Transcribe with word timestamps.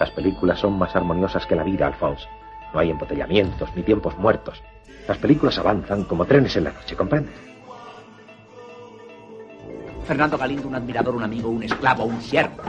Las 0.00 0.10
películas 0.10 0.58
son 0.58 0.76
más 0.76 0.96
armoniosas 0.96 1.46
que 1.46 1.54
la 1.54 1.62
vida, 1.62 1.86
Alphonse. 1.86 2.26
No 2.74 2.80
hay 2.80 2.90
embotellamientos 2.90 3.68
ni 3.76 3.84
tiempos 3.84 4.18
muertos. 4.18 4.60
Las 5.06 5.18
películas 5.18 5.56
avanzan 5.58 6.02
como 6.02 6.26
trenes 6.26 6.56
en 6.56 6.64
la 6.64 6.72
noche, 6.72 6.96
¿comprendes? 6.96 7.47
Fernando 10.08 10.38
Galindo, 10.38 10.66
un 10.66 10.74
admirador, 10.74 11.14
un 11.14 11.22
amigo, 11.22 11.50
un 11.50 11.62
esclavo, 11.62 12.04
un 12.04 12.22
siervo. 12.22 12.62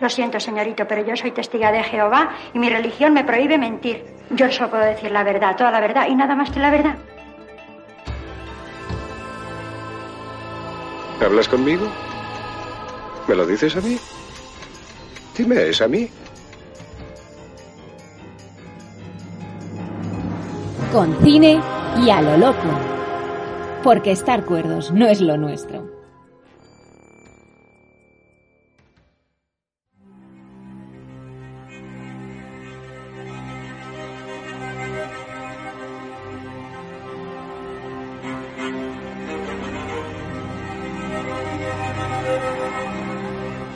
Lo 0.00 0.08
siento, 0.08 0.40
señorito, 0.40 0.88
pero 0.88 1.06
yo 1.06 1.14
soy 1.14 1.30
testiga 1.30 1.70
de 1.70 1.84
Jehová 1.84 2.30
y 2.52 2.58
mi 2.58 2.68
religión 2.68 3.12
me 3.12 3.22
prohíbe 3.22 3.56
mentir. 3.58 4.04
Yo 4.30 4.50
solo 4.50 4.70
puedo 4.70 4.84
decir 4.84 5.12
la 5.12 5.22
verdad, 5.22 5.54
toda 5.56 5.70
la 5.70 5.78
verdad 5.78 6.08
y 6.08 6.16
nada 6.16 6.34
más 6.34 6.50
que 6.50 6.58
la 6.58 6.72
verdad. 6.72 6.96
¿Hablas 11.24 11.48
conmigo? 11.48 11.86
¿Me 13.28 13.36
lo 13.36 13.46
dices 13.46 13.76
a 13.76 13.80
mí? 13.80 13.96
Dime, 15.38 15.68
¿es 15.68 15.80
a 15.80 15.86
mí? 15.86 16.10
Con 20.90 21.16
cine 21.22 21.60
y 22.04 22.10
a 22.10 22.20
lo 22.20 22.36
loco. 22.36 23.01
Porque 23.82 24.12
estar 24.12 24.44
cuerdos 24.44 24.92
no 24.92 25.08
es 25.08 25.20
lo 25.20 25.36
nuestro. 25.36 25.90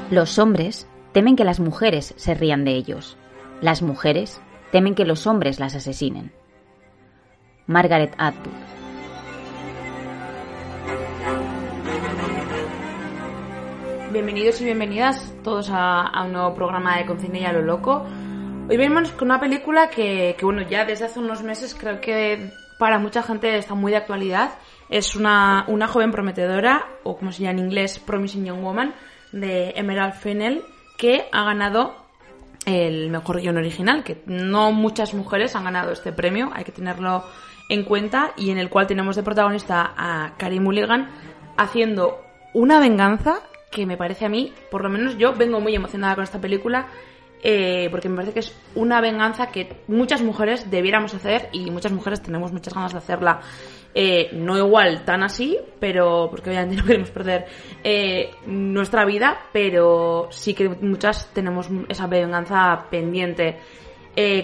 Los 0.09 0.39
hombres 0.39 0.87
temen 1.11 1.35
que 1.35 1.43
las 1.43 1.59
mujeres 1.59 2.15
se 2.17 2.35
rían 2.35 2.65
de 2.65 2.77
ellos. 2.77 3.17
Las 3.61 3.83
mujeres 3.83 4.41
temen 4.71 4.95
que 4.95 5.05
los 5.05 5.27
hombres 5.27 5.59
las 5.59 5.75
asesinen. 5.75 6.33
Margaret 7.67 8.15
Atwood. 8.19 8.76
Bienvenidos 14.17 14.63
y 14.63 14.65
bienvenidas 14.65 15.35
todos 15.45 15.69
a, 15.71 16.23
un 16.25 16.33
nuevo 16.33 16.55
programa 16.55 16.97
de 16.97 17.05
Concine 17.05 17.41
y 17.41 17.45
a 17.45 17.53
lo 17.53 17.61
loco. 17.61 18.03
Hoy 18.67 18.75
venimos 18.79 19.13
con 19.13 19.29
una 19.29 19.39
película 19.39 19.91
que, 19.91 20.35
bueno, 20.41 20.63
ya 20.63 20.87
desde 20.87 21.05
hace 21.05 21.19
unos 21.19 21.43
meses 21.43 21.75
creo 21.75 22.01
que 22.01 22.51
para 22.79 22.99
mucha 22.99 23.23
gente 23.23 23.55
está 23.59 23.75
muy 23.75 23.93
de 23.93 23.99
actualidad. 23.99 24.55
Es 24.89 25.17
una, 25.17 25.67
una 25.69 25.87
joven 25.87 26.13
prometedora, 26.13 26.87
o 27.05 27.19
como 27.19 27.31
se 27.31 27.43
llama 27.43 27.59
en 27.59 27.67
inglés, 27.67 27.99
Promising 27.99 28.47
Young 28.47 28.63
Woman, 28.63 28.95
de 29.33 29.75
Emerald 29.77 30.15
Fennell, 30.15 30.63
que 30.97 31.29
ha 31.31 31.45
ganado 31.45 31.95
el 32.65 33.11
mejor 33.11 33.43
guion 33.43 33.59
original, 33.59 34.03
que 34.03 34.23
no 34.25 34.73
muchas 34.73 35.13
mujeres 35.13 35.55
han 35.57 35.65
ganado 35.65 35.93
este 35.93 36.11
premio, 36.11 36.51
hay 36.55 36.65
que 36.65 36.73
tenerlo 36.73 37.23
en 37.69 37.85
cuenta, 37.85 38.33
y 38.39 38.49
en 38.49 38.57
el 38.57 38.71
cual 38.71 38.87
tenemos 38.87 39.15
de 39.15 39.23
protagonista 39.23 39.93
a 39.95 40.33
Carey 40.39 40.59
Mulligan 40.59 41.11
haciendo 41.59 42.23
una 42.55 42.81
venganza 42.81 43.43
que 43.71 43.87
me 43.87 43.97
parece 43.97 44.25
a 44.25 44.29
mí, 44.29 44.53
por 44.71 44.83
lo 44.83 44.89
menos 44.89 45.19
yo 45.19 45.35
vengo 45.35 45.61
muy 45.61 45.75
emocionada 45.75 46.15
con 46.15 46.25
esta 46.25 46.41
película, 46.41 46.89
eh, 47.43 47.89
porque 47.91 48.09
me 48.09 48.17
parece 48.17 48.33
que 48.33 48.41
es 48.41 48.57
una 48.75 49.01
venganza 49.01 49.49
que 49.49 49.83
muchas 49.89 50.23
mujeres 50.23 50.71
debiéramos 50.71 51.15
hacer 51.15 51.49
y 51.53 51.71
muchas 51.71 51.93
mujeres 51.93 52.23
tenemos 52.23 52.53
muchas 52.53 52.75
ganas 52.75 52.93
de 52.93 52.99
hacerla. 52.99 53.41
Eh, 53.95 54.31
no 54.33 54.59
igual 54.59 55.05
tan 55.05 55.23
así, 55.23 55.59
pero 55.79 56.29
porque 56.31 56.51
obviamente 56.51 56.77
no 56.77 56.85
queremos 56.85 57.11
perder 57.11 57.47
eh, 57.83 58.31
nuestra 58.47 59.05
vida, 59.05 59.39
pero 59.53 60.29
sí 60.31 60.55
que 60.55 60.69
muchas 60.69 61.33
tenemos 61.33 61.69
esa 61.89 62.07
venganza 62.07 62.87
pendiente. 62.91 63.59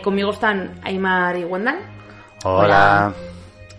conmigo 0.03 0.31
están 0.31 0.81
Aymar 0.85 1.39
y 1.39 1.45
Wendell. 1.45 1.79
Hola. 2.45 3.13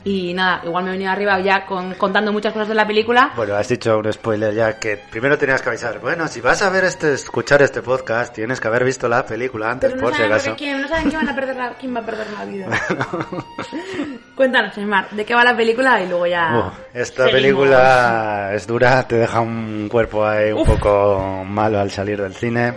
Y 0.06 0.34
nada, 0.34 0.62
igual 0.66 0.84
me 0.84 0.90
he 0.90 0.94
venido 0.94 1.12
arriba 1.12 1.40
ya 1.40 1.66
con, 1.66 1.94
contando 1.94 2.34
muchas 2.34 2.52
cosas 2.52 2.68
de 2.68 2.76
la 2.76 2.86
película. 2.86 3.32
Bueno, 3.36 3.56
has 3.56 3.70
dicho 3.70 3.98
un 3.98 4.12
spoiler 4.12 4.54
ya 4.54 4.78
que 4.78 4.98
primero 4.98 5.38
tenías 5.38 5.62
que 5.62 5.70
avisar. 5.70 6.00
Bueno, 6.00 6.28
si 6.28 6.42
vas 6.42 6.62
a 6.62 6.70
ver 6.70 6.84
este, 6.84 7.14
escuchar 7.14 7.62
este 7.62 7.82
podcast, 7.82 8.36
tienes 8.36 8.60
que 8.60 8.68
haber 8.68 8.84
visto 8.84 9.08
la 9.08 9.26
película 9.26 9.72
antes, 9.72 9.94
por 9.94 10.14
si 10.14 10.24
acaso. 10.24 10.56
Quién, 10.58 10.82
no 10.82 10.88
saben 10.90 11.10
quién, 11.10 11.22
van 11.22 11.30
a 11.30 11.36
perder 11.36 11.56
la, 11.56 11.70
quién 11.80 11.96
va 11.96 12.00
a 12.02 12.06
perder 12.06 12.28
la 12.38 12.46
vida. 12.46 12.68
Cuéntanos, 14.36 14.76
Neymar, 14.76 15.10
¿de 15.12 15.24
qué 15.24 15.36
va 15.36 15.44
la 15.44 15.56
película? 15.56 16.02
Y 16.02 16.08
luego 16.10 16.28
ya. 16.28 16.74
esta 16.94 17.26
película 17.26 18.52
es 18.54 18.68
dura, 18.68 19.08
te 19.08 19.16
deja 19.16 19.40
un 19.40 19.88
cuerpo 19.90 20.26
ahí 20.26 20.52
un 20.52 20.66
poco 20.66 21.44
malo 21.46 21.80
al 21.80 21.92
salir 21.92 22.22
del 22.22 22.34
cine. 22.34 22.74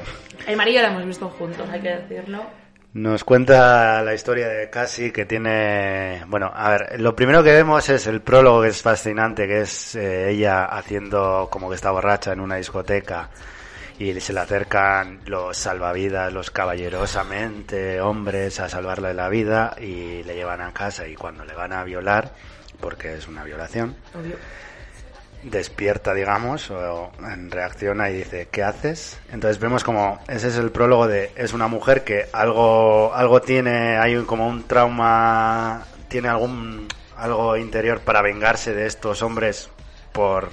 El 0.46 0.56
marido 0.56 0.82
la 0.82 0.88
hemos 0.88 1.04
visto 1.04 1.28
juntos, 1.28 1.68
hay 1.72 1.80
que 1.80 1.88
decirlo. 1.88 2.44
Nos 2.96 3.24
cuenta 3.24 4.02
la 4.02 4.14
historia 4.14 4.48
de 4.48 4.70
Cassie 4.70 5.12
que 5.12 5.26
tiene, 5.26 6.24
bueno, 6.28 6.50
a 6.54 6.70
ver, 6.70 6.98
lo 6.98 7.14
primero 7.14 7.44
que 7.44 7.52
vemos 7.52 7.86
es 7.90 8.06
el 8.06 8.22
prólogo 8.22 8.62
que 8.62 8.68
es 8.68 8.80
fascinante, 8.80 9.46
que 9.46 9.60
es 9.60 9.96
eh, 9.96 10.30
ella 10.30 10.64
haciendo 10.64 11.48
como 11.50 11.68
que 11.68 11.74
está 11.74 11.90
borracha 11.90 12.32
en 12.32 12.40
una 12.40 12.56
discoteca 12.56 13.28
y 13.98 14.18
se 14.18 14.32
le 14.32 14.40
acercan 14.40 15.20
los 15.26 15.58
salvavidas, 15.58 16.32
los 16.32 16.50
caballerosamente 16.50 18.00
hombres 18.00 18.60
a 18.60 18.70
salvarle 18.70 19.12
la 19.12 19.28
vida 19.28 19.76
y 19.78 20.22
le 20.22 20.34
llevan 20.34 20.62
a 20.62 20.72
casa 20.72 21.06
y 21.06 21.16
cuando 21.16 21.44
le 21.44 21.52
van 21.52 21.74
a 21.74 21.84
violar, 21.84 22.32
porque 22.80 23.12
es 23.16 23.28
una 23.28 23.44
violación, 23.44 23.94
despierta, 25.42 26.14
digamos, 26.14 26.70
o 26.70 27.12
reacciona 27.48 28.10
y 28.10 28.18
dice, 28.18 28.48
¿qué 28.50 28.62
haces? 28.62 29.18
Entonces 29.32 29.60
vemos 29.60 29.84
como, 29.84 30.18
ese 30.28 30.48
es 30.48 30.56
el 30.56 30.70
prólogo 30.70 31.06
de, 31.06 31.32
es 31.36 31.52
una 31.52 31.68
mujer 31.68 32.04
que 32.04 32.26
algo, 32.32 33.14
algo 33.14 33.40
tiene, 33.40 33.96
hay 33.96 34.16
como 34.24 34.48
un 34.48 34.64
trauma, 34.64 35.84
tiene 36.08 36.28
algún, 36.28 36.88
algo 37.16 37.56
interior 37.56 38.00
para 38.00 38.22
vengarse 38.22 38.74
de 38.74 38.86
estos 38.86 39.22
hombres 39.22 39.70
por, 40.12 40.50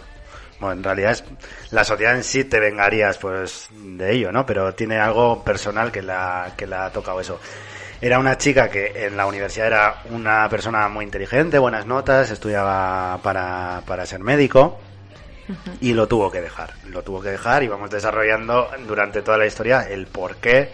bueno, 0.60 0.74
en 0.74 0.84
realidad 0.84 1.12
es, 1.12 1.24
la 1.72 1.84
sociedad 1.84 2.16
en 2.16 2.24
sí 2.24 2.44
te 2.44 2.60
vengarías 2.60 3.18
pues 3.18 3.70
de 3.72 4.14
ello, 4.14 4.32
¿no? 4.32 4.46
Pero 4.46 4.74
tiene 4.74 5.00
algo 5.00 5.44
personal 5.44 5.92
que 5.92 6.02
la, 6.02 6.54
que 6.56 6.68
la 6.68 6.86
ha 6.86 6.92
tocado 6.92 7.20
eso. 7.20 7.40
Era 8.04 8.20
una 8.20 8.38
chica 8.38 8.70
que 8.70 9.06
en 9.06 9.16
la 9.16 9.26
universidad 9.26 9.68
era 9.68 10.04
una 10.10 10.50
persona 10.50 10.90
muy 10.90 11.06
inteligente, 11.06 11.58
buenas 11.58 11.86
notas, 11.86 12.32
estudiaba 12.32 13.18
para, 13.24 13.82
para 13.88 14.06
ser 14.06 14.20
médico 14.20 14.78
y 15.80 15.94
lo 15.94 16.06
tuvo 16.06 16.30
que 16.30 16.42
dejar. 16.42 16.74
Lo 16.90 17.02
tuvo 17.02 17.22
que 17.22 17.30
dejar 17.30 17.64
y 17.64 17.70
vamos 17.70 17.90
desarrollando 17.90 18.70
durante 18.86 19.22
toda 19.22 19.38
la 19.38 19.46
historia 19.46 19.88
el 19.90 20.08
por 20.08 20.36
qué, 20.36 20.74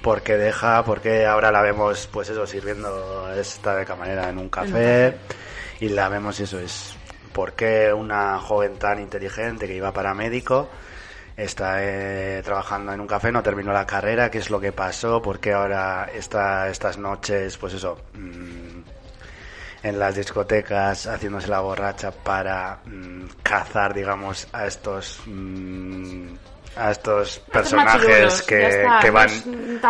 por 0.00 0.22
qué 0.22 0.38
deja, 0.38 0.82
por 0.82 1.02
qué 1.02 1.26
ahora 1.26 1.52
la 1.52 1.60
vemos, 1.60 2.08
pues 2.10 2.30
eso, 2.30 2.46
sirviendo 2.46 3.30
esta 3.34 3.76
de 3.76 3.84
camarera 3.84 4.30
en 4.30 4.38
un 4.38 4.48
café 4.48 5.16
y 5.80 5.90
la 5.90 6.08
vemos 6.08 6.40
eso, 6.40 6.58
es 6.58 6.96
por 7.34 7.52
qué 7.52 7.92
una 7.92 8.38
joven 8.38 8.78
tan 8.78 9.00
inteligente 9.00 9.66
que 9.66 9.74
iba 9.74 9.92
para 9.92 10.14
médico 10.14 10.70
está 11.40 11.82
eh, 11.82 12.42
trabajando 12.44 12.92
en 12.92 13.00
un 13.00 13.06
café, 13.06 13.32
no 13.32 13.42
terminó 13.42 13.72
la 13.72 13.86
carrera, 13.86 14.30
qué 14.30 14.38
es 14.38 14.50
lo 14.50 14.60
que 14.60 14.72
pasó, 14.72 15.20
por 15.20 15.40
qué 15.40 15.52
ahora 15.52 16.08
está 16.12 16.68
estas 16.68 16.98
noches, 16.98 17.56
pues 17.56 17.74
eso, 17.74 17.98
mm, 18.14 18.80
en 19.82 19.98
las 19.98 20.14
discotecas 20.14 21.06
haciéndose 21.06 21.48
la 21.48 21.60
borracha 21.60 22.10
para 22.10 22.80
mm, 22.84 23.24
cazar, 23.42 23.94
digamos, 23.94 24.48
a 24.52 24.66
estos... 24.66 25.20
Mm, 25.26 26.34
a 26.76 26.92
estos 26.92 27.40
personajes 27.52 28.42
que, 28.42 28.86
que, 29.00 29.10
van 29.10 29.28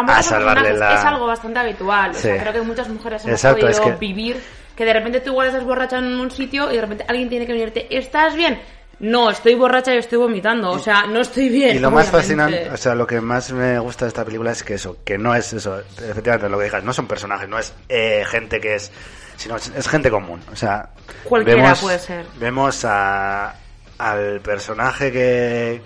a 0.09 0.23
salvarle 0.23 0.73
la... 0.73 0.95
Es 0.95 1.05
algo 1.05 1.27
bastante 1.27 1.59
habitual. 1.59 2.13
creo 2.13 2.53
que 2.55 2.63
muchas 2.63 2.89
mujeres 2.89 3.23
hemos 3.27 3.43
podido 3.43 3.99
vivir 3.99 4.43
que 4.81 4.87
de 4.87 4.95
repente 4.95 5.21
tú 5.21 5.33
igual 5.33 5.49
estás 5.49 5.63
borracha 5.63 5.99
en 5.99 6.19
un 6.19 6.31
sitio 6.31 6.73
y 6.73 6.77
de 6.77 6.81
repente 6.81 7.05
alguien 7.07 7.29
tiene 7.29 7.45
que 7.45 7.53
venirte, 7.53 7.87
¿estás 7.95 8.35
bien? 8.35 8.59
No, 9.01 9.31
estoy 9.31 9.55
borracha 9.55 9.95
y 9.95 9.99
estoy 9.99 10.19
vomitando, 10.19 10.71
o 10.71 10.79
sea, 10.79 11.07
no 11.07 11.21
estoy 11.21 11.49
bien. 11.49 11.77
Y 11.77 11.79
lo 11.79 11.91
más 11.91 12.11
fascinante, 12.11 12.71
o 12.71 12.77
sea, 12.77 12.95
lo 12.95 13.07
que 13.07 13.21
más 13.21 13.51
me 13.53 13.79
gusta 13.79 14.05
de 14.05 14.11
esta 14.11 14.25
película 14.25 14.53
es 14.53 14.63
que 14.63 14.75
eso, 14.75 14.99
que 15.05 15.17
no 15.17 15.35
es 15.35 15.53
eso, 15.53 15.81
efectivamente 15.81 16.49
lo 16.49 16.59
que 16.59 16.65
digas, 16.65 16.85
no 16.85 16.93
son 16.93 17.07
personajes, 17.07 17.49
no 17.49 17.59
es 17.59 17.73
eh, 17.89 18.25
gente 18.27 18.61
que 18.61 18.75
es, 18.75 18.93
sino 19.37 19.57
es, 19.57 19.89
gente 19.89 20.11
común, 20.11 20.41
o 20.53 20.57
sea, 20.57 20.91
cualquiera 21.25 21.63
vemos, 21.63 21.81
puede 21.81 21.99
ser. 21.99 22.27
Vemos 22.39 22.85
a, 22.85 23.55
al 23.99 24.41
personaje 24.41 25.11
que 25.11 25.83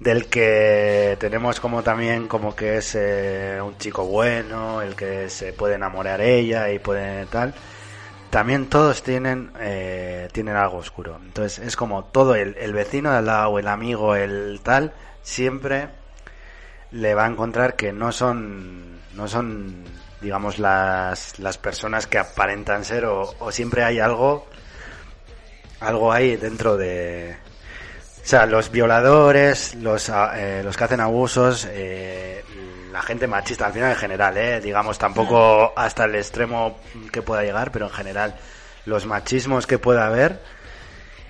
del 0.00 0.26
que 0.26 1.16
tenemos 1.20 1.60
como 1.60 1.84
también 1.84 2.26
como 2.26 2.56
que 2.56 2.78
es 2.78 2.96
eh, 2.96 3.60
un 3.62 3.78
chico 3.78 4.04
bueno, 4.04 4.82
el 4.82 4.96
que 4.96 5.30
se 5.30 5.52
puede 5.52 5.76
enamorar 5.76 6.20
ella 6.20 6.68
y 6.72 6.80
puede 6.80 7.24
tal 7.26 7.54
también 8.32 8.70
todos 8.70 9.02
tienen 9.02 9.52
eh, 9.60 10.26
tienen 10.32 10.56
algo 10.56 10.78
oscuro. 10.78 11.20
Entonces 11.22 11.58
es 11.58 11.76
como 11.76 12.04
todo 12.04 12.34
el, 12.34 12.56
el 12.56 12.72
vecino 12.72 13.10
de 13.10 13.18
al 13.18 13.26
lado, 13.26 13.58
el 13.58 13.68
amigo, 13.68 14.16
el 14.16 14.58
tal, 14.62 14.94
siempre 15.22 15.90
le 16.92 17.14
va 17.14 17.26
a 17.26 17.28
encontrar 17.28 17.76
que 17.76 17.92
no 17.92 18.10
son 18.10 19.00
no 19.12 19.28
son 19.28 19.84
digamos 20.22 20.58
las, 20.58 21.38
las 21.40 21.58
personas 21.58 22.06
que 22.06 22.16
aparentan 22.16 22.86
ser 22.86 23.04
o, 23.04 23.34
o 23.38 23.52
siempre 23.52 23.84
hay 23.84 24.00
algo 24.00 24.46
algo 25.80 26.10
ahí 26.10 26.36
dentro 26.36 26.78
de 26.78 27.36
o 28.22 28.26
sea 28.26 28.46
los 28.46 28.70
violadores 28.70 29.74
los 29.74 30.08
eh, 30.08 30.62
los 30.64 30.74
que 30.78 30.84
hacen 30.84 31.00
abusos 31.00 31.68
eh, 31.70 32.42
la 32.92 33.02
gente 33.02 33.26
machista 33.26 33.66
al 33.66 33.72
final 33.72 33.90
en 33.90 33.96
general 33.96 34.36
eh 34.36 34.60
digamos 34.60 34.98
tampoco 34.98 35.72
hasta 35.76 36.04
el 36.04 36.14
extremo 36.14 36.78
que 37.10 37.22
pueda 37.22 37.42
llegar 37.42 37.72
pero 37.72 37.86
en 37.86 37.92
general 37.92 38.34
los 38.86 39.06
machismos 39.06 39.66
que 39.66 39.78
pueda 39.78 40.06
haber 40.06 40.40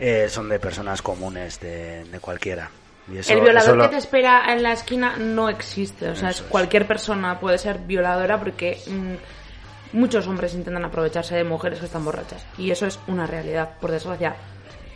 eh, 0.00 0.26
son 0.28 0.48
de 0.48 0.58
personas 0.58 1.00
comunes 1.02 1.60
de, 1.60 2.04
de 2.04 2.18
cualquiera 2.20 2.70
Y 3.12 3.18
eso- 3.18 3.32
el 3.34 3.40
violador 3.40 3.76
lo- 3.76 3.84
que 3.84 3.90
te 3.90 3.96
espera 3.98 4.52
en 4.52 4.62
la 4.62 4.72
esquina 4.72 5.16
no 5.16 5.48
existe. 5.48 6.08
O 6.08 6.16
sea, 6.16 6.30
es. 6.30 6.42
cualquier 6.42 6.86
persona 6.86 7.38
puede 7.38 7.58
ser 7.58 7.78
violadora 7.78 8.38
porque 8.38 8.80
mm, 8.86 9.96
muchos 9.98 10.26
hombres 10.26 10.54
intentan 10.54 10.84
aprovecharse 10.84 11.34
de 11.36 11.44
mujeres 11.44 11.78
que 11.80 11.86
están 11.86 12.04
borrachas. 12.04 12.44
Y 12.58 12.70
eso 12.70 12.86
es 12.86 12.98
una 13.06 13.26
realidad, 13.26 13.70
por 13.80 13.90
desgracia. 13.90 14.34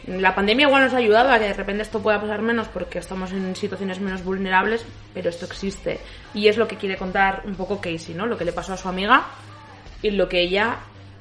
La 0.06 0.35
pandemia 0.35 0.67
igual 0.67 0.85
nos 0.85 0.94
ha 0.94 0.99
ayudado 0.99 1.31
a 1.32 1.38
que 1.38 1.47
de 1.47 1.53
repente 1.55 1.82
esto 1.82 2.00
pueda 2.00 2.20
pasar 2.20 2.41
menos 2.41 2.69
porque 2.69 2.99
estamos 3.00 3.32
en 3.32 3.56
situaciones 3.56 4.00
menos 4.00 4.23
vulnerables, 4.23 4.85
pero 5.12 5.31
esto 5.31 5.47
existe. 5.47 5.99
Y 6.32 6.47
es 6.49 6.56
lo 6.56 6.69
que 6.69 6.76
quiere 6.76 6.97
contar 6.97 7.43
un 7.44 7.56
poco 7.56 7.81
Casey, 7.81 8.14
¿no? 8.14 8.25
Lo 8.26 8.37
que 8.38 8.44
le 8.44 8.53
pasó 8.53 8.73
a 8.75 8.76
su 8.76 8.88
amiga 8.88 9.25
y 10.03 10.11
lo 10.11 10.29
que 10.29 10.41
ella 10.41 10.76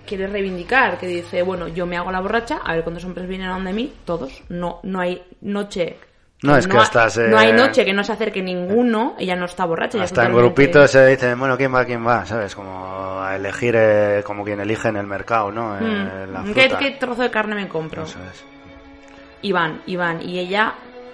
quiere 0.06 0.28
reivindicar, 0.28 1.00
que 1.00 1.08
dice, 1.08 1.42
bueno, 1.42 1.68
yo 1.68 1.88
me 1.88 1.98
hago 1.98 2.12
la 2.12 2.20
borracha, 2.22 2.60
a 2.64 2.74
ver 2.76 2.84
cuántos 2.84 3.04
hombres 3.06 3.28
vienen 3.28 3.48
a 3.50 3.54
donde 3.54 3.74
mí, 3.74 3.92
todos, 4.06 4.44
no, 4.50 4.80
no 4.84 5.00
hay 5.00 5.24
noche. 5.42 5.98
No, 6.44 6.56
es 6.56 6.68
que 6.68 6.78
ha- 6.78 6.82
hasta 6.82 7.10
se- 7.10 7.28
no 7.28 7.40
hay 7.40 7.54
noche 7.54 7.84
que 7.86 7.94
no 7.94 8.04
se 8.04 8.12
acerque 8.12 8.44
ninguno, 8.44 9.16
ella 9.18 9.36
no 9.36 9.46
está 9.46 9.66
borracha. 9.66 10.04
Hasta 10.04 10.26
en 10.28 10.34
grupitos 10.36 10.92
se 10.92 11.08
dicen, 11.08 11.40
bueno, 11.40 11.58
¿quién 11.58 11.74
va, 11.74 11.86
quién 11.86 12.06
va? 12.06 12.24
¿Sabes? 12.28 12.54
Como 12.54 13.20
a 13.20 13.36
elegir 13.36 13.74
eh, 13.76 14.22
como 14.24 14.44
quien 14.44 14.60
elige 14.60 14.90
en 14.90 14.98
el 14.98 15.08
mercado, 15.08 15.52
¿no? 15.52 15.76
Eh, 15.76 15.82
Mm, 15.82 16.34
la 16.34 16.44
¿Qué, 16.54 16.62
fruta. 16.70 16.78
qué 16.78 16.92
trozo 16.92 17.24
de 17.24 17.32
carne 17.32 17.56
me 17.56 17.68
compro? 17.68 18.04
Eso 18.04 18.20
es. 18.32 18.46
Y 19.46 19.52
van, 19.52 19.84
y 19.86 19.96
van, 19.96 20.28
y 20.28 20.40
ella 20.40 20.74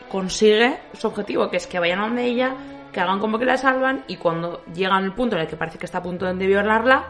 consigue 0.10 0.80
su 0.94 1.08
objetivo, 1.08 1.50
que 1.50 1.58
es 1.58 1.68
que 1.68 1.80
vayan 1.80 2.00
a 2.00 2.04
donde 2.04 2.24
ella, 2.24 2.56
que 2.94 3.02
hagan 3.02 3.20
como 3.20 3.38
que 3.38 3.44
la 3.44 3.58
salvan, 3.58 4.06
y 4.08 4.16
cuando 4.16 4.64
llegan 4.74 5.04
al 5.04 5.14
punto 5.14 5.36
en 5.36 5.42
el 5.42 5.50
que 5.50 5.58
parece 5.58 5.78
que 5.78 5.86
está 5.86 5.98
a 5.98 6.02
punto 6.02 6.26
de 6.26 6.48
violarla, 6.48 7.10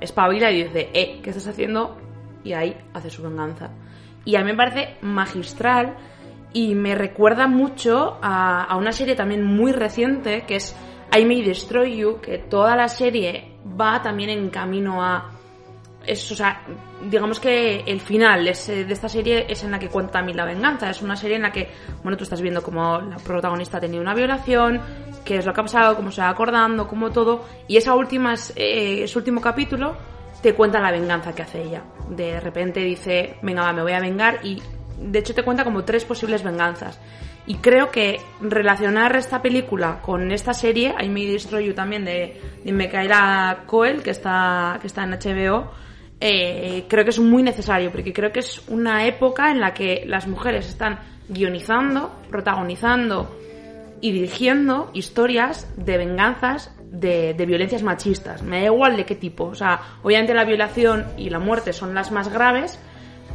espabila 0.00 0.52
y 0.52 0.62
dice, 0.62 0.90
eh, 0.94 1.18
¿qué 1.24 1.30
estás 1.30 1.48
haciendo? 1.48 1.96
Y 2.44 2.52
ahí 2.52 2.76
hace 2.92 3.10
su 3.10 3.24
venganza. 3.24 3.70
Y 4.24 4.36
a 4.36 4.44
mí 4.44 4.52
me 4.52 4.56
parece 4.56 4.96
magistral 5.00 5.96
y 6.52 6.76
me 6.76 6.94
recuerda 6.94 7.48
mucho 7.48 8.20
a, 8.22 8.62
a 8.62 8.76
una 8.76 8.92
serie 8.92 9.16
también 9.16 9.44
muy 9.44 9.72
reciente 9.72 10.44
que 10.46 10.54
es 10.54 10.76
I 11.12 11.24
May 11.24 11.42
Destroy 11.42 11.96
You, 11.96 12.20
que 12.20 12.38
toda 12.38 12.76
la 12.76 12.86
serie 12.86 13.56
va 13.68 14.00
también 14.02 14.30
en 14.30 14.50
camino 14.50 15.02
a 15.02 15.32
es, 16.06 16.30
o 16.30 16.36
sea, 16.36 16.62
digamos 17.02 17.40
que 17.40 17.80
el 17.86 18.00
final 18.00 18.46
es, 18.48 18.68
eh, 18.68 18.84
de 18.84 18.92
esta 18.92 19.08
serie 19.08 19.46
es 19.48 19.64
en 19.64 19.70
la 19.70 19.78
que 19.78 19.88
cuenta 19.88 20.12
también 20.12 20.36
la 20.36 20.44
venganza. 20.44 20.90
Es 20.90 21.02
una 21.02 21.16
serie 21.16 21.36
en 21.36 21.42
la 21.42 21.52
que, 21.52 21.68
bueno, 22.02 22.16
tú 22.16 22.24
estás 22.24 22.40
viendo 22.40 22.62
cómo 22.62 23.00
la 23.00 23.16
protagonista 23.16 23.78
ha 23.78 23.80
tenido 23.80 24.02
una 24.02 24.14
violación, 24.14 24.80
qué 25.24 25.38
es 25.38 25.46
lo 25.46 25.52
que 25.52 25.60
ha 25.60 25.64
pasado, 25.64 25.96
cómo 25.96 26.10
se 26.10 26.20
va 26.20 26.28
acordando, 26.28 26.86
cómo 26.86 27.10
todo. 27.10 27.44
Y 27.68 27.76
esa 27.76 27.94
última, 27.94 28.34
eh, 28.56 29.04
ese 29.04 29.18
último 29.18 29.40
capítulo 29.40 29.96
te 30.42 30.54
cuenta 30.54 30.80
la 30.80 30.90
venganza 30.90 31.34
que 31.34 31.42
hace 31.42 31.62
ella. 31.62 31.82
De 32.08 32.38
repente 32.40 32.80
dice, 32.80 33.36
venga, 33.42 33.62
va, 33.62 33.72
me 33.72 33.82
voy 33.82 33.92
a 33.92 34.00
vengar 34.00 34.40
y 34.44 34.62
de 34.98 35.18
hecho 35.18 35.34
te 35.34 35.42
cuenta 35.42 35.64
como 35.64 35.84
tres 35.84 36.04
posibles 36.04 36.42
venganzas. 36.42 37.00
Y 37.46 37.56
creo 37.56 37.90
que 37.90 38.20
relacionar 38.40 39.14
esta 39.16 39.42
película 39.42 40.00
con 40.00 40.32
esta 40.32 40.54
serie, 40.54 40.94
I 40.98 41.08
May 41.08 41.26
Destroy 41.26 41.66
You 41.66 41.74
también 41.74 42.04
de, 42.04 42.40
de 42.64 42.72
Micaela 42.72 43.64
Coel, 43.66 44.02
que 44.02 44.10
está, 44.10 44.78
que 44.80 44.86
está 44.86 45.04
en 45.04 45.10
HBO, 45.10 45.70
eh, 46.26 46.86
creo 46.88 47.04
que 47.04 47.10
es 47.10 47.18
muy 47.18 47.42
necesario, 47.42 47.92
porque 47.92 48.14
creo 48.14 48.32
que 48.32 48.40
es 48.40 48.62
una 48.68 49.06
época 49.06 49.50
en 49.50 49.60
la 49.60 49.74
que 49.74 50.04
las 50.06 50.26
mujeres 50.26 50.66
están 50.66 51.00
guionizando, 51.28 52.18
protagonizando 52.30 53.38
y 54.00 54.10
dirigiendo 54.10 54.90
historias 54.94 55.70
de 55.76 55.98
venganzas 55.98 56.74
de, 56.90 57.34
de 57.34 57.44
violencias 57.44 57.82
machistas. 57.82 58.42
Me 58.42 58.60
da 58.60 58.66
igual 58.68 58.96
de 58.96 59.04
qué 59.04 59.16
tipo. 59.16 59.44
O 59.44 59.54
sea, 59.54 59.98
obviamente 60.02 60.32
la 60.32 60.46
violación 60.46 61.04
y 61.18 61.28
la 61.28 61.40
muerte 61.40 61.74
son 61.74 61.94
las 61.94 62.10
más 62.10 62.32
graves, 62.32 62.78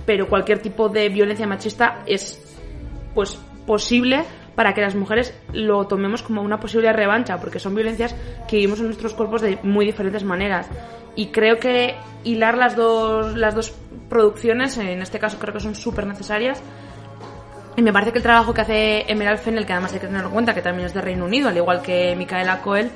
pero 0.07 0.27
cualquier 0.27 0.57
tipo 0.59 0.89
de 0.89 1.09
violencia 1.09 1.45
machista 1.45 2.01
es 2.07 2.57
pues 3.13 3.39
posible 3.67 4.23
para 4.59 4.73
que 4.73 4.81
las 4.81 4.93
mujeres 4.93 5.33
lo 5.53 5.87
tomemos 5.87 6.21
como 6.21 6.41
una 6.41 6.59
posible 6.59 6.91
revancha, 6.91 7.37
porque 7.39 7.59
son 7.59 7.75
violencias 7.75 8.13
que 8.45 8.57
vivimos 8.57 8.81
en 8.81 8.87
nuestros 8.87 9.13
cuerpos 9.13 9.41
de 9.41 9.57
muy 9.63 9.85
diferentes 9.85 10.25
maneras. 10.25 10.67
Y 11.15 11.27
creo 11.27 11.61
que 11.61 11.95
hilar 12.25 12.57
las 12.57 12.75
dos, 12.75 13.37
las 13.37 13.55
dos 13.55 13.73
producciones, 14.09 14.77
en 14.77 15.01
este 15.01 15.17
caso 15.17 15.39
creo 15.39 15.53
que 15.53 15.61
son 15.61 15.75
súper 15.75 16.05
necesarias. 16.05 16.61
Y 17.77 17.81
me 17.81 17.93
parece 17.93 18.11
que 18.11 18.17
el 18.17 18.23
trabajo 18.23 18.53
que 18.53 18.59
hace 18.59 19.09
Emerald 19.09 19.39
Fennell, 19.39 19.65
que 19.65 19.71
además 19.71 19.93
hay 19.93 20.01
que 20.01 20.07
tener 20.07 20.25
en 20.25 20.29
cuenta 20.29 20.53
que 20.53 20.61
también 20.61 20.87
es 20.87 20.93
de 20.93 20.99
Reino 20.99 21.23
Unido, 21.23 21.47
al 21.47 21.55
igual 21.55 21.81
que 21.81 22.13
Micaela 22.17 22.59
Coel, 22.59 22.91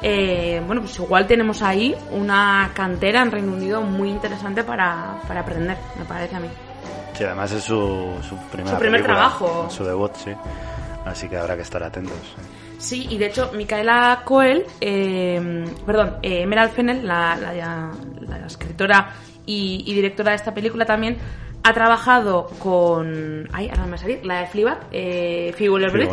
eh, 0.00 0.62
bueno, 0.68 0.82
pues 0.82 0.96
igual 1.00 1.26
tenemos 1.26 1.62
ahí 1.62 1.96
una 2.12 2.70
cantera 2.74 3.22
en 3.22 3.32
Reino 3.32 3.54
Unido 3.54 3.82
muy 3.82 4.10
interesante 4.10 4.62
para, 4.62 5.18
para 5.26 5.40
aprender, 5.40 5.76
me 5.98 6.04
parece 6.04 6.36
a 6.36 6.38
mí. 6.38 6.48
Sí, 7.14 7.24
además 7.24 7.50
es 7.50 7.64
su, 7.64 8.14
su 8.22 8.36
primera 8.52 8.76
Su 8.76 8.78
primer 8.78 9.00
película, 9.02 9.14
trabajo. 9.16 9.68
Su 9.68 9.82
debut, 9.82 10.14
sí. 10.14 10.30
Así 11.08 11.28
que 11.28 11.36
habrá 11.36 11.56
que 11.56 11.62
estar 11.62 11.82
atentos. 11.82 12.16
sí. 12.78 13.06
Y 13.10 13.18
de 13.18 13.26
hecho, 13.26 13.50
Micaela 13.54 14.22
Coel, 14.24 14.64
eh, 14.80 15.64
perdón, 15.86 16.16
eh, 16.22 16.42
Emerald 16.42 16.72
Fennell, 16.72 17.06
la, 17.06 17.36
la- 17.36 17.90
la 18.28 18.46
escritora 18.46 19.10
y, 19.46 19.82
y 19.86 19.94
directora 19.94 20.30
de 20.30 20.36
esta 20.36 20.52
película 20.54 20.84
también, 20.84 21.16
ha 21.64 21.72
trabajado 21.72 22.46
con. 22.58 23.48
Ay, 23.52 23.68
ahora 23.68 23.84
me 23.84 23.90
va 23.90 23.94
a 23.96 23.98
salir, 23.98 24.24
la 24.24 24.40
de 24.40 24.46
Fleabag, 24.46 24.78
eh, 24.92 25.52
Phoebe 25.56 25.70
Waller-Bridge. 25.70 26.08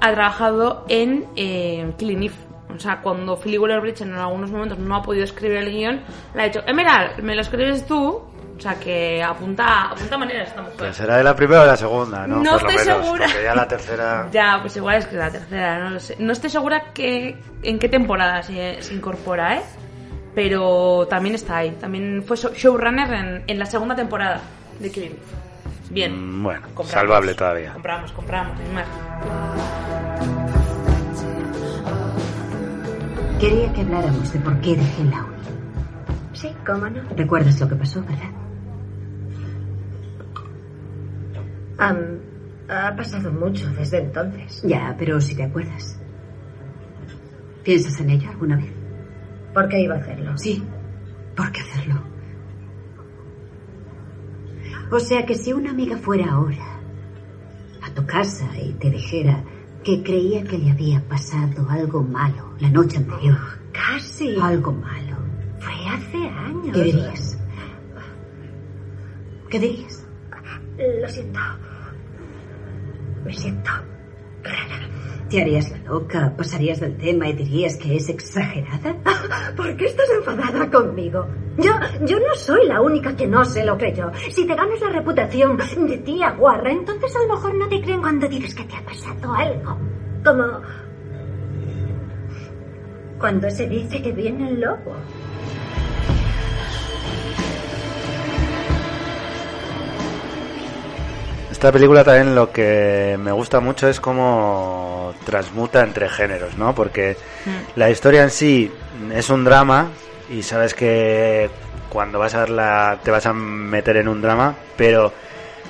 Ha 0.00 0.12
trabajado 0.12 0.84
en 0.88 1.26
eh, 1.36 1.92
Killing 1.98 2.22
Eve. 2.24 2.34
O 2.74 2.78
sea, 2.78 3.00
cuando 3.02 3.36
Phoebe 3.36 3.58
Waller-Bridge 3.58 4.00
en 4.00 4.14
algunos 4.14 4.50
momentos 4.50 4.78
no 4.78 4.96
ha 4.96 5.02
podido 5.02 5.24
escribir 5.24 5.58
el 5.58 5.70
guion, 5.70 6.00
le 6.34 6.42
ha 6.42 6.44
dicho, 6.46 6.62
Emerald, 6.66 7.22
¿me 7.22 7.34
lo 7.34 7.42
escribes 7.42 7.86
tú? 7.86 8.22
O 8.62 8.64
sea, 8.64 8.78
que 8.78 9.20
apunta, 9.20 9.86
apunta 9.90 10.16
maneras 10.16 10.46
esta 10.50 10.60
mujer. 10.62 10.76
Pues 10.78 10.94
será 10.96 11.16
de 11.16 11.24
la 11.24 11.34
primera 11.34 11.62
o 11.62 11.64
de 11.64 11.70
la 11.70 11.76
segunda, 11.76 12.28
¿no? 12.28 12.36
No 12.36 12.52
Por 12.52 12.62
lo 12.62 12.68
estoy 12.70 12.86
menos, 12.86 13.04
segura. 13.06 13.26
Ya 13.42 13.54
la 13.56 13.66
tercera... 13.66 14.28
Ya, 14.32 14.58
pues 14.60 14.76
igual 14.76 14.96
es 14.98 15.06
que 15.08 15.16
la 15.16 15.30
tercera, 15.32 15.78
no 15.80 15.90
lo 15.90 15.98
sé. 15.98 16.14
No 16.20 16.32
estoy 16.32 16.48
segura 16.48 16.92
que 16.94 17.36
en 17.64 17.78
qué 17.80 17.88
temporada 17.88 18.40
se, 18.44 18.80
se 18.80 18.94
incorpora, 18.94 19.56
¿eh? 19.56 19.62
Pero 20.32 21.08
también 21.10 21.34
está 21.34 21.56
ahí. 21.56 21.72
También 21.72 22.22
fue 22.24 22.36
show- 22.36 22.52
showrunner 22.54 23.12
en, 23.12 23.42
en 23.48 23.58
la 23.58 23.66
segunda 23.66 23.96
temporada 23.96 24.40
de 24.78 24.92
Killing 24.92 25.10
Eve. 25.10 25.18
Bien. 25.90 26.38
Mm, 26.38 26.42
Bueno, 26.44 26.60
Compramos. 26.62 26.90
salvable 26.92 27.34
todavía. 27.34 27.72
Compramos, 27.72 28.12
compramos, 28.12 28.56
sin 28.60 28.74
más. 28.74 28.86
Quería 33.40 33.72
que 33.72 33.80
habláramos 33.80 34.32
de 34.32 34.38
por 34.38 34.60
qué 34.60 34.76
dejé 34.76 35.02
la 35.02 35.24
uni. 35.24 35.36
Sí, 36.32 36.54
cómo 36.64 36.88
no. 36.88 37.02
¿Recuerdas 37.16 37.58
lo 37.60 37.68
que 37.68 37.74
pasó, 37.74 38.00
verdad? 38.02 38.30
Ha 42.68 42.96
pasado 42.96 43.32
mucho 43.32 43.68
desde 43.70 43.98
entonces. 43.98 44.62
Ya, 44.62 44.94
pero 44.98 45.20
si 45.20 45.34
te 45.34 45.42
acuerdas. 45.42 45.98
¿Piensas 47.64 48.00
en 48.00 48.10
ello 48.10 48.30
alguna 48.30 48.56
vez? 48.56 48.72
¿Por 49.52 49.68
qué 49.68 49.80
iba 49.80 49.96
a 49.96 49.98
hacerlo? 49.98 50.38
Sí. 50.38 50.62
¿Por 51.36 51.50
qué 51.52 51.60
hacerlo? 51.60 52.02
O 54.90 55.00
sea 55.00 55.24
que 55.24 55.34
si 55.34 55.52
una 55.52 55.70
amiga 55.70 55.96
fuera 55.96 56.32
ahora 56.32 56.80
a 57.82 57.90
tu 57.94 58.04
casa 58.06 58.46
y 58.58 58.72
te 58.74 58.90
dijera 58.90 59.42
que 59.82 60.02
creía 60.02 60.44
que 60.44 60.58
le 60.58 60.70
había 60.70 61.00
pasado 61.08 61.68
algo 61.68 62.02
malo 62.02 62.54
la 62.60 62.68
noche 62.70 62.98
anterior. 62.98 63.38
Casi. 63.72 64.36
Algo 64.40 64.72
malo. 64.72 65.16
Fue 65.58 65.74
hace 65.88 66.28
años. 66.28 66.72
¿Qué 66.72 66.82
dirías? 66.84 67.38
¿Qué 69.50 69.58
dirías? 69.58 70.06
Lo 71.00 71.08
siento. 71.08 71.40
Me 73.24 73.32
siento 73.32 73.70
rara. 74.42 74.88
¿Te 75.28 75.40
harías 75.40 75.70
la 75.70 75.78
loca? 75.78 76.34
¿Pasarías 76.36 76.80
del 76.80 76.96
tema 76.98 77.28
y 77.28 77.32
dirías 77.32 77.76
que 77.76 77.96
es 77.96 78.08
exagerada? 78.08 78.96
¿Por 79.56 79.76
qué 79.76 79.86
estás 79.86 80.08
enfadada 80.10 80.70
conmigo? 80.70 81.26
Yo, 81.56 81.72
yo 82.04 82.18
no 82.18 82.34
soy 82.36 82.66
la 82.66 82.80
única 82.80 83.16
que 83.16 83.26
no 83.26 83.44
se 83.44 83.64
lo 83.64 83.78
creyó. 83.78 84.10
Si 84.30 84.46
te 84.46 84.54
ganas 84.54 84.80
la 84.80 84.90
reputación 84.90 85.56
de 85.56 85.98
tía 85.98 86.32
guarra, 86.32 86.72
entonces 86.72 87.14
a 87.16 87.26
lo 87.26 87.34
mejor 87.34 87.54
no 87.54 87.68
te 87.68 87.80
creen 87.80 88.00
cuando 88.02 88.28
dices 88.28 88.54
que 88.54 88.64
te 88.64 88.76
ha 88.76 88.84
pasado 88.84 89.32
algo. 89.32 89.78
Como 90.24 90.60
cuando 93.18 93.48
se 93.50 93.68
dice 93.68 94.02
que 94.02 94.12
viene 94.12 94.48
el 94.48 94.60
lobo. 94.60 94.96
Esta 101.62 101.70
película 101.70 102.02
también 102.02 102.34
lo 102.34 102.50
que 102.50 103.16
me 103.20 103.30
gusta 103.30 103.60
mucho 103.60 103.88
es 103.88 104.00
cómo 104.00 105.14
transmuta 105.24 105.84
entre 105.84 106.08
géneros, 106.08 106.58
¿no? 106.58 106.74
Porque 106.74 107.16
Mm. 107.46 107.78
la 107.78 107.88
historia 107.88 108.24
en 108.24 108.30
sí 108.30 108.68
es 109.14 109.30
un 109.30 109.44
drama 109.44 109.90
y 110.28 110.42
sabes 110.42 110.74
que 110.74 111.48
cuando 111.88 112.18
vas 112.18 112.34
a 112.34 112.40
verla 112.40 112.98
te 113.04 113.12
vas 113.12 113.26
a 113.26 113.32
meter 113.32 113.98
en 113.98 114.08
un 114.08 114.20
drama, 114.20 114.56
pero 114.76 115.12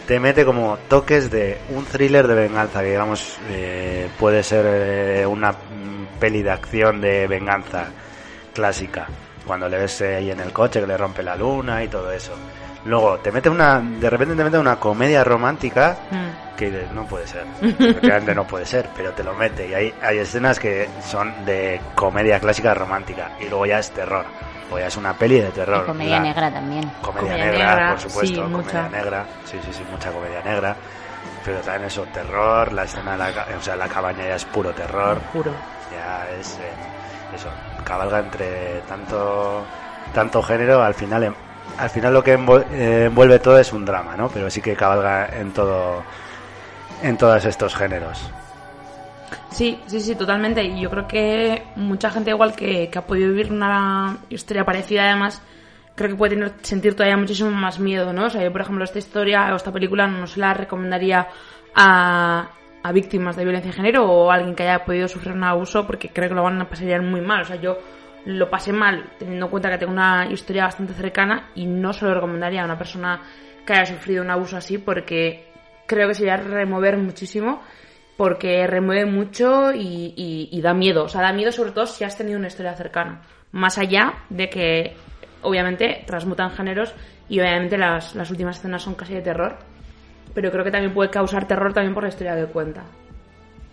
te 0.07 0.19
mete 0.19 0.47
como 0.47 0.79
toques 0.89 1.31
de 1.31 1.59
un 1.69 1.85
thriller 1.85 2.27
de 2.27 2.37
venganza, 2.37 2.81
que 2.81 2.89
digamos 2.89 3.39
eh, 3.51 4.09
puede 4.19 4.43
ser 4.43 4.65
eh, 4.67 5.27
una 5.27 5.55
peli 6.19 6.43
de 6.43 6.53
acción 6.53 7.03
de 7.03 7.27
venganza 7.27 7.89
clásica, 8.55 9.09
cuando 9.47 9.69
le 9.69 9.77
ves 9.77 10.01
eh, 10.01 10.17
ahí 10.17 10.31
en 10.31 10.41
el 10.41 10.55
coche 10.55 10.81
que 10.81 10.87
le 10.87 10.97
rompe 10.97 11.23
la 11.23 11.37
luna 11.37 11.85
y 11.85 11.89
todo 11.89 12.11
eso. 12.11 12.33
Luego 12.85 13.19
te 13.19 13.31
mete 13.31 13.49
una, 13.49 13.81
de 13.81 14.11
repente 14.11 14.35
te 14.35 14.45
mete 14.45 14.59
una 14.59 14.77
comedia 14.77 15.23
romántica 15.25 15.97
Mm. 16.11 16.57
que 16.57 16.71
no 16.93 17.05
puede 17.07 17.27
ser, 17.27 17.47
efectivamente 17.61 18.35
no 18.35 18.45
puede 18.47 18.67
ser, 18.67 18.89
pero 18.95 19.13
te 19.13 19.23
lo 19.25 19.35
mete 19.35 19.69
y 19.69 19.75
hay, 19.75 19.95
hay 20.03 20.19
escenas 20.19 20.59
que 20.59 20.89
son 21.01 21.45
de 21.45 21.81
comedia 21.95 22.39
clásica 22.41 22.75
romántica 22.75 23.33
y 23.41 23.49
luego 23.49 23.67
ya 23.67 23.79
es 23.79 23.91
terror, 23.93 24.27
o 24.71 24.79
ya 24.79 24.87
es 24.89 24.97
una 24.97 25.15
peli 25.15 25.41
de 25.41 25.51
terror. 25.51 25.83
Y 25.85 25.87
comedia 25.87 26.17
La- 26.19 26.23
negra 26.23 26.51
también. 26.53 26.91
Comedia, 27.01 27.33
Comedia 27.33 27.51
negra, 27.53 27.69
negra, 27.77 27.89
por 27.89 28.01
supuesto, 28.01 28.47
sí, 28.47 28.53
comedia 28.53 28.83
mucha. 28.83 28.89
negra, 28.89 29.27
sí, 29.45 29.61
sí, 29.65 29.73
sí, 29.73 29.85
mucha 29.91 30.11
comedia 30.13 30.43
negra, 30.43 30.77
pero 31.45 31.61
también 31.63 31.85
eso, 31.85 32.05
terror, 32.07 32.73
la 32.73 32.85
escena 32.85 33.13
de 33.13 33.19
la, 33.19 33.47
o 33.57 33.61
sea, 33.61 33.77
la 33.77 33.89
cabaña 33.89 34.25
ya 34.27 34.35
es 34.37 34.45
puro 34.45 34.73
terror, 34.75 35.21
Juro. 35.33 35.57
ya 35.91 36.29
es 36.31 36.59
eh, 36.59 36.73
eso, 37.33 37.49
cabalga 37.85 38.19
entre 38.21 38.83
tanto 38.83 39.65
tanto 40.13 40.43
género, 40.43 40.83
al 40.83 40.95
final 40.95 41.25
em- 41.25 41.35
al 41.79 41.91
final 41.91 42.15
lo 42.15 42.23
que 42.23 42.33
eh, 42.33 43.05
envuelve 43.07 43.39
todo 43.39 43.59
es 43.59 43.73
un 43.73 43.85
drama, 43.85 44.17
¿no? 44.17 44.29
Pero 44.29 44.51
sí 44.51 44.61
que 44.61 44.75
cabalga 44.75 45.29
en 45.39 45.53
todo 45.53 46.03
en 47.03 47.17
todos 47.17 47.45
estos 47.45 47.75
géneros. 47.75 48.31
Sí, 49.51 49.81
sí, 49.87 50.01
sí, 50.01 50.15
totalmente. 50.15 50.63
Y 50.63 50.81
yo 50.81 50.91
creo 50.91 51.07
que 51.07 51.63
mucha 51.77 52.11
gente 52.11 52.31
igual 52.31 52.55
que, 52.55 52.89
que 52.89 52.99
ha 52.99 53.07
podido 53.07 53.29
vivir 53.29 53.53
una 53.53 54.19
historia 54.31 54.65
parecida 54.65 55.05
además, 55.05 55.43
creo 55.95 56.11
que 56.11 56.17
puede 56.17 56.37
tener, 56.37 56.53
sentir 56.63 56.95
todavía 56.95 57.17
muchísimo 57.17 57.51
más 57.51 57.79
miedo, 57.79 58.13
¿no? 58.13 58.27
O 58.27 58.31
sea, 58.31 58.43
yo 58.43 58.53
por 58.53 58.63
ejemplo 58.63 58.85
esta 58.85 58.99
historia 58.99 59.53
o 59.53 59.57
esta 59.57 59.73
película 59.73 60.07
no 60.07 60.27
se 60.27 60.41
la 60.41 60.55
recomendaría 60.55 61.29
a, 61.75 62.49
a 62.83 62.93
víctimas 62.93 63.37
de 63.37 63.45
violencia 63.45 63.71
de 63.71 63.77
género 63.77 64.11
o 64.11 64.31
a 64.31 64.35
alguien 64.35 64.55
que 64.55 64.63
haya 64.63 64.85
podido 64.85 65.09
sufrir 65.09 65.35
un 65.35 65.45
abuso 65.45 65.87
porque 65.87 66.09
creo 66.09 66.29
que 66.29 66.35
lo 66.35 66.43
van 66.43 66.61
a 66.61 66.69
pasar 66.69 67.03
muy 67.03 67.21
mal. 67.21 67.43
O 67.43 67.45
sea, 67.45 67.57
yo 67.57 67.79
lo 68.27 68.49
pasé 68.51 68.73
mal 68.73 69.11
teniendo 69.19 69.47
en 69.47 69.51
cuenta 69.51 69.71
que 69.71 69.79
tengo 69.79 69.93
una 69.93 70.27
historia 70.31 70.65
bastante 70.65 70.93
cercana 70.95 71.51
y 71.55 71.67
no 71.67 71.93
se 71.93 72.05
lo 72.05 72.15
recomendaría 72.15 72.63
a 72.63 72.65
una 72.65 72.79
persona 72.79 73.21
que 73.67 73.73
haya 73.73 73.87
sufrido 73.87 74.23
un 74.23 74.31
abuso 74.31 74.57
así 74.57 74.79
porque 74.79 75.49
creo 75.87 76.09
que 76.09 76.15
se 76.15 76.27
va 76.27 76.35
a 76.35 76.37
remover 76.37 76.97
muchísimo 76.99 77.63
porque 78.17 78.67
remueve 78.67 79.07
mucho 79.07 79.73
y, 79.73 80.15
y- 80.17 80.49
y 80.53 80.61
da 80.61 80.75
miedo. 80.75 81.05
O 81.05 81.09
sea, 81.09 81.23
da 81.23 81.33
miedo 81.33 81.51
sobre 81.51 81.73
todo 81.73 81.87
si 81.87 82.05
has 82.05 82.17
tenido 82.17 82.39
una 82.39 82.49
historia 82.49 82.75
cercana. 82.75 83.23
Más 83.53 83.79
allá 83.79 84.15
de 84.31 84.49
que, 84.49 84.95
obviamente, 85.43 86.05
transmutan 86.07 86.51
géneros 86.51 86.95
y 87.29 87.41
obviamente 87.41 87.77
las, 87.79 88.15
las 88.15 88.31
últimas 88.31 88.59
escenas 88.59 88.83
son 88.83 88.95
casi 88.95 89.15
de 89.15 89.23
terror. 89.23 89.57
Pero 90.35 90.51
creo 90.53 90.63
que 90.65 90.71
también 90.71 90.95
puede 90.95 91.11
causar 91.11 91.49
terror 91.49 91.73
también 91.73 91.95
por 91.95 92.03
la 92.05 92.11
historia 92.11 92.37
que 92.37 92.47
cuenta. 92.47 92.83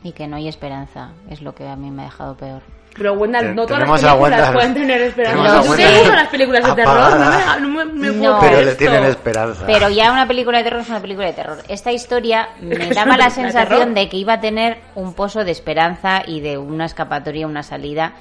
Y 0.03 0.13
que 0.13 0.27
no 0.27 0.37
hay 0.37 0.47
esperanza, 0.47 1.11
es 1.29 1.41
lo 1.41 1.53
que 1.53 1.67
a 1.67 1.75
mí 1.75 1.91
me 1.91 2.01
ha 2.03 2.05
dejado 2.05 2.35
peor. 2.35 2.61
Pero 2.95 3.13
Wendell, 3.13 3.55
no 3.55 3.65
todas 3.65 3.87
las 3.87 4.03
a 4.03 4.17
películas 4.17 4.19
Wendell- 4.49 4.53
pueden 4.53 4.73
tener 4.73 5.01
esperanza. 5.01 5.61
¿Tú 5.61 5.75
te 5.75 5.97
gustan 5.99 6.15
las 6.15 6.27
películas 6.27 6.65
de 6.65 6.73
terror? 6.73 6.93
No 6.95 7.05
apagada. 7.05 7.55
me, 7.55 7.61
no 7.61 7.67
me- 7.69 7.85
me 7.85 8.07
No. 8.17 8.39
Pero 8.41 8.61
le 8.61 8.75
tienen 8.75 9.03
esperanza. 9.05 9.65
Pero 9.65 9.89
ya 9.89 10.11
una 10.11 10.27
película 10.27 10.57
de 10.57 10.63
terror 10.65 10.81
es 10.81 10.89
una 10.89 10.99
película 10.99 11.27
de 11.27 11.33
terror. 11.33 11.57
Esta 11.69 11.91
historia 11.91 12.49
me 12.59 12.75
daba 12.93 13.15
la 13.15 13.25
de 13.25 13.31
sensación 13.31 13.93
de 13.93 14.09
que 14.09 14.17
iba 14.17 14.33
a 14.33 14.41
tener 14.41 14.79
un 14.95 15.13
pozo 15.13 15.43
de 15.45 15.51
esperanza 15.51 16.23
y 16.25 16.41
de 16.41 16.57
una 16.57 16.85
escapatoria, 16.85 17.47
una 17.47 17.63
salida, 17.63 18.13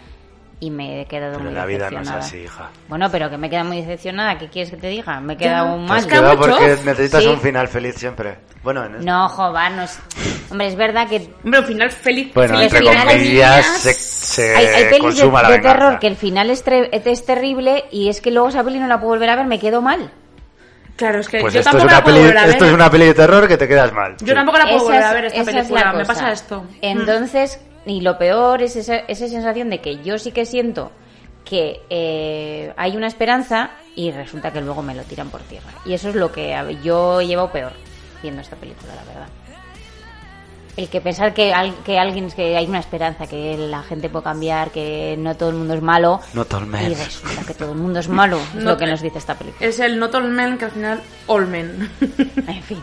y 0.60 0.70
me 0.70 1.02
he 1.02 1.06
quedado 1.06 1.34
Pero 1.38 1.44
muy 1.44 1.54
la 1.54 1.66
vida 1.66 1.78
no 1.78 1.84
es 1.84 1.90
decepcionada. 2.08 2.24
así, 2.26 2.38
hija. 2.38 2.70
Bueno, 2.88 3.08
pero 3.10 3.30
que 3.30 3.38
me 3.38 3.46
he 3.46 3.50
quedado 3.50 3.66
muy 3.68 3.76
decepcionada. 3.80 4.38
¿Qué 4.38 4.48
quieres 4.48 4.70
que 4.70 4.76
te 4.76 4.88
diga? 4.88 5.20
Me 5.20 5.34
he 5.34 5.36
quedado 5.36 5.74
Te 5.74 5.80
mal. 5.82 5.88
Te 5.88 5.94
has 5.94 6.06
quedado 6.20 6.36
porque 6.38 6.76
necesitas 6.84 7.22
Sí. 7.22 7.28
un 7.28 7.40
final 7.40 7.68
feliz 7.68 7.94
siempre. 7.96 8.38
Bueno, 8.62 8.84
en 8.84 8.94
este- 8.96 9.06
No, 9.06 9.28
joder, 9.28 9.72
no 9.72 9.82
es... 9.82 10.00
Hombre, 10.50 10.66
es 10.66 10.74
verdad 10.76 11.08
que 11.08 11.28
Hombre, 11.44 11.60
un 11.60 11.66
final 11.66 11.90
feliz. 11.92 12.34
bueno, 12.34 12.54
feliz, 12.54 12.72
entre 12.74 12.90
finales 12.90 13.14
comillas 13.14 13.66
se, 13.78 13.92
se 13.94 14.56
hay, 14.56 14.66
hay 14.66 14.84
pelis 14.90 15.16
de, 15.16 15.30
la 15.30 15.48
de 15.50 15.58
terror 15.60 15.98
que 16.00 16.06
el 16.08 16.16
final 16.16 16.50
es, 16.50 16.64
tre- 16.66 16.88
es 16.92 17.24
terrible 17.26 17.84
y 17.92 18.08
es 18.08 18.20
que 18.20 18.30
luego 18.30 18.48
esa 18.48 18.64
peli 18.64 18.80
no 18.80 18.86
la 18.88 18.98
puedo 18.98 19.10
volver 19.10 19.30
a 19.30 19.36
ver, 19.36 19.46
me 19.46 19.58
quedo 19.60 19.80
mal. 19.80 20.10
Claro, 20.96 21.20
es 21.20 21.28
que 21.28 21.38
Pues 21.40 21.54
yo 21.54 21.60
esto 21.60 21.70
es, 21.70 21.76
tampoco 21.76 21.84
una 21.86 21.98
la 21.98 22.02
puedo 22.02 22.16
peli, 22.16 22.26
volver 22.26 22.38
a 22.38 22.40
ver. 22.46 22.50
esto 22.50 22.64
es 22.64 22.72
una 22.72 22.90
peli 22.90 23.06
de 23.06 23.14
terror 23.14 23.46
que 23.46 23.56
te 23.56 23.68
quedas 23.68 23.92
mal. 23.92 24.16
Yo 24.18 24.26
Sí. 24.26 24.34
tampoco 24.34 24.58
la 24.58 24.64
puedo 24.64 24.76
Esa 24.78 24.84
volver 24.84 24.98
es- 25.00 25.06
a 25.06 25.12
ver 25.14 25.24
esta 25.26 25.40
esa 25.42 25.50
es 25.50 25.56
película. 25.56 25.84
la 25.92 25.92
Me 25.98 26.04
pasa 26.04 26.32
esto. 26.32 26.66
Entonces, 26.82 27.60
y 27.88 28.00
lo 28.00 28.18
peor 28.18 28.62
es 28.62 28.76
esa, 28.76 28.96
esa 28.96 29.26
sensación 29.28 29.70
de 29.70 29.80
que 29.80 30.02
yo 30.02 30.18
sí 30.18 30.30
que 30.32 30.44
siento 30.46 30.92
que 31.44 31.80
eh, 31.90 32.72
hay 32.76 32.96
una 32.96 33.06
esperanza 33.06 33.70
y 33.96 34.10
resulta 34.10 34.52
que 34.52 34.60
luego 34.60 34.82
me 34.82 34.94
lo 34.94 35.02
tiran 35.04 35.30
por 35.30 35.40
tierra. 35.42 35.70
Y 35.86 35.94
eso 35.94 36.10
es 36.10 36.14
lo 36.14 36.30
que 36.30 36.54
yo 36.82 37.20
he 37.20 37.26
llevado 37.26 37.50
peor 37.50 37.72
viendo 38.22 38.42
esta 38.42 38.56
película, 38.56 38.94
la 38.94 39.04
verdad. 39.04 39.28
El 40.76 40.88
que 40.88 41.00
pensar 41.00 41.34
que, 41.34 41.52
al- 41.52 41.74
que 41.82 41.98
alguien, 41.98 42.30
que 42.30 42.56
hay 42.56 42.66
una 42.66 42.78
esperanza, 42.78 43.26
que 43.26 43.56
la 43.58 43.82
gente 43.82 44.08
puede 44.08 44.22
cambiar, 44.24 44.70
que 44.70 45.16
no 45.18 45.34
todo 45.36 45.48
el 45.50 45.56
mundo 45.56 45.74
es 45.74 45.82
malo. 45.82 46.20
No 46.34 46.44
todo 46.44 46.60
el 46.60 46.66
Y 46.66 46.70
mes. 46.70 47.04
resulta 47.04 47.42
que 47.44 47.54
todo 47.54 47.72
el 47.72 47.78
mundo 47.78 47.98
es 47.98 48.08
malo, 48.08 48.38
es 48.38 48.54
No 48.62 48.70
lo 48.72 48.76
que 48.76 48.86
nos 48.86 49.00
dice 49.00 49.18
esta 49.18 49.34
película. 49.36 49.66
Es 49.66 49.80
el 49.80 49.98
Not 49.98 50.14
All 50.14 50.28
Men 50.28 50.56
que 50.58 50.66
al 50.66 50.70
final 50.70 51.00
All 51.26 51.46
Men. 51.48 51.90
En 52.46 52.62
fin. 52.62 52.78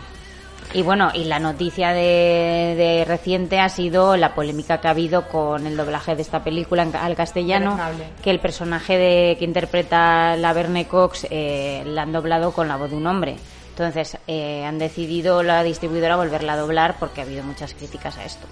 Y 0.75 0.81
bueno, 0.81 1.09
y 1.13 1.23
la 1.23 1.39
noticia 1.39 1.93
de, 1.93 2.75
de 2.77 3.05
reciente 3.07 3.61
ha 3.61 3.69
sido 3.69 4.17
la 4.17 4.35
polémica 4.35 4.81
que 4.81 4.89
ha 4.89 4.91
habido 4.91 5.29
con 5.29 5.65
el 5.65 5.77
doblaje 5.77 6.17
de 6.17 6.21
esta 6.21 6.43
película 6.43 6.83
en 6.83 6.93
al 6.93 7.15
castellano, 7.15 7.79
que 8.21 8.29
el 8.29 8.41
personaje 8.41 8.97
de, 8.97 9.37
que 9.39 9.45
interpreta 9.45 10.35
la 10.35 10.51
Verne 10.51 10.85
Cox 10.85 11.27
eh, 11.29 11.81
la 11.85 12.01
han 12.01 12.11
doblado 12.11 12.51
con 12.51 12.67
la 12.67 12.75
voz 12.75 12.89
de 12.89 12.97
un 12.97 13.07
hombre. 13.07 13.37
Entonces, 13.69 14.17
eh, 14.27 14.65
han 14.65 14.77
decidido 14.77 15.43
la 15.43 15.63
distribuidora 15.63 16.17
volverla 16.17 16.53
a 16.53 16.57
doblar 16.57 16.97
porque 16.99 17.21
ha 17.21 17.23
habido 17.23 17.45
muchas 17.45 17.73
críticas 17.73 18.17
a 18.17 18.25
esto. 18.25 18.45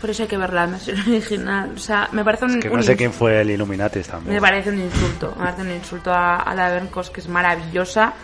Por 0.00 0.10
eso 0.10 0.22
hay 0.22 0.28
que 0.28 0.36
verla 0.36 0.64
en 0.64 0.70
versión 0.70 1.00
original. 1.00 1.72
O 1.74 1.80
sea, 1.80 2.08
me 2.12 2.22
parece 2.22 2.44
un, 2.44 2.60
Que 2.60 2.68
un 2.68 2.76
no 2.76 2.82
sé 2.84 2.96
quién 2.96 3.12
fue 3.12 3.40
el 3.40 3.50
Illuminati 3.50 4.02
tampoco. 4.02 4.32
Me 4.32 4.40
parece 4.40 4.70
un 4.70 4.78
insulto. 4.78 5.34
Me 5.36 5.46
parece 5.46 5.62
un 5.62 5.70
insulto 5.72 6.12
a, 6.12 6.36
a 6.36 6.54
la 6.54 6.70
Berncos, 6.70 7.10
que 7.10 7.18
es 7.18 7.28
maravillosa. 7.28 8.14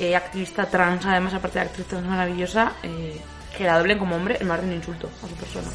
Eh, 0.00 0.16
activista 0.16 0.66
trans, 0.66 1.04
además, 1.06 1.34
aparte 1.34 1.58
de 1.58 1.66
actriz 1.66 1.86
trans 1.86 2.06
maravillosa. 2.06 2.72
eh, 2.82 3.20
que 3.56 3.64
la 3.64 3.76
doblen 3.78 3.98
como 3.98 4.16
hombre, 4.16 4.38
me 4.40 4.46
parece 4.46 4.68
un 4.68 4.74
insulto 4.74 5.10
a 5.22 5.28
su 5.28 5.34
persona. 5.34 5.68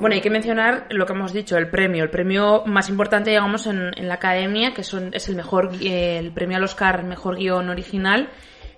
Bueno, 0.00 0.14
hay 0.14 0.22
que 0.22 0.30
mencionar 0.30 0.86
lo 0.90 1.04
que 1.04 1.12
hemos 1.12 1.32
dicho, 1.32 1.58
el 1.58 1.68
premio. 1.68 2.02
El 2.02 2.10
premio 2.10 2.62
más 2.64 2.88
importante, 2.88 3.30
digamos, 3.30 3.66
en, 3.66 3.90
en 3.96 4.08
la 4.08 4.14
academia, 4.14 4.72
que 4.72 4.82
son, 4.82 5.10
es 5.12 5.28
el 5.28 5.36
mejor, 5.36 5.72
eh, 5.80 6.18
el 6.18 6.32
premio 6.32 6.56
al 6.56 6.64
Oscar 6.64 7.04
Mejor 7.04 7.36
Guión 7.36 7.68
Original, 7.68 8.30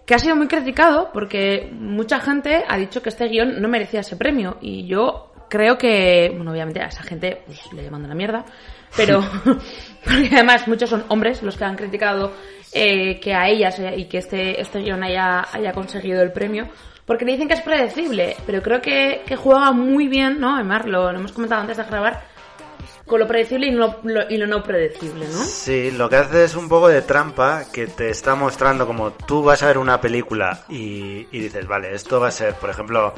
que 0.05 0.15
ha 0.15 0.19
sido 0.19 0.35
muy 0.35 0.49
criticado 0.49 1.11
porque 1.13 1.71
mucha 1.73 2.19
gente 2.19 2.65
ha 2.67 2.77
dicho 2.77 3.03
que 3.03 3.11
este 3.11 3.29
guion 3.29 3.63
no 3.63 3.69
merecía 3.69 4.01
ese 4.01 4.17
premio. 4.17 4.59
Y 4.61 4.87
yo 4.87 5.33
creo 5.49 5.79
que, 5.79 6.33
bueno, 6.35 6.51
obviamente 6.51 6.81
a 6.81 6.87
esa 6.87 7.05
gente 7.05 7.43
pues, 7.47 7.73
le 7.73 7.89
mando 7.89 8.09
la 8.09 8.15
mierda, 8.15 8.45
pero 8.97 9.21
porque 10.05 10.31
además 10.33 10.67
muchos 10.67 10.91
son 10.91 11.05
hombres 11.09 11.43
los 11.43 11.57
que 11.57 11.65
han 11.65 11.77
criticado 11.77 12.33
eh, 12.73 13.21
que 13.21 13.33
a 13.33 13.49
ellas 13.49 13.79
eh, 13.79 13.95
y 13.97 14.07
que 14.07 14.19
este, 14.19 14.61
este 14.61 14.81
guion 14.81 15.05
haya, 15.05 15.47
haya 15.53 15.73
conseguido 15.73 16.21
el 16.21 16.33
premio. 16.33 16.69
Porque 17.07 17.25
le 17.25 17.33
dicen 17.33 17.49
que 17.49 17.55
es 17.55 17.61
predecible, 17.61 18.37
pero 18.47 18.63
creo 18.63 18.81
que, 18.81 19.23
juega 19.37 19.73
muy 19.73 20.09
bien, 20.09 20.41
¿no? 20.41 20.55
Además, 20.55 20.87
lo, 20.87 21.11
lo 21.11 21.19
hemos 21.19 21.33
comentado 21.33 21.63
antes 21.63 21.77
de 21.77 21.85
grabar, 21.85 22.23
con 23.07 23.19
lo 23.19 23.27
predecible 23.27 23.67
y, 23.67 23.71
no, 23.73 23.97
lo, 24.05 24.31
y 24.31 24.37
lo 24.37 24.47
no 24.47 24.63
predecible, 24.63 25.27
¿no? 25.27 25.45
Sí, 25.45 25.91
lo 25.91 26.09
que 26.09 26.17
hace 26.17 26.45
es 26.45 26.55
un 26.55 26.69
poco 26.69 26.89
de 26.89 27.03
trampa 27.03 27.65
que 27.73 27.89
te 27.89 28.11
está 28.11 28.35
mostrando 28.35 28.87
como 28.87 29.11
tú 29.13 29.43
vas 29.43 29.63
a 29.63 29.67
ver 29.67 29.79
una 29.79 30.01
película 30.01 30.65
y 30.69 31.25
dices, 31.27 31.67
vale, 31.67 31.95
esto 31.95 32.21
va 32.21 32.29
a 32.29 32.31
ser, 32.31 32.55
por 32.55 32.71
ejemplo, 32.71 33.13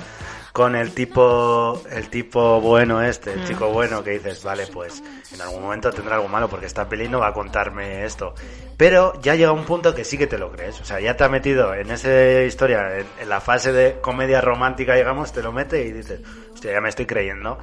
con 0.54 0.76
el 0.76 0.92
tipo, 0.94 1.82
el 1.90 2.08
tipo 2.10 2.60
bueno 2.60 3.02
este, 3.02 3.32
el 3.32 3.40
Mm. 3.40 3.44
chico 3.44 3.70
bueno 3.70 4.04
que 4.04 4.12
dices, 4.12 4.44
vale, 4.44 4.68
pues 4.68 5.02
en 5.32 5.40
algún 5.40 5.62
momento 5.64 5.90
tendrá 5.90 6.14
algo 6.14 6.28
malo 6.28 6.48
porque 6.48 6.66
esta 6.66 6.88
peli 6.88 7.08
no 7.08 7.18
va 7.18 7.26
a 7.30 7.32
contarme 7.32 8.04
esto. 8.04 8.34
Pero 8.76 9.20
ya 9.20 9.34
llega 9.34 9.50
un 9.50 9.64
punto 9.64 9.92
que 9.96 10.04
sí 10.04 10.16
que 10.16 10.28
te 10.28 10.38
lo 10.38 10.52
crees, 10.52 10.80
o 10.80 10.84
sea, 10.84 11.00
ya 11.00 11.16
te 11.16 11.24
ha 11.24 11.28
metido 11.28 11.74
en 11.74 11.90
esa 11.90 12.42
historia, 12.42 12.98
en, 13.00 13.06
en 13.18 13.28
la 13.28 13.40
fase 13.40 13.72
de 13.72 14.00
comedia 14.00 14.40
romántica, 14.40 14.94
digamos, 14.94 15.32
te 15.32 15.42
lo 15.42 15.50
mete 15.50 15.84
y 15.86 15.90
dices, 15.90 16.20
hostia, 16.54 16.70
ya 16.72 16.80
me 16.80 16.88
estoy 16.88 17.06
creyendo. 17.06 17.58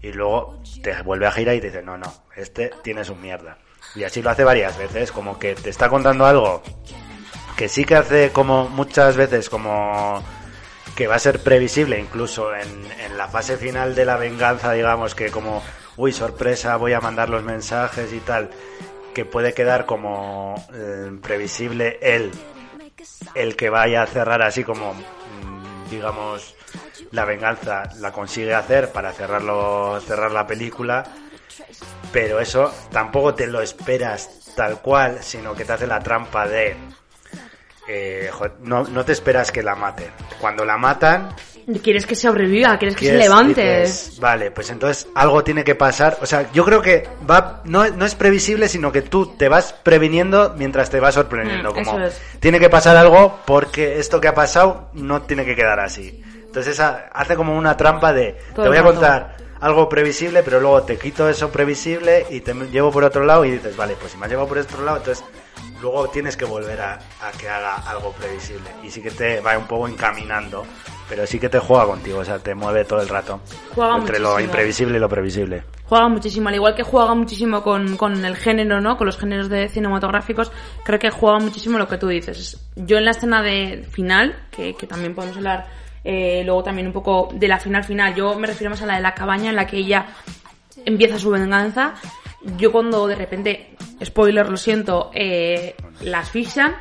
Y 0.00 0.12
luego 0.12 0.62
te 0.84 1.02
vuelve 1.02 1.26
a 1.26 1.32
girar 1.32 1.56
y 1.56 1.60
te 1.60 1.66
dice, 1.66 1.82
no, 1.82 1.98
no, 1.98 2.12
este 2.36 2.70
tiene 2.84 3.04
su 3.04 3.16
mierda. 3.16 3.58
Y 3.96 4.04
así 4.04 4.22
lo 4.22 4.30
hace 4.30 4.44
varias 4.44 4.78
veces, 4.78 5.10
como 5.10 5.36
que 5.36 5.56
te 5.56 5.70
está 5.70 5.88
contando 5.88 6.24
algo 6.26 6.62
que 7.56 7.68
sí 7.68 7.84
que 7.84 7.96
hace 7.96 8.30
como 8.30 8.68
muchas 8.68 9.16
veces 9.16 9.50
como 9.50 10.22
que 11.00 11.06
va 11.06 11.14
a 11.14 11.18
ser 11.18 11.42
previsible 11.42 11.98
incluso 11.98 12.54
en, 12.54 13.16
la 13.16 13.26
fase 13.26 13.56
final 13.56 13.94
de 13.94 14.04
la 14.04 14.18
venganza, 14.18 14.72
digamos 14.72 15.14
que 15.14 15.30
como, 15.30 15.62
uy, 15.96 16.12
sorpresa, 16.12 16.76
voy 16.76 16.92
a 16.92 17.00
mandar 17.00 17.30
los 17.30 17.42
mensajes 17.42 18.12
y 18.12 18.20
tal, 18.20 18.50
que 19.14 19.24
puede 19.24 19.54
quedar 19.54 19.86
como 19.86 20.62
eh, 20.74 21.10
previsible 21.22 21.98
él, 22.02 22.30
el 23.34 23.56
que 23.56 23.70
vaya 23.70 24.02
a 24.02 24.06
cerrar 24.08 24.42
así 24.42 24.62
como, 24.62 24.92
mm, 24.92 25.88
digamos, 25.88 26.54
la 27.12 27.24
venganza 27.24 27.84
la 27.98 28.12
consigue 28.12 28.52
hacer 28.54 28.92
para 28.92 29.12
cerrarlo, 29.12 29.98
cerrar 30.02 30.32
la 30.32 30.46
película, 30.46 31.02
pero 32.12 32.40
eso 32.40 32.74
tampoco 32.92 33.32
te 33.32 33.46
lo 33.46 33.62
esperas 33.62 34.52
tal 34.54 34.82
cual, 34.82 35.22
sino 35.22 35.54
que 35.54 35.64
te 35.64 35.72
hace 35.72 35.86
la 35.86 36.00
trampa 36.00 36.46
de 36.46 36.76
eh, 37.92 38.30
joder, 38.30 38.52
no, 38.62 38.84
no 38.84 39.04
te 39.04 39.12
esperas 39.12 39.50
que 39.50 39.62
la 39.62 39.74
maten. 39.74 40.10
Cuando 40.40 40.64
la 40.64 40.76
matan, 40.76 41.34
Quieres 41.82 42.04
que 42.04 42.16
sobreviva, 42.16 42.78
quieres 42.78 42.96
que 42.96 43.06
se 43.06 43.16
levante. 43.16 43.80
dices, 43.82 44.18
vale, 44.18 44.50
pues 44.50 44.70
entonces 44.70 45.06
algo 45.14 45.44
tiene 45.44 45.62
que 45.62 45.74
pasar. 45.74 46.18
O 46.20 46.26
sea, 46.26 46.50
yo 46.52 46.64
creo 46.64 46.82
que 46.82 47.06
va 47.28 47.62
no, 47.64 47.86
no 47.90 48.04
es 48.04 48.14
previsible, 48.14 48.68
sino 48.68 48.90
que 48.90 49.02
tú 49.02 49.36
te 49.36 49.48
vas 49.48 49.72
previniendo 49.72 50.54
mientras 50.56 50.90
te 50.90 50.98
vas 50.98 51.14
sorprendiendo. 51.14 51.70
Mm, 51.70 51.74
como 51.74 52.00
es. 52.00 52.20
tiene 52.40 52.58
que 52.58 52.68
pasar 52.68 52.96
algo 52.96 53.38
porque 53.46 54.00
esto 54.00 54.20
que 54.20 54.28
ha 54.28 54.34
pasado 54.34 54.88
no 54.94 55.22
tiene 55.22 55.44
que 55.44 55.54
quedar 55.54 55.78
así. 55.78 56.22
Entonces 56.44 56.74
esa, 56.74 57.08
hace 57.12 57.36
como 57.36 57.56
una 57.56 57.76
trampa 57.76 58.12
de 58.12 58.36
Todo 58.54 58.64
te 58.64 58.68
voy 58.70 58.78
a 58.78 58.82
contar 58.82 59.36
algo 59.60 59.88
previsible, 59.88 60.42
pero 60.42 60.58
luego 60.58 60.82
te 60.82 60.96
quito 60.96 61.28
eso 61.28 61.50
previsible 61.50 62.26
y 62.30 62.40
te 62.40 62.54
llevo 62.54 62.90
por 62.90 63.04
otro 63.04 63.24
lado 63.24 63.44
y 63.44 63.52
dices, 63.52 63.76
vale, 63.76 63.94
pues 64.00 64.12
si 64.12 64.18
me 64.18 64.24
has 64.24 64.30
llevado 64.30 64.48
por 64.48 64.58
otro 64.58 64.82
lado, 64.82 64.96
entonces 64.96 65.24
luego 65.80 66.08
tienes 66.08 66.36
que 66.36 66.44
volver 66.44 66.80
a, 66.80 66.94
a 66.94 67.32
que 67.38 67.48
haga 67.48 67.76
algo 67.76 68.12
previsible. 68.12 68.70
Y 68.82 68.90
sí 68.90 69.02
que 69.02 69.10
te 69.10 69.40
va 69.40 69.56
un 69.56 69.66
poco 69.66 69.88
encaminando, 69.88 70.64
pero 71.08 71.26
sí 71.26 71.38
que 71.38 71.48
te 71.48 71.58
juega 71.58 71.86
contigo, 71.86 72.18
o 72.18 72.24
sea, 72.24 72.38
te 72.38 72.54
mueve 72.54 72.84
todo 72.84 73.00
el 73.00 73.08
rato. 73.08 73.40
Juega 73.74 73.96
entre 73.96 74.18
lo 74.18 74.30
muchísimo. 74.30 74.50
imprevisible 74.50 74.96
y 74.96 75.00
lo 75.00 75.08
previsible. 75.08 75.64
Juega 75.86 76.08
muchísimo, 76.08 76.48
al 76.48 76.54
igual 76.54 76.74
que 76.74 76.82
juega 76.84 77.14
muchísimo 77.14 77.62
con, 77.62 77.96
con 77.96 78.24
el 78.24 78.36
género, 78.36 78.80
¿no? 78.80 78.96
Con 78.96 79.06
los 79.06 79.18
géneros 79.18 79.48
de 79.48 79.68
cinematográficos, 79.68 80.52
creo 80.84 80.98
que 80.98 81.10
juega 81.10 81.38
muchísimo 81.38 81.78
lo 81.78 81.88
que 81.88 81.98
tú 81.98 82.06
dices. 82.08 82.60
Yo 82.76 82.98
en 82.98 83.04
la 83.04 83.10
escena 83.10 83.42
de 83.42 83.84
final, 83.90 84.46
que, 84.50 84.74
que 84.74 84.86
también 84.86 85.14
podemos 85.14 85.36
hablar 85.36 85.66
eh, 86.04 86.42
luego 86.44 86.62
también 86.62 86.86
un 86.86 86.92
poco 86.92 87.28
de 87.34 87.48
la 87.48 87.58
final 87.58 87.84
final, 87.84 88.14
yo 88.14 88.34
me 88.38 88.46
refiero 88.46 88.70
más 88.70 88.80
a 88.82 88.86
la 88.86 88.96
de 88.96 89.02
la 89.02 89.14
cabaña 89.14 89.50
en 89.50 89.56
la 89.56 89.66
que 89.66 89.78
ella 89.78 90.06
empieza 90.84 91.18
su 91.18 91.30
venganza. 91.30 91.94
Yo 92.56 92.72
cuando 92.72 93.06
de 93.06 93.16
repente, 93.16 93.76
spoiler, 94.02 94.48
lo 94.48 94.56
siento, 94.56 95.10
eh, 95.14 95.74
la 96.00 96.20
asfixian, 96.20 96.74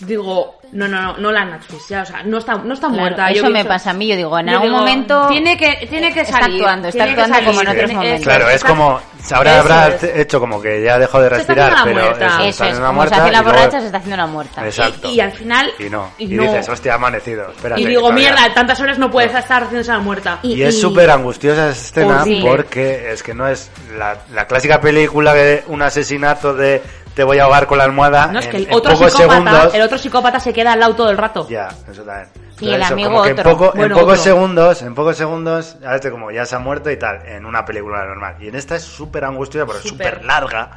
digo, 0.00 0.58
no, 0.72 0.86
no, 0.88 1.00
no, 1.02 1.16
no 1.18 1.32
la 1.32 1.40
han 1.42 1.52
asfixiado, 1.54 2.04
o 2.04 2.06
sea, 2.06 2.22
no 2.22 2.38
está, 2.38 2.54
no 2.56 2.74
está 2.74 2.86
Claro, 2.86 3.00
muerta. 3.00 3.30
eso 3.30 3.44
Yo 3.44 3.50
me 3.50 3.64
pasa 3.64 3.90
a 3.90 3.92
mí, 3.92 4.06
yo 4.08 4.16
digo, 4.16 4.38
en 4.38 4.46
yo 4.46 4.52
algún 4.52 4.68
digo, 4.68 4.78
momento 4.78 5.26
Tiene 5.28 5.56
que, 5.56 5.86
tiene 5.88 6.12
que 6.14 6.20
está 6.20 6.38
salir. 6.40 6.60
actuando, 6.62 6.88
está 6.88 7.04
tiene 7.04 7.14
que 7.16 7.20
actuando 7.22 7.46
como 7.50 7.60
en 7.62 7.68
otros 7.68 7.92
momentos. 7.92 8.22
Claro, 8.22 8.48
es 8.48 8.54
está- 8.54 8.68
como, 8.68 9.00
ahora 9.32 9.58
habrá 9.60 9.88
es. 9.88 10.04
hecho 10.04 10.38
como 10.40 10.62
que 10.62 10.82
ya 10.82 10.98
dejó 10.98 11.20
de 11.20 11.26
está 11.26 11.36
respirar, 11.38 11.74
pero 11.84 12.00
muerta. 12.02 12.26
eso, 12.26 12.34
eso 12.38 12.48
está 12.48 12.48
es, 12.48 12.60
haciendo 12.60 12.78
una 12.78 12.86
como 12.88 13.02
se 13.02 13.06
muerta 13.08 13.16
hace 13.24 13.32
la 13.32 13.42
luego- 13.42 13.58
borracha, 13.58 13.80
se 13.80 13.86
está 13.86 13.98
haciendo 13.98 14.14
una 14.14 14.26
muerta. 14.26 14.64
Exacto. 14.66 15.08
Y, 15.08 15.14
y 15.14 15.20
al 15.20 15.32
final. 15.32 15.70
Y 15.78 15.90
no, 15.90 16.10
y, 16.18 16.26
no. 16.28 16.42
dices, 16.44 16.68
hostia, 16.68 16.92
ha 16.92 16.94
amanecido, 16.96 17.50
espérate. 17.50 17.80
Y 17.80 17.86
digo, 17.86 18.02
todavía. 18.02 18.30
mierda, 18.30 18.54
tantas 18.54 18.80
horas 18.80 18.98
no 18.98 19.10
puedes 19.10 19.34
estar 19.34 19.64
haciéndose 19.64 19.90
la 19.92 19.98
muerta. 19.98 20.38
Y, 20.42 20.62
es 20.62 20.80
súper 20.80 21.10
angustiosa 21.10 21.68
esa 21.70 21.80
escena 21.88 22.22
Horrible. 22.22 22.48
porque 22.48 23.10
es 23.12 23.22
que 23.24 23.34
no 23.34 23.48
es 23.48 23.70
la, 23.98 24.16
la 24.32 24.46
clásica 24.46 24.80
película 24.80 25.34
de 25.34 25.64
un 25.66 25.82
asesinato 25.82 26.54
de 26.54 26.80
te 27.20 27.24
voy 27.24 27.38
a 27.38 27.44
ahogar 27.44 27.66
con 27.66 27.76
la 27.76 27.84
almohada. 27.84 28.28
No, 28.28 28.38
es 28.38 28.46
que 28.48 28.56
en, 28.56 28.62
el 28.62 28.68
en 28.70 28.74
otro, 28.74 28.92
pocos 28.94 29.12
psicópata, 29.12 29.34
segundos. 29.50 29.74
el 29.74 29.82
otro 29.82 29.98
psicópata 29.98 30.40
se 30.40 30.54
queda 30.54 30.72
al 30.72 30.80
lado 30.80 30.94
todo 30.94 31.10
el 31.10 31.18
rato. 31.18 31.46
Ya, 31.50 31.68
eso 31.90 32.02
también. 32.02 32.28
Y 32.60 32.68
el 32.68 32.74
Entonces, 32.76 32.92
amigo 32.92 33.22
que 33.22 33.28
en, 33.28 33.38
otro. 33.40 33.50
poco- 33.52 33.72
en 33.74 33.78
Bueno, 33.78 33.94
pocos 33.96 34.12
otro. 34.20 34.22
segundos, 34.24 34.80
en 34.80 34.94
pocos 34.94 35.16
segundos, 35.18 35.76
ya 35.82 35.94
este 35.96 36.10
como 36.10 36.30
ya 36.30 36.46
se 36.46 36.56
ha 36.56 36.60
muerto 36.60 36.90
y 36.90 36.96
tal, 36.98 37.26
en 37.26 37.44
una 37.44 37.66
película 37.66 38.02
normal. 38.06 38.36
Y 38.40 38.48
en 38.48 38.54
esta 38.54 38.74
es 38.76 38.82
súper 38.82 39.22
angustiosa, 39.26 39.66
pero 39.66 39.78
es 39.80 39.84
Súper. 39.86 40.24
larga. 40.24 40.70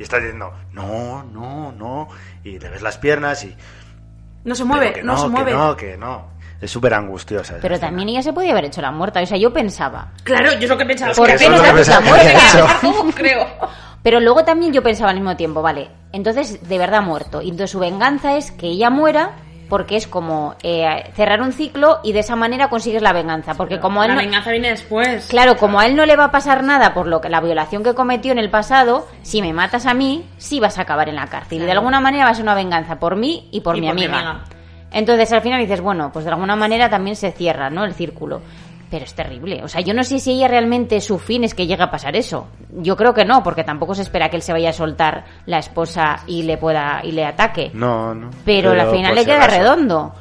Y 0.00 0.02
está 0.02 0.16
diciendo, 0.18 0.52
no, 0.72 1.22
no, 1.32 1.70
no. 1.70 2.08
Y 2.42 2.58
le 2.58 2.68
ves 2.70 2.82
las 2.82 2.98
piernas 2.98 3.44
y... 3.44 3.56
No 4.42 4.56
se 4.56 4.64
mueve, 4.64 4.94
que 4.94 5.02
no, 5.04 5.16
se 5.16 5.28
mueve. 5.28 5.52
Que 5.52 5.56
no, 5.56 5.76
que 5.76 5.96
no. 5.96 6.34
Es 6.60 6.72
súper 6.72 6.94
angustiosa. 6.94 7.54
Pero 7.62 7.74
escena. 7.76 7.88
también 7.90 8.08
ella 8.08 8.22
se 8.22 8.32
podía 8.32 8.50
haber 8.50 8.64
hecho 8.64 8.80
la 8.82 8.90
muerta. 8.90 9.20
O 9.22 9.26
sea, 9.26 9.36
yo 9.38 9.52
pensaba. 9.52 10.08
Claro, 10.24 10.52
yo 10.54 10.58
es 10.64 10.68
lo 10.68 10.76
que 10.76 10.86
pensaba. 10.86 11.12
¿Por 11.14 11.26
qué 11.28 11.34
eso 11.34 11.50
no 11.50 11.60
te 11.60 11.68
haces 11.68 11.88
la 11.88 12.00
creo. 13.14 13.46
Pero 14.04 14.20
luego 14.20 14.44
también 14.44 14.72
yo 14.72 14.82
pensaba 14.84 15.10
al 15.10 15.16
mismo 15.16 15.34
tiempo, 15.34 15.62
vale, 15.62 15.88
entonces 16.12 16.68
de 16.68 16.78
verdad 16.78 16.98
ha 17.00 17.02
muerto. 17.02 17.42
Y 17.42 17.46
entonces 17.48 17.70
su 17.72 17.80
venganza 17.80 18.36
es 18.36 18.52
que 18.52 18.66
ella 18.68 18.90
muera 18.90 19.32
porque 19.70 19.96
es 19.96 20.06
como 20.06 20.54
eh, 20.62 21.10
cerrar 21.16 21.40
un 21.40 21.50
ciclo 21.52 22.00
y 22.04 22.12
de 22.12 22.20
esa 22.20 22.36
manera 22.36 22.68
consigues 22.68 23.00
la 23.02 23.14
venganza. 23.14 23.54
Porque 23.54 23.80
como 23.80 24.02
a 24.02 24.04
él 24.04 24.10
La 24.10 24.16
no- 24.16 24.20
venganza 24.20 24.50
viene 24.52 24.68
después. 24.68 25.26
Claro, 25.28 25.56
como 25.56 25.80
a 25.80 25.86
él 25.86 25.96
no 25.96 26.04
le 26.04 26.16
va 26.16 26.24
a 26.24 26.30
pasar 26.30 26.62
nada 26.62 26.92
por 26.92 27.06
lo 27.06 27.22
que 27.22 27.30
la 27.30 27.40
violación 27.40 27.82
que 27.82 27.94
cometió 27.94 28.30
en 28.30 28.38
el 28.38 28.50
pasado, 28.50 29.08
si 29.22 29.40
me 29.40 29.54
matas 29.54 29.86
a 29.86 29.94
mí, 29.94 30.24
sí 30.36 30.60
vas 30.60 30.78
a 30.78 30.82
acabar 30.82 31.08
en 31.08 31.16
la 31.16 31.26
cárcel. 31.28 31.62
Y 31.62 31.64
de 31.64 31.72
alguna 31.72 31.98
manera 31.98 32.26
va 32.26 32.30
a 32.32 32.34
ser 32.34 32.42
una 32.44 32.54
venganza 32.54 33.00
por 33.00 33.16
mí 33.16 33.48
y 33.52 33.62
por, 33.62 33.76
Y 33.78 33.80
mi, 33.80 33.86
por 33.86 33.96
mi 33.96 34.04
amiga. 34.04 34.18
amiga. 34.18 34.44
Entonces 34.92 35.32
al 35.32 35.40
final 35.40 35.58
dices, 35.60 35.80
bueno, 35.80 36.10
pues 36.12 36.26
de 36.26 36.30
alguna 36.30 36.54
manera 36.56 36.90
también 36.90 37.16
se 37.16 37.32
cierra, 37.32 37.70
¿no? 37.70 37.84
El 37.84 37.94
círculo. 37.94 38.42
Pero 38.90 39.04
es 39.04 39.14
terrible. 39.14 39.62
O 39.64 39.68
sea, 39.68 39.80
yo 39.80 39.92
no 39.94 40.04
sé 40.04 40.18
si 40.20 40.32
ella 40.32 40.46
realmente 40.48 41.00
su 41.00 41.18
fin 41.18 41.42
es 41.44 41.54
que 41.54 41.66
llegue 41.66 41.82
a 41.82 41.90
pasar 41.90 42.14
eso. 42.16 42.48
Yo 42.70 42.96
creo 42.96 43.12
que 43.14 43.24
no, 43.24 43.42
porque 43.42 43.64
tampoco 43.64 43.94
se 43.94 44.02
espera 44.02 44.28
que 44.28 44.36
él 44.36 44.42
se 44.42 44.52
vaya 44.52 44.70
a 44.70 44.72
soltar 44.72 45.24
la 45.46 45.58
esposa 45.58 46.20
y 46.26 46.42
le 46.44 46.56
pueda 46.58 47.00
y 47.02 47.12
le 47.12 47.24
ataque. 47.24 47.70
No, 47.74 48.14
no. 48.14 48.30
Pero, 48.44 48.70
al 48.72 48.90
final 48.90 49.14
le 49.14 49.24
queda 49.24 49.46
redondo. 49.46 50.14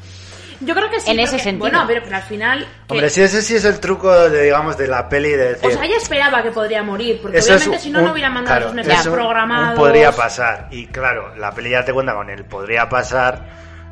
Yo 0.62 0.74
creo 0.74 0.90
que 0.90 1.02
sí. 1.02 1.12
En 1.12 1.20
ese 1.20 1.32
porque- 1.32 1.44
sentido. 1.44 1.60
Bueno, 1.70 1.84
pero, 1.86 2.02
pero 2.06 2.16
al 2.16 2.22
final. 2.24 2.66
que- 2.88 2.94
Hombre, 2.94 3.10
sí, 3.10 3.22
ese 3.22 3.42
sí 3.42 3.56
es 3.56 3.66
el 3.66 3.82
truco, 3.82 4.30
de, 4.30 4.44
digamos, 4.44 4.78
de 4.78 4.88
la 4.88 5.10
peli 5.10 5.32
de 5.32 5.50
decir... 5.56 5.70
O 5.70 5.72
sea, 5.74 5.84
ella 5.84 5.98
esperaba 5.98 6.42
que 6.42 6.52
podría 6.52 6.82
morir. 6.82 7.20
Porque 7.22 7.40
Eso 7.40 7.56
obviamente 7.56 7.80
si 7.80 7.90
no, 7.90 8.02
no 8.02 8.14
hubiera 8.14 8.30
mandado 8.30 8.56
claro, 8.60 8.66
los 8.68 8.76
mensajes 8.76 9.08
programados. 9.12 9.78
un 9.78 9.84
podría 9.86 10.12
pasar. 10.14 10.70
Y 10.72 10.88
claro, 10.88 11.36
la 11.36 11.52
peli 11.52 11.72
ya 11.72 11.84
te 11.84 11.92
cuenta 11.92 12.14
con 12.14 12.30
el 12.30 12.46
podría 12.46 12.88
pasar, 12.88 13.46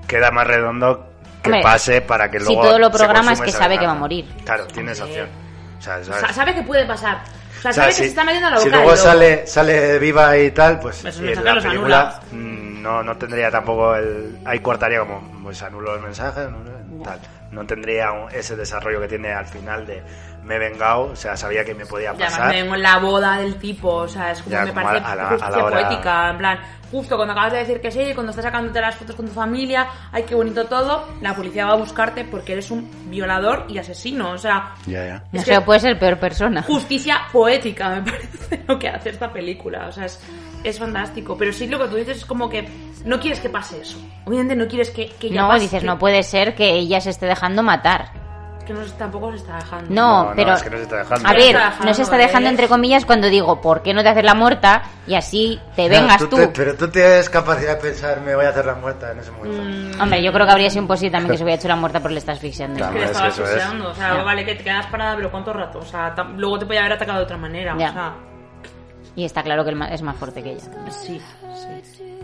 queda 0.08 0.32
más 0.32 0.48
redondo 0.48 1.11
que 1.42 1.50
Hombre, 1.50 1.64
pase 1.64 2.02
para 2.02 2.30
que 2.30 2.40
si 2.40 2.46
luego. 2.46 2.62
todo 2.62 2.80
lo 2.80 2.92
programa 2.92 3.34
es 3.34 3.42
que 3.42 3.52
sabe 3.52 3.78
que 3.80 3.86
va 3.86 3.94
a 3.94 3.96
morir. 3.96 4.26
Claro, 4.46 4.66
tiene 4.68 4.92
esa 4.92 5.06
opción. 5.06 5.28
O 5.80 5.82
sea, 5.82 5.98
O 5.98 6.04
¿sabes? 6.04 6.20
sea, 6.22 6.34
sabe 6.34 6.54
que 6.56 6.62
puede 6.64 6.86
pasar. 6.86 7.18
O 7.58 7.62
sea, 7.62 7.72
O 7.72 7.74
sea, 7.74 7.84
sabe 7.84 7.92
si- 7.92 7.98
que 7.98 8.04
se 8.04 8.10
está 8.10 8.24
metiendo 8.24 8.48
a 8.48 8.52
la 8.52 8.58
boca 8.58 8.70
Si 8.70 8.76
luego 8.76 8.96
sale, 8.96 9.48
sale 9.48 10.00
viva 10.00 10.38
y 10.38 10.52
tal, 10.52 10.80
pues 10.80 11.04
Esos 11.04 11.22
y 11.22 11.26
mensajes 11.26 11.56
la 11.56 11.62
película 11.62 12.20
mm, 12.32 12.82
no, 12.82 13.04
no 13.04 13.18
tendría 13.18 13.50
tampoco 13.52 13.96
el. 13.96 14.40
Ahí 14.46 14.60
cortaría 14.60 15.00
como, 15.00 15.22
pues 15.44 15.62
anulo 15.64 15.94
los 15.96 16.04
mensajes, 16.04 16.48
¿no? 16.50 17.04
tal. 17.04 17.20
No 17.52 17.66
tendría 17.66 18.12
un- 18.12 18.32
ese 18.32 18.56
desarrollo 18.56 19.02
que 19.02 19.08
tiene 19.10 19.34
al 19.34 19.46
final 19.46 19.86
de 19.86 20.02
me 20.44 20.56
he 20.56 20.60
vengado, 20.60 21.04
o 21.12 21.16
sea, 21.16 21.38
sabía 21.38 21.64
que 21.64 21.76
me 21.76 21.86
podía 21.86 22.14
pasar. 22.14 22.48
me 22.50 22.62
vengo 22.64 22.74
en 22.76 22.82
la 22.82 22.98
boda 22.98 23.38
del 23.38 23.56
tipo, 23.58 23.90
o 23.94 24.08
sea, 24.08 24.32
es 24.32 24.42
como 24.42 24.56
Ya, 24.56 24.64
me 24.66 24.72
como 24.74 24.82
parece 24.88 25.06
a 25.06 25.16
la- 25.16 25.22
a 25.22 25.26
la 25.26 25.30
justicia 25.38 25.64
hora- 25.66 25.88
poética, 25.88 26.30
en 26.32 26.38
plan, 26.40 26.60
justo 26.90 27.16
cuando 27.16 27.34
acabas 27.34 27.52
de 27.54 27.60
decir 27.60 27.80
que 27.80 27.92
sí, 27.92 28.12
cuando 28.16 28.32
estás 28.32 28.46
sacándote 28.46 28.82
las 28.82 28.96
fotos 28.96 29.16
con 29.16 29.28
tu 29.28 29.32
familia, 29.34 29.88
ay, 30.12 30.24
qué 30.24 30.34
bonito 30.34 30.66
todo, 30.66 31.08
la 31.22 31.36
policía 31.36 31.68
va 31.68 31.74
a 31.74 31.76
buscarte 31.76 32.24
porque 32.26 32.54
eres 32.54 32.72
un 32.72 32.90
violador 33.12 33.66
y 33.70 33.78
asesino, 33.78 34.32
o 34.32 34.38
sea, 34.40 34.74
Ya, 34.88 35.06
ya. 35.06 35.24
No 35.32 35.40
Es 35.42 35.46
que- 35.46 35.62
puede 35.62 35.80
ser 35.80 36.00
peor 36.00 36.18
persona. 36.18 36.64
justicia 36.64 37.20
poética, 37.32 37.90
me 37.90 38.02
parece 38.12 38.64
lo 38.68 38.80
que 38.80 38.88
hace 38.90 39.10
esta 39.12 39.32
película, 39.32 39.88
o 39.88 39.92
sea, 39.92 40.06
es, 40.06 40.20
es 40.64 40.80
fantástico, 40.80 41.36
pero 41.38 41.52
sí 41.54 41.68
lo 41.68 41.80
que 41.80 41.88
tú 41.88 41.96
dices 41.96 42.18
es 42.18 42.26
como 42.26 42.50
que 42.50 42.68
no 43.06 43.20
quieres 43.20 43.40
que 43.40 43.50
pase 43.50 43.82
eso, 43.82 43.98
obviamente 44.26 44.56
no 44.56 44.68
quieres 44.68 44.90
que, 44.92 45.08
que 45.20 45.30
ya 45.30 45.42
No, 45.42 45.48
pase, 45.50 45.62
dices, 45.62 45.80
que- 45.82 45.86
no 45.88 45.98
puede 45.98 46.24
ser 46.24 46.56
que 46.56 46.70
ella 46.74 47.02
se 47.02 47.10
esté 47.12 47.26
dejando 47.26 47.64
matar. 47.64 48.20
que 48.66 48.74
no, 48.74 48.82
tampoco 48.96 49.32
se 49.32 49.38
está 49.38 49.56
dejando. 49.56 49.86
No, 49.90 50.24
No, 50.24 50.30
no, 50.30 50.36
pero. 50.36 50.54
es 50.54 50.62
que 50.62 50.70
no 50.70 50.78
se 50.78 50.84
está 50.84 50.98
dejando. 50.98 51.28
A 51.28 51.32
No 51.32 51.38
ver, 51.40 51.48
está 51.48 51.60
dejando, 51.66 51.86
no 51.86 51.94
se 51.96 52.02
está 52.04 52.18
dejando 52.18 52.48
¿eh? 52.48 52.52
entre 52.52 52.68
comillas 52.68 53.06
cuando 53.06 53.28
digo, 53.28 53.60
¿por 53.60 53.82
qué 53.82 53.92
no 53.92 54.04
te 54.04 54.10
haces 54.10 54.24
la 54.24 54.36
muerta? 54.36 54.84
Y 55.08 55.16
así 55.16 55.60
te 55.76 55.90
vengas 55.90 56.20
tú. 56.30 56.38
te- 56.38 56.48
pero 56.50 56.76
tú 56.78 56.88
tienes 56.90 57.28
capacidad 57.28 57.76
de 57.78 57.82
pensar, 57.82 58.22
me 58.22 58.36
voy 58.36 58.46
a 58.46 58.50
hacer 58.50 58.64
la 58.68 58.76
muerta 58.76 59.12
en 59.14 59.20
ese 59.20 59.32
momento. 59.32 59.98
Mm, 59.98 60.00
Hombre, 60.02 60.22
yo 60.24 60.32
creo 60.32 60.46
que 60.46 60.52
habría 60.52 60.70
sido 60.70 60.84
imposible 60.84 61.10
también 61.12 61.32
que 61.32 61.38
se 61.40 61.44
hubiera 61.44 61.58
hecho 61.60 61.68
la 61.70 61.76
muerta 61.76 62.00
porque 62.02 62.14
le 62.14 62.20
estás 62.20 62.38
asfixiando. 62.38 62.78
Claro. 62.78 62.94
que 62.94 63.00
le 63.00 63.06
es 63.06 63.12
estaba 63.12 63.30
eso 63.30 63.44
es. 63.44 63.50
asfixiando, 63.50 63.90
o 63.90 63.96
sea, 63.96 64.14
Ya. 64.18 64.24
vale, 64.24 64.46
que 64.46 64.54
te 64.56 64.64
quedas 64.64 64.86
parada, 64.86 65.16
pero 65.16 65.32
¿cuánto 65.32 65.54
rato? 65.54 65.80
O 65.80 65.86
sea, 65.86 66.14
luego 66.38 66.60
te 66.60 66.66
podía 66.68 66.82
haber 66.82 66.94
atacado 66.94 67.18
de 67.18 67.24
otra 67.26 67.38
manera, 67.38 67.76
Ya. 67.80 67.90
o 67.90 67.94
sea, 67.94 68.14
Y 69.16 69.26
está 69.26 69.44
claro 69.44 69.66
que 69.66 69.72
es 69.92 70.02
más 70.02 70.18
fuerte 70.18 70.42
que 70.42 70.54
ella. 70.54 70.64
sí, 70.90 71.22
sí. 71.84 72.18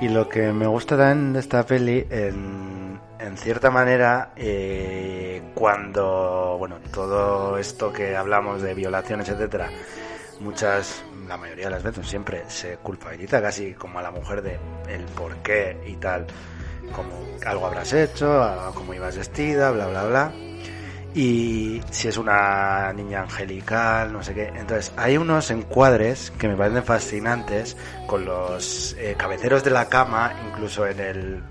Y 0.00 0.08
lo 0.08 0.28
que 0.28 0.52
me 0.52 0.66
gusta 0.66 0.96
también 0.96 1.32
de 1.32 1.40
esta 1.40 1.64
peli, 1.64 2.06
en, 2.10 2.98
en 3.18 3.36
cierta 3.38 3.70
manera, 3.70 4.32
eh, 4.36 5.40
cuando, 5.54 6.56
bueno, 6.58 6.76
todo 6.92 7.56
esto 7.58 7.92
que 7.92 8.16
hablamos 8.16 8.60
de 8.60 8.74
violaciones, 8.74 9.28
etcétera, 9.28 9.70
muchas, 10.40 11.04
la 11.28 11.36
mayoría 11.36 11.66
de 11.66 11.70
las 11.70 11.82
veces, 11.82 12.06
siempre 12.06 12.42
se 12.48 12.76
culpabiliza 12.78 13.40
casi 13.40 13.72
como 13.74 14.00
a 14.00 14.02
la 14.02 14.10
mujer 14.10 14.42
de 14.42 14.58
el 14.88 15.04
por 15.16 15.36
qué 15.36 15.80
y 15.86 15.94
tal, 15.94 16.26
como 16.94 17.12
algo 17.46 17.66
habrás 17.66 17.92
hecho, 17.92 18.42
cómo 18.74 18.94
ibas 18.94 19.16
vestida, 19.16 19.70
bla, 19.70 19.86
bla, 19.86 20.04
bla. 20.04 20.32
Y 21.14 21.80
si 21.90 22.08
es 22.08 22.16
una 22.16 22.92
niña 22.92 23.22
angelical, 23.22 24.12
no 24.12 24.22
sé 24.22 24.34
qué. 24.34 24.48
Entonces, 24.48 24.92
hay 24.96 25.16
unos 25.16 25.50
encuadres 25.52 26.32
que 26.38 26.48
me 26.48 26.56
parecen 26.56 26.82
fascinantes 26.82 27.76
con 28.08 28.24
los 28.24 28.96
eh, 28.98 29.14
cabeceros 29.16 29.62
de 29.62 29.70
la 29.70 29.88
cama, 29.88 30.34
incluso 30.48 30.86
en 30.86 31.00
el 31.00 31.42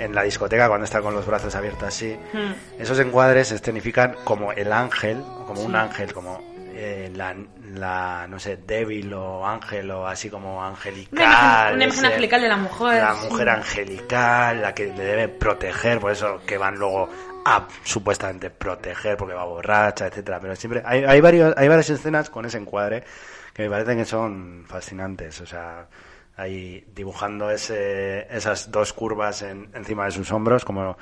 en 0.00 0.14
la 0.14 0.22
discoteca 0.22 0.66
cuando 0.66 0.86
está 0.86 1.02
con 1.02 1.14
los 1.14 1.26
brazos 1.26 1.54
abiertos 1.54 1.84
así. 1.84 2.18
Hmm. 2.32 2.80
Esos 2.80 2.98
encuadres 2.98 3.52
escenifican 3.52 4.16
como 4.24 4.50
el 4.52 4.72
ángel, 4.72 5.22
como 5.46 5.60
un 5.60 5.76
ángel, 5.76 6.12
como 6.14 6.42
eh, 6.74 7.12
la, 7.14 7.36
la, 7.74 8.26
no 8.26 8.38
sé, 8.38 8.56
débil 8.56 9.12
o 9.12 9.46
ángel 9.46 9.90
o 9.90 10.06
así 10.06 10.30
como 10.30 10.64
angelical. 10.64 11.74
Una 11.74 11.84
imagen, 11.84 12.06
angelical 12.06 12.40
de 12.40 12.48
la 12.48 12.56
mujer. 12.56 13.02
La 13.02 13.14
sí. 13.14 13.28
mujer 13.28 13.48
angelical, 13.50 14.62
la 14.62 14.74
que 14.74 14.86
le 14.86 15.04
debe 15.04 15.28
proteger, 15.28 16.00
por 16.00 16.12
eso 16.12 16.40
que 16.46 16.56
van 16.56 16.76
luego 16.76 17.10
a 17.44 17.66
supuestamente 17.84 18.50
proteger 18.50 19.16
porque 19.16 19.34
va 19.34 19.44
borracha, 19.44 20.06
etcétera. 20.06 20.40
Pero 20.40 20.56
siempre 20.56 20.82
hay, 20.84 21.04
hay, 21.04 21.20
varios, 21.20 21.54
hay 21.56 21.68
varias 21.68 21.90
escenas 21.90 22.30
con 22.30 22.44
ese 22.44 22.58
encuadre 22.58 23.04
que 23.54 23.62
me 23.62 23.70
parecen 23.70 23.98
que 23.98 24.04
son 24.04 24.64
fascinantes. 24.68 25.40
O 25.40 25.46
sea, 25.46 25.86
ahí 26.36 26.84
dibujando 26.94 27.50
ese, 27.50 28.26
esas 28.34 28.70
dos 28.70 28.92
curvas 28.92 29.42
en- 29.42 29.70
encima 29.74 30.04
de 30.04 30.10
sus 30.12 30.30
hombros 30.32 30.64
como, 30.64 30.96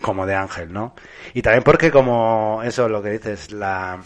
como 0.00 0.26
de 0.26 0.34
ángel, 0.34 0.72
¿no? 0.72 0.94
Y 1.34 1.42
también 1.42 1.62
porque 1.62 1.90
como 1.90 2.60
eso, 2.64 2.88
lo 2.88 3.02
que 3.02 3.10
dices, 3.10 3.52
la, 3.52 4.00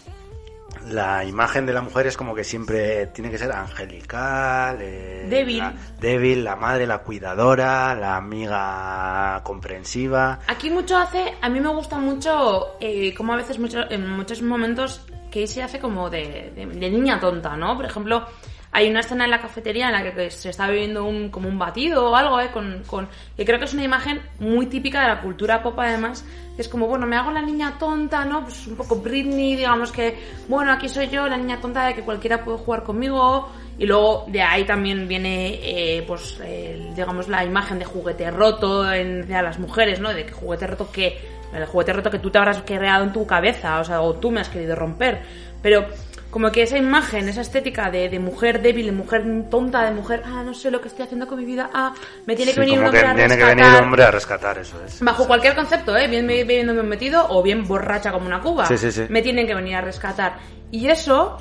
la 0.88 1.24
imagen 1.24 1.66
de 1.66 1.72
la 1.72 1.82
mujer 1.82 2.06
es 2.06 2.16
como 2.16 2.34
que 2.34 2.44
siempre 2.44 3.06
tiene 3.08 3.30
que 3.30 3.38
ser 3.38 3.52
angelical, 3.52 4.78
eh, 4.80 5.26
Débil. 5.28 5.58
la- 5.58 5.74
débil, 6.00 6.42
la 6.44 6.56
madre, 6.56 6.86
la 6.86 6.98
cuidadora, 6.98 7.94
la 7.94 8.16
amiga 8.16 9.40
comprensiva. 9.44 10.38
Aquí 10.46 10.70
mucho 10.70 10.96
hace, 10.96 11.34
a 11.40 11.48
mí 11.48 11.60
me 11.60 11.68
gusta 11.68 11.98
mucho 11.98 12.76
eh, 12.80 13.14
como 13.14 13.32
a 13.32 13.36
veces 13.36 13.58
mucho, 13.58 13.90
en 13.90 14.08
muchos 14.10 14.42
momentos 14.42 15.04
Casey 15.30 15.62
hace 15.62 15.78
como 15.78 16.10
de, 16.10 16.52
de- 16.56 16.66
de 16.66 16.90
niña 16.90 17.20
tonta, 17.20 17.56
¿no? 17.56 17.76
Por 17.76 17.84
ejemplo, 17.84 18.26
hay 18.72 18.88
una 18.88 19.00
escena 19.00 19.24
en 19.24 19.30
la 19.30 19.40
cafetería 19.40 19.86
en 19.86 19.92
la 19.92 20.02
que, 20.02 20.12
que 20.12 20.30
se 20.30 20.50
está 20.50 20.66
bebiendo 20.68 21.04
un, 21.04 21.28
como 21.30 21.48
un 21.48 21.58
batido 21.58 22.10
o 22.10 22.16
algo, 22.16 22.40
¿eh? 22.40 22.50
Con, 22.52 22.82
con, 22.86 23.08
que 23.36 23.44
creo 23.44 23.58
que 23.58 23.64
es 23.64 23.74
una 23.74 23.84
imagen 23.84 24.20
muy 24.38 24.66
típica 24.66 25.02
de 25.02 25.08
la 25.08 25.20
cultura 25.20 25.62
pop 25.62 25.78
además, 25.78 26.24
que 26.54 26.62
es 26.62 26.68
como, 26.68 26.86
bueno, 26.86 27.06
me 27.06 27.16
hago 27.16 27.30
la 27.32 27.42
niña 27.42 27.74
tonta, 27.78 28.24
¿no? 28.24 28.44
Pues 28.44 28.66
un 28.66 28.76
poco 28.76 28.96
Britney, 28.96 29.56
digamos 29.56 29.90
que, 29.92 30.16
bueno, 30.48 30.72
aquí 30.72 30.88
soy 30.88 31.08
yo, 31.08 31.26
la 31.26 31.36
niña 31.36 31.60
tonta 31.60 31.86
de 31.86 31.94
que 31.94 32.02
cualquiera 32.02 32.44
puede 32.44 32.58
jugar 32.58 32.82
conmigo, 32.84 33.48
y 33.78 33.86
luego 33.86 34.26
de 34.28 34.42
ahí 34.42 34.64
también 34.64 35.08
viene, 35.08 35.58
eh, 35.62 36.04
pues, 36.06 36.38
el- 36.40 36.94
digamos, 36.94 37.28
la 37.28 37.44
imagen 37.44 37.78
de 37.78 37.84
juguete 37.86 38.30
roto 38.30 38.92
en, 38.92 39.26
de 39.26 39.34
a 39.34 39.42
las 39.42 39.58
mujeres, 39.58 40.00
¿no? 40.00 40.12
De 40.12 40.26
que 40.26 40.32
juguete 40.32 40.66
roto 40.66 40.92
que, 40.92 41.18
el 41.52 41.66
juguete 41.66 41.92
roto 41.94 42.10
que 42.10 42.18
tú 42.20 42.30
te 42.30 42.38
habrás 42.38 42.62
creado 42.64 43.02
en 43.04 43.12
tu 43.12 43.26
cabeza, 43.26 43.80
o 43.80 43.84
sea, 43.84 44.02
o 44.02 44.14
tú 44.14 44.30
me 44.30 44.40
has 44.40 44.48
querido 44.48 44.76
romper. 44.76 45.22
Pero 45.62 45.86
como 46.30 46.52
que 46.52 46.62
esa 46.62 46.78
imagen, 46.78 47.28
esa 47.28 47.40
estética 47.40 47.90
de, 47.90 48.08
de 48.08 48.18
mujer 48.20 48.62
débil, 48.62 48.86
de 48.86 48.92
mujer 48.92 49.24
tonta, 49.50 49.84
de 49.84 49.90
mujer, 49.90 50.22
ah, 50.24 50.42
no 50.44 50.54
sé 50.54 50.70
lo 50.70 50.80
que 50.80 50.88
estoy 50.88 51.04
haciendo 51.04 51.26
con 51.26 51.38
mi 51.38 51.44
vida, 51.44 51.70
ah, 51.74 51.92
me 52.26 52.36
tiene 52.36 52.52
Sí, 52.52 52.54
que 52.54 52.60
venir 52.60 52.78
un 52.78 52.84
hombre 52.86 53.00
a 53.00 53.14
tiene 53.14 53.36
que 53.36 53.44
rescatar. 53.44 53.56
venir 53.56 53.66
un 53.78 53.84
hombre 53.84 54.02
a 54.04 54.10
rescatar, 54.10 54.58
eso 54.58 54.84
es. 54.86 55.00
Bajo 55.02 55.26
cualquier 55.26 55.54
concepto, 55.54 55.96
¿eh? 55.96 56.06
Bien 56.08 56.26
bebiéndome 56.26 56.82
metido 56.84 57.26
o 57.30 57.42
bien 57.42 57.66
borracha 57.66 58.12
como 58.12 58.26
una 58.26 58.40
cuba. 58.40 58.66
Sí, 58.66 58.78
sí, 58.78 58.92
sí. 58.92 59.06
Me 59.08 59.22
tienen 59.22 59.46
que 59.46 59.54
venir 59.54 59.74
a 59.74 59.80
rescatar. 59.80 60.38
Y 60.70 60.86
eso 60.88 61.38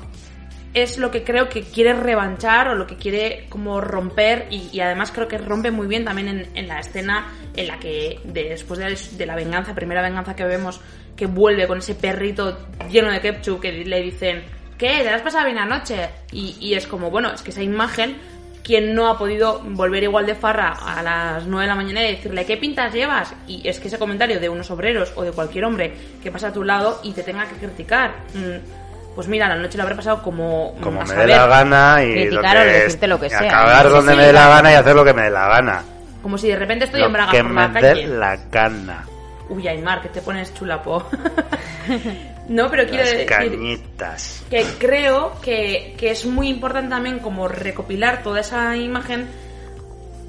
es 0.74 0.98
lo 0.98 1.10
que 1.10 1.24
creo 1.24 1.48
que 1.48 1.62
quiere 1.62 1.92
revanchar 1.94 2.68
o 2.68 2.74
lo 2.74 2.86
que 2.86 2.96
quiere 2.96 3.46
como 3.48 3.80
romper 3.80 4.46
y, 4.50 4.70
y 4.72 4.80
además 4.80 5.10
creo 5.12 5.26
que 5.26 5.36
rompe 5.38 5.70
muy 5.72 5.86
bien 5.88 6.04
también 6.04 6.28
en, 6.28 6.48
en 6.54 6.68
la 6.68 6.78
escena 6.78 7.26
en 7.56 7.66
la 7.66 7.78
que 7.80 8.20
de- 8.24 8.50
después 8.50 8.78
de, 8.78 8.96
de 9.16 9.26
la 9.26 9.34
venganza, 9.34 9.74
primera 9.74 10.00
venganza 10.02 10.36
que 10.36 10.44
vemos 10.44 10.80
que 11.16 11.26
vuelve 11.26 11.66
con 11.66 11.78
ese 11.78 11.96
perrito 11.96 12.56
lleno 12.88 13.10
de 13.10 13.20
ketchup 13.20 13.60
que 13.60 13.72
le 13.72 14.00
dicen 14.00 14.44
¿qué? 14.80 15.02
¿te 15.02 15.10
has 15.10 15.22
pasado 15.22 15.44
bien 15.44 15.58
anoche? 15.58 16.08
Y, 16.32 16.56
y 16.58 16.74
es 16.74 16.86
como, 16.86 17.10
bueno, 17.10 17.30
es 17.32 17.42
que 17.42 17.50
esa 17.50 17.62
imagen 17.62 18.16
quien 18.64 18.94
no 18.94 19.08
ha 19.08 19.18
podido 19.18 19.60
volver 19.64 20.02
igual 20.02 20.26
de 20.26 20.34
farra 20.34 20.72
a 20.72 21.02
las 21.02 21.46
9 21.46 21.62
de 21.62 21.68
la 21.68 21.74
mañana 21.74 22.02
y 22.02 22.16
decirle 22.16 22.44
¿qué 22.44 22.56
pintas 22.56 22.92
llevas? 22.92 23.34
Y 23.46 23.66
es 23.68 23.78
que 23.80 23.88
ese 23.88 23.98
comentario 23.98 24.40
de 24.40 24.48
unos 24.48 24.70
obreros 24.70 25.12
o 25.16 25.22
de 25.22 25.32
cualquier 25.32 25.64
hombre 25.64 25.94
que 26.22 26.30
pasa 26.30 26.48
a 26.48 26.52
tu 26.52 26.62
lado 26.62 27.00
y 27.02 27.12
te 27.12 27.22
tenga 27.22 27.46
que 27.46 27.56
criticar, 27.56 28.12
mm, 28.34 29.14
pues 29.14 29.28
mira, 29.28 29.48
la 29.48 29.56
noche 29.56 29.76
lo 29.76 29.82
habré 29.84 29.96
pasado 29.96 30.22
como, 30.22 30.74
mm, 30.78 30.82
Como 30.82 31.00
a 31.02 31.04
me 31.04 31.14
dé 31.14 31.26
la 31.26 31.46
gana 31.46 32.04
y 32.04 32.12
Criticar 32.12 32.56
o 32.56 32.60
que 32.60 32.66
decirte 32.66 33.06
lo 33.06 33.20
que 33.20 33.28
sea. 33.28 33.40
acabar 33.40 33.86
Sí, 33.86 33.92
donde 33.92 34.12
sí, 34.12 34.18
me 34.18 34.26
dé 34.26 34.32
la 34.32 34.48
gana 34.48 34.72
y 34.72 34.74
hacer 34.74 34.94
lo 34.94 35.04
que 35.04 35.14
me 35.14 35.22
dé 35.22 35.30
la 35.30 35.48
gana. 35.48 35.82
Como 36.22 36.38
si 36.38 36.48
de 36.48 36.56
repente 36.56 36.84
estoy 36.84 37.00
Lo 37.00 37.06
en 37.06 37.12
Braga 37.12 37.32
que 37.32 37.42
por 37.42 37.52
me 37.52 37.68
la 37.68 37.68
dé 37.80 38.06
la 38.06 38.36
gana. 38.50 39.04
Uy, 39.48 39.66
Aymar, 39.66 40.00
que 40.00 40.10
te 40.10 40.22
pones 40.22 40.54
chulapo. 40.54 41.04
no, 42.50 42.68
pero 42.68 42.82
quiero 42.84 43.04
Las 43.04 43.12
decir 43.12 43.26
cañitas. 43.26 44.44
que 44.50 44.64
creo 44.78 45.40
que, 45.40 45.94
que 45.96 46.10
es 46.10 46.26
muy 46.26 46.48
importante 46.48 46.90
también 46.90 47.20
como 47.20 47.46
recopilar 47.46 48.24
toda 48.24 48.40
esa 48.40 48.76
imagen 48.76 49.28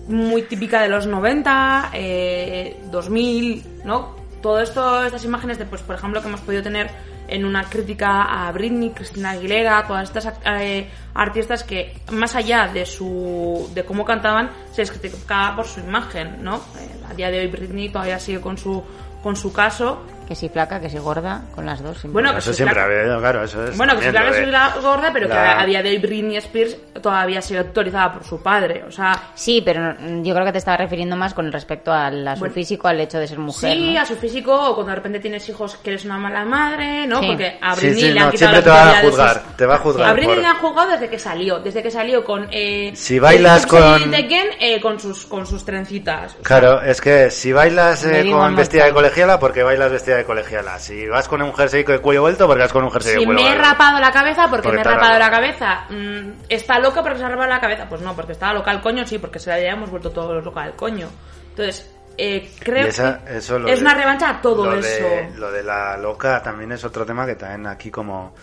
muy 0.08 0.44
típica 0.44 0.84
de 0.84 0.90
los 0.90 1.08
90, 1.08 1.90
eh, 1.96 2.80
2000, 2.92 3.64
¿no? 3.86 4.16
Todo 4.40 4.60
esto, 4.62 5.04
estas 5.04 5.26
imágenes 5.26 5.58
de, 5.58 5.66
pues, 5.66 5.82
por 5.82 5.96
ejemplo, 5.96 6.22
que 6.22 6.28
hemos 6.28 6.42
podido 6.42 6.62
tener 6.62 6.92
en 7.28 7.44
una 7.44 7.64
crítica 7.64 8.24
a 8.24 8.52
Britney, 8.52 8.92
Cristina 8.92 9.32
Aguilera, 9.32 9.88
todas 9.88 10.04
estas 10.04 10.32
eh, 10.46 10.88
artistas 11.16 11.64
que, 11.64 12.02
más 12.12 12.36
allá 12.36 12.70
de 12.72 12.86
su 12.86 13.68
de 13.74 13.84
cómo 13.84 14.06
cantaban, 14.06 14.52
se 14.72 14.82
les 14.82 14.92
criticaba 14.92 15.56
por 15.56 15.66
su 15.66 15.80
imagen, 15.80 16.44
¿no? 16.44 16.58
Eh, 16.58 17.02
a 17.10 17.16
día 17.16 17.32
de 17.32 17.40
hoy 17.40 17.48
Britney 17.48 17.90
todavía 17.90 18.20
sigue 18.20 18.40
con 18.40 18.60
su 18.60 18.84
con 19.24 19.36
su 19.36 19.54
caso. 19.54 20.02
Que 20.32 20.36
si 20.36 20.48
flaca, 20.48 20.80
que 20.80 20.90
si 20.90 20.98
gorda, 20.98 21.42
con 21.54 21.66
las 21.66 21.84
dos. 21.84 21.98
sin 21.98 22.14
Bueno, 22.14 22.32
que 22.32 22.38
Eso 22.40 22.52
sí, 22.52 22.56
siempre 22.64 22.80
ha 22.80 22.86
claro. 22.86 23.02
habido, 23.02 23.20
claro, 23.20 23.44
eso 23.44 23.68
es. 23.68 23.76
Bueno, 23.76 23.98
que 24.00 24.06
si 24.06 24.12
que 24.14 24.34
soy 24.34 24.46
la 24.46 24.74
gorda, 24.82 25.10
pero 25.12 25.28
que 25.28 25.34
a 25.34 25.66
día 25.66 25.84
de 25.84 25.90
hoy 25.90 25.98
Britney 25.98 26.38
Spears 26.38 26.78
todavía 27.02 27.42
sigue 27.42 27.60
autorizada 27.60 28.14
por 28.14 28.24
su 28.24 28.42
padre. 28.42 28.86
O 28.88 28.92
sea, 28.92 29.12
Sí, 29.36 29.62
pero 29.66 29.94
yo 30.24 30.34
creo 30.34 30.46
que 30.46 30.54
te 30.54 30.60
estaba 30.60 30.78
refiriendo 30.78 31.18
más 31.18 31.34
con 31.34 31.52
respecto 31.52 31.92
al- 31.92 32.26
a 32.26 32.36
su 32.36 32.40
Bueno. 32.40 32.54
físico, 32.56 32.88
al 32.88 33.02
hecho 33.02 33.20
de 33.20 33.28
ser 33.28 33.40
mujer. 33.40 33.74
sí, 33.74 33.94
¿no? 33.94 34.00
a 34.00 34.06
su 34.06 34.16
físico, 34.16 34.54
o 34.70 34.74
cuando 34.74 34.92
de 34.92 34.96
repente 34.96 35.20
tienes 35.20 35.50
hijos 35.50 35.76
que 35.84 35.90
eres 35.90 36.06
una 36.06 36.18
mala 36.18 36.46
madre, 36.46 37.06
¿no? 37.08 37.20
Sí. 37.20 37.28
Porque 37.28 37.58
a 37.62 37.76
Britney 37.76 37.94
sí, 38.02 38.12
le 38.14 38.20
han 38.22 38.26
no, 38.28 38.32
quitado 38.32 38.52
siempre 38.54 38.58
la 38.58 38.64
te 38.64 38.70
va 38.70 38.98
a 39.00 39.02
juzgar, 39.02 39.34
sus- 39.44 39.58
te 39.58 39.66
va 39.66 39.76
a 39.76 39.78
juzgar 39.80 40.10
A 40.10 40.14
Britney 40.14 40.36
por- 40.36 40.44
le 40.44 40.48
han 40.48 40.58
juzgado 40.60 40.92
desde 40.92 41.10
que 41.10 41.20
salió, 41.20 41.60
desde 41.60 41.84
que 41.84 41.92
salió 41.92 42.24
con... 42.24 42.48
Eh, 42.52 42.92
Si 42.96 43.20
bailas 43.20 43.64
Pixel 43.66 43.80
con- 43.82 44.14
Again, 44.16 44.48
eh, 44.62 44.80
con 44.80 44.98
sus 44.98 45.26
con 45.26 45.46
sus 45.46 45.66
trencitas. 45.66 46.32
O 46.32 46.36
sea, 46.36 46.42
Claro, 46.44 46.82
es 46.84 47.02
que 47.02 47.30
si 47.32 47.52
bailas 47.52 48.06
eh, 48.06 48.30
con 48.32 48.56
vestida 48.56 48.86
de 48.86 48.94
colegiala, 48.94 49.38
porque 49.40 49.64
bailas 49.64 49.92
vestida 49.92 50.16
de 50.16 50.21
colegiala. 50.26 50.80
Si 50.80 51.08
vas 51.08 51.28
con 51.28 51.42
un 51.42 51.54
jersey 51.54 51.84
de 51.84 52.00
cuello 52.00 52.22
vuelto, 52.22 52.48
porque 52.48 52.62
vas 52.64 52.72
con 52.74 52.84
un 52.84 52.92
jersey 52.92 53.14
Si 53.14 53.20
de 53.20 53.26
cuello 53.26 53.42
me 53.42 53.50
he 53.52 53.56
rapado 53.58 54.00
la 54.00 54.12
cabeza, 54.12 54.48
porque, 54.50 54.64
Porque 54.70 54.76
me 54.78 54.82
he 54.82 54.84
rapado 54.84 55.20
la 55.20 55.30
cabeza. 55.32 55.86
Mm, 55.90 56.32
¿Está 56.50 56.80
loca 56.80 57.02
porque 57.04 57.18
se 57.20 57.26
ha 57.26 57.30
rapado 57.30 57.50
la 57.50 57.60
cabeza? 57.60 57.86
Pues 57.90 58.02
no, 58.02 58.16
porque 58.16 58.32
estaba 58.34 58.54
loca 58.54 58.72
el 58.72 58.82
coño, 58.82 59.06
sí, 59.06 59.18
porque 59.20 59.40
se 59.40 59.50
la 59.50 59.56
habíamos 59.58 59.90
vuelto 59.90 60.12
todos 60.12 60.44
loca 60.44 60.66
el 60.66 60.74
coño. 60.74 61.08
Entonces, 61.50 61.94
eh, 62.18 62.52
creo 62.60 62.88
esa- 62.88 63.24
que 63.24 63.38
eso 63.38 63.58
es 63.68 63.80
de- 63.80 63.82
una 63.86 63.94
revancha 63.94 64.30
a 64.30 64.42
todo 64.42 64.66
lo 64.66 64.76
eso. 64.78 65.04
De, 65.04 65.32
lo 65.38 65.52
de 65.52 65.64
la 65.64 65.98
loca 65.98 66.42
también 66.44 66.72
es 66.72 66.84
otro 66.84 67.06
tema 67.06 67.26
que 67.26 67.36
también 67.36 67.68
aquí 67.68 67.90
como... 67.92 68.34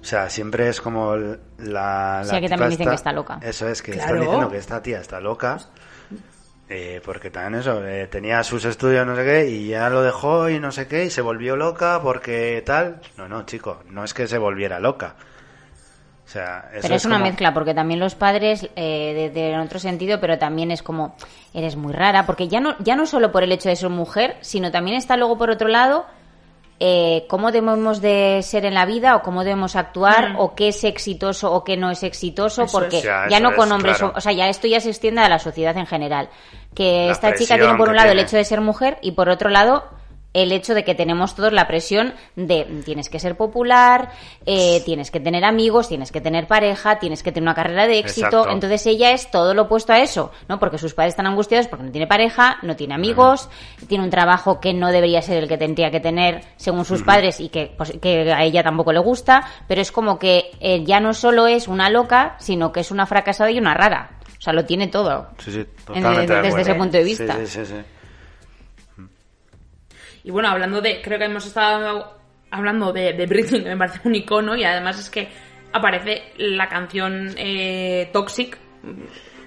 O 0.00 0.04
sea, 0.04 0.28
siempre 0.28 0.68
es 0.68 0.80
como 0.80 1.14
el- 1.14 1.38
la... 1.58 2.22
Sí, 2.24 2.32
la 2.32 2.38
aquí 2.38 2.46
tipa 2.46 2.48
también 2.56 2.70
dicen 2.70 2.88
que 2.88 2.94
está 2.96 3.12
loca. 3.12 3.38
Eso 3.40 3.68
es, 3.68 3.80
que 3.82 3.92
Claro. 3.92 4.06
están 4.14 4.20
diciendo 4.20 4.50
que 4.50 4.58
esta 4.58 4.82
tía 4.82 4.98
está 4.98 5.20
loca. 5.20 5.58
Eh, 6.72 7.00
porque 7.04 7.30
también 7.30 7.60
eso, 7.60 7.86
eh, 7.86 8.06
tenía 8.06 8.42
sus 8.42 8.64
estudios 8.64 9.06
no 9.06 9.14
sé 9.14 9.24
qué 9.24 9.48
y 9.48 9.68
ya 9.68 9.88
lo 9.90 10.02
dejó 10.02 10.48
y 10.48 10.58
no 10.58 10.72
sé 10.72 10.88
qué 10.88 11.04
y 11.04 11.10
se 11.10 11.20
volvió 11.20 11.54
loca 11.56 12.00
porque 12.02 12.62
tal. 12.64 13.00
No, 13.16 13.28
no, 13.28 13.44
chico, 13.44 13.82
no 13.90 14.04
es 14.04 14.14
que 14.14 14.26
se 14.26 14.38
volviera 14.38 14.80
loca. 14.80 15.14
O 16.24 16.28
sea, 16.32 16.70
eso 16.72 16.82
Pero 16.82 16.94
es, 16.94 17.04
una 17.04 17.16
como- 17.16 17.26
mezcla, 17.26 17.52
porque 17.52 17.74
también 17.74 18.00
los 18.00 18.14
padres, 18.14 18.64
eh, 18.74 19.12
de, 19.14 19.30
de- 19.30 19.52
en 19.52 19.60
otro 19.60 19.78
sentido, 19.78 20.18
pero 20.18 20.38
también 20.38 20.70
es 20.70 20.82
como, 20.82 21.14
eres 21.52 21.76
muy 21.76 21.92
rara, 21.92 22.24
porque 22.24 22.48
ya 22.48 22.58
no, 22.60 22.74
ya 22.78 22.96
no 22.96 23.04
solo 23.06 23.30
por 23.32 23.42
el 23.42 23.52
hecho 23.52 23.68
de 23.68 23.76
ser 23.76 23.90
mujer, 23.90 24.36
sino 24.40 24.70
también 24.70 24.96
está 24.96 25.16
luego 25.18 25.36
por 25.36 25.50
otro 25.50 25.68
lado, 25.68 26.06
eh, 26.84 27.26
cómo 27.28 27.52
debemos 27.52 28.00
de 28.00 28.40
ser 28.42 28.64
en 28.64 28.74
la 28.74 28.86
vida, 28.86 29.14
o 29.16 29.22
cómo 29.22 29.44
debemos 29.44 29.76
actuar, 29.76 30.30
Mm. 30.30 30.36
o 30.40 30.54
qué 30.54 30.68
es 30.68 30.82
exitoso 30.84 31.52
o 31.52 31.62
qué 31.64 31.76
no 31.76 31.90
es 31.90 32.02
exitoso, 32.02 32.62
Eso 32.64 32.72
porque 32.78 32.98
es. 32.98 33.04
Ya, 33.04 33.38
no 33.38 33.54
con 33.54 33.68
es, 33.68 33.72
hombres, 33.74 33.98
claro. 33.98 34.14
o, 34.14 34.18
o 34.18 34.20
sea, 34.20 34.32
ya 34.32 34.48
esto 34.48 34.66
ya 34.66 34.80
se 34.80 34.88
extiende 34.88 35.20
a 35.20 35.28
la 35.28 35.38
sociedad 35.38 35.76
en 35.76 35.86
general. 35.86 36.28
Que 36.74 37.06
La 37.06 37.12
esta 37.12 37.34
chica 37.34 37.56
tiene 37.56 37.74
por 37.76 37.90
un 37.90 37.96
lado 37.96 38.12
el 38.12 38.18
hecho 38.18 38.36
de 38.36 38.44
ser 38.44 38.60
mujer, 38.60 38.98
y 39.02 39.12
por 39.12 39.28
otro 39.28 39.50
lado, 39.50 39.84
el 40.34 40.52
hecho 40.52 40.74
de 40.74 40.84
que 40.84 40.94
tenemos 40.94 41.34
todos 41.34 41.52
la 41.52 41.66
presión 41.66 42.14
de 42.36 42.64
tienes 42.84 43.08
que 43.08 43.18
ser 43.18 43.36
popular, 43.36 44.10
eh, 44.46 44.82
tienes 44.84 45.10
que 45.10 45.20
tener 45.20 45.44
amigos, 45.44 45.88
tienes 45.88 46.10
que 46.10 46.20
tener 46.20 46.46
pareja, 46.46 46.98
tienes 46.98 47.22
que 47.22 47.32
tener 47.32 47.46
una 47.46 47.54
carrera 47.54 47.86
de 47.86 47.98
éxito. 47.98 48.26
Exacto. 48.26 48.50
Entonces 48.50 48.86
ella 48.86 49.12
es 49.12 49.30
todo 49.30 49.52
lo 49.54 49.62
opuesto 49.62 49.92
a 49.92 49.98
eso, 49.98 50.30
¿no? 50.48 50.58
Porque 50.58 50.78
sus 50.78 50.94
padres 50.94 51.12
están 51.12 51.26
angustiados 51.26 51.68
porque 51.68 51.84
no 51.84 51.92
tiene 51.92 52.06
pareja, 52.06 52.58
no 52.62 52.76
tiene 52.76 52.94
amigos, 52.94 53.50
tiene 53.88 54.04
un 54.04 54.10
trabajo 54.10 54.60
que 54.60 54.72
no 54.72 54.90
debería 54.90 55.20
ser 55.20 55.42
el 55.42 55.48
que 55.48 55.58
tendría 55.58 55.90
que 55.90 56.00
tener 56.00 56.42
según 56.56 56.84
sus 56.84 57.02
padres 57.02 57.38
y 57.40 57.50
que, 57.50 57.74
pues, 57.76 57.92
que 58.00 58.32
a 58.32 58.42
ella 58.42 58.62
tampoco 58.62 58.92
le 58.92 59.00
gusta, 59.00 59.46
pero 59.68 59.82
es 59.82 59.92
como 59.92 60.18
que 60.18 60.50
eh, 60.60 60.82
ya 60.84 61.00
no 61.00 61.12
solo 61.12 61.46
es 61.46 61.68
una 61.68 61.90
loca, 61.90 62.36
sino 62.38 62.72
que 62.72 62.80
es 62.80 62.90
una 62.90 63.06
fracasada 63.06 63.50
y 63.50 63.58
una 63.58 63.74
rara. 63.74 64.21
O 64.42 64.44
sea, 64.44 64.52
lo 64.52 64.64
tiene 64.64 64.88
todo. 64.88 65.28
Sí, 65.38 65.52
sí, 65.52 65.58
En- 65.60 65.66
totalmente 65.84 66.20
de 66.20 66.42
desde 66.42 66.48
acuerdo. 66.48 66.58
ese 66.58 66.74
punto 66.74 66.96
de 66.96 67.04
vista. 67.04 67.36
Sí, 67.36 67.46
sí, 67.46 67.64
sí, 67.64 67.74
sí. 68.96 69.02
Y 70.24 70.30
bueno, 70.32 70.48
hablando 70.48 70.80
de, 70.80 71.00
creo 71.00 71.16
que 71.18 71.26
hemos 71.26 71.46
estado 71.46 72.16
hablando 72.50 72.92
de, 72.92 73.12
de 73.12 73.26
Britney, 73.26 73.62
que 73.62 73.68
me 73.70 73.76
parece 73.76 74.00
un 74.04 74.14
icono, 74.16 74.56
y 74.56 74.64
además 74.64 74.98
es 74.98 75.10
que 75.10 75.28
aparece 75.72 76.32
la 76.38 76.68
canción 76.68 77.30
eh, 77.36 78.10
Toxic, 78.12 78.58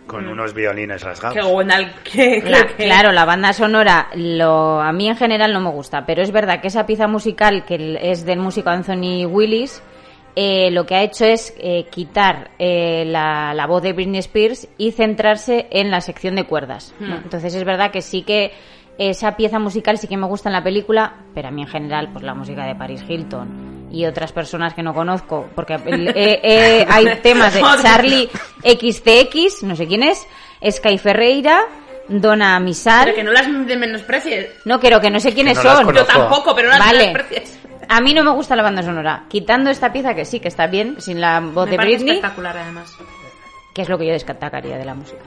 con 0.08 0.27
unos 0.27 0.53
violines 0.53 1.01
rasgados. 1.03 1.36
Que 1.38 1.43
Gwendal, 1.43 1.93
que, 2.03 2.41
La- 2.45 2.65
que- 2.67 2.86
claro, 2.86 3.12
la 3.12 3.25
banda 3.25 3.51
sonora 3.53 4.08
lo, 4.15 4.81
a 4.81 4.91
mí 4.93 5.08
en 5.10 5.17
general 5.17 5.51
no 5.51 5.60
me 5.62 5.71
gusta, 5.71 6.05
pero 6.05 6.21
es 6.23 6.31
verdad 6.31 6.62
que 6.62 6.67
esa 6.67 6.86
pieza 6.86 7.08
musical 7.08 7.65
que 7.65 7.99
es 8.01 8.25
del 8.25 8.39
músico 8.39 8.69
Anthony 8.69 9.25
Willis, 9.25 9.81
eh, 10.36 10.69
lo 10.71 10.86
que 10.86 10.95
ha 10.95 11.04
hecho 11.04 11.26
es 11.26 11.54
eh, 11.58 11.86
quitar 11.89 12.52
eh, 12.60 13.04
la, 13.06 13.54
la 13.54 13.67
voz 13.67 13.82
de 13.82 13.93
Britney 13.93 14.19
Spears 14.19 14.67
y 14.78 14.91
centrarse 14.91 15.67
en 15.71 15.91
la 15.91 16.02
sección 16.02 16.36
de 16.36 16.45
cuerdas. 16.45 16.93
¿no? 17.00 17.15
Hmm. 17.15 17.24
Entonces 17.24 17.56
es 17.56 17.63
verdad 17.63 17.91
que 17.91 18.02
sí 18.02 18.24
que 18.24 18.52
esa 18.98 19.36
pieza 19.36 19.60
musical 19.60 19.98
sí 19.98 20.08
que 20.08 20.17
me 20.17 20.28
gusta 20.28 20.50
en 20.50 20.54
la 20.54 20.63
película, 20.63 21.15
pero 21.34 21.50
a 21.50 21.52
mí 21.52 21.62
en 21.62 21.67
general 21.67 22.10
pues 22.12 22.24
la 22.24 22.34
música 22.34 22.65
de 22.65 22.76
Paris 22.76 23.04
Hilton 23.08 23.88
y 23.91 24.06
otras 24.06 24.32
personas 24.32 24.74
que 24.74 24.84
no 24.84 24.93
conozco, 24.93 25.50
porque 25.56 25.76
eh, 25.76 26.39
eh, 26.43 26.86
hay 26.89 27.06
temas 27.21 27.54
de 27.54 27.62
Charlie 27.82 28.30
XCX, 28.63 29.63
no 29.63 29.76
sé 29.76 29.88
quién 29.88 30.04
es, 30.04 30.26
Sky 30.69 30.98
Ferreira, 30.98 31.62
Donna 32.08 32.60
Misal. 32.60 33.06
Pero 33.06 33.15
que 33.15 33.24
no 33.24 33.32
las 33.32 33.67
de 33.67 33.78
menosprecies. 33.78 34.50
No 34.65 34.80
quiero 34.80 35.00
que 35.00 35.10
no 35.10 35.19
sé 35.19 35.34
quiénes 35.34 35.58
no 35.58 35.63
son. 35.63 35.93
Yo 35.93 36.06
tampoco, 36.06 36.56
pero 36.56 36.69
no 36.69 36.78
las 36.78 36.88
Vale. 36.88 37.08
menosprecies. 37.08 37.60
A 37.89 38.02
mí 38.02 38.13
no 38.13 38.24
me 38.24 38.32
gusta 38.32 38.56
la 38.56 38.63
banda 38.63 38.82
sonora. 38.84 39.26
Quitando 39.28 39.69
esta 39.69 39.91
pieza 39.93 40.13
que 40.13 40.26
sí 40.26 40.39
que 40.39 40.48
está 40.48 40.67
bien, 40.67 41.00
sin 41.02 41.19
la 41.21 41.39
voz 41.39 41.65
Me 41.65 41.71
de 41.71 41.78
parece 41.78 41.95
Britney, 41.98 42.15
espectacular, 42.17 42.58
además. 42.58 42.98
que 43.74 43.82
es 43.82 43.89
lo 43.89 43.98
que 43.98 44.06
yo 44.08 44.13
destacaría 44.13 44.78
de 44.78 44.86
la 44.86 44.93
música. 44.95 45.19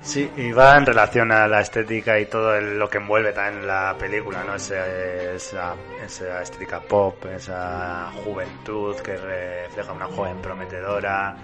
Sí, 0.00 0.30
y 0.36 0.52
va 0.52 0.76
en 0.78 0.86
relación 0.86 1.32
a 1.32 1.48
la 1.48 1.60
estética 1.60 2.18
y 2.20 2.26
todo 2.26 2.54
el- 2.54 2.78
lo 2.78 2.88
que 2.88 2.98
envuelve 2.98 3.32
también 3.32 3.66
la 3.66 3.94
película, 3.98 4.44
¿no? 4.44 4.54
Ese- 4.54 5.34
esa, 5.34 5.74
esa 6.04 6.40
estética 6.40 6.80
pop, 6.80 7.24
esa 7.26 8.10
juventud 8.24 8.94
que 8.96 9.16
refleja 9.16 9.92
una 9.92 10.06
joven 10.06 10.36
prometedora, 10.40 11.36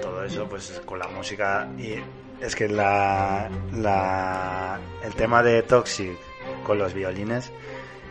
todo 0.00 0.24
eso, 0.24 0.46
pues 0.48 0.80
con 0.86 0.98
la 1.00 1.08
música. 1.08 1.66
Y 1.76 1.96
es 2.40 2.54
que 2.54 2.68
la, 2.68 3.50
la, 3.74 4.78
el 5.02 5.14
tema 5.14 5.42
de 5.42 5.62
Toxic 5.62 6.16
con 6.64 6.78
los 6.78 6.94
violines, 6.94 7.52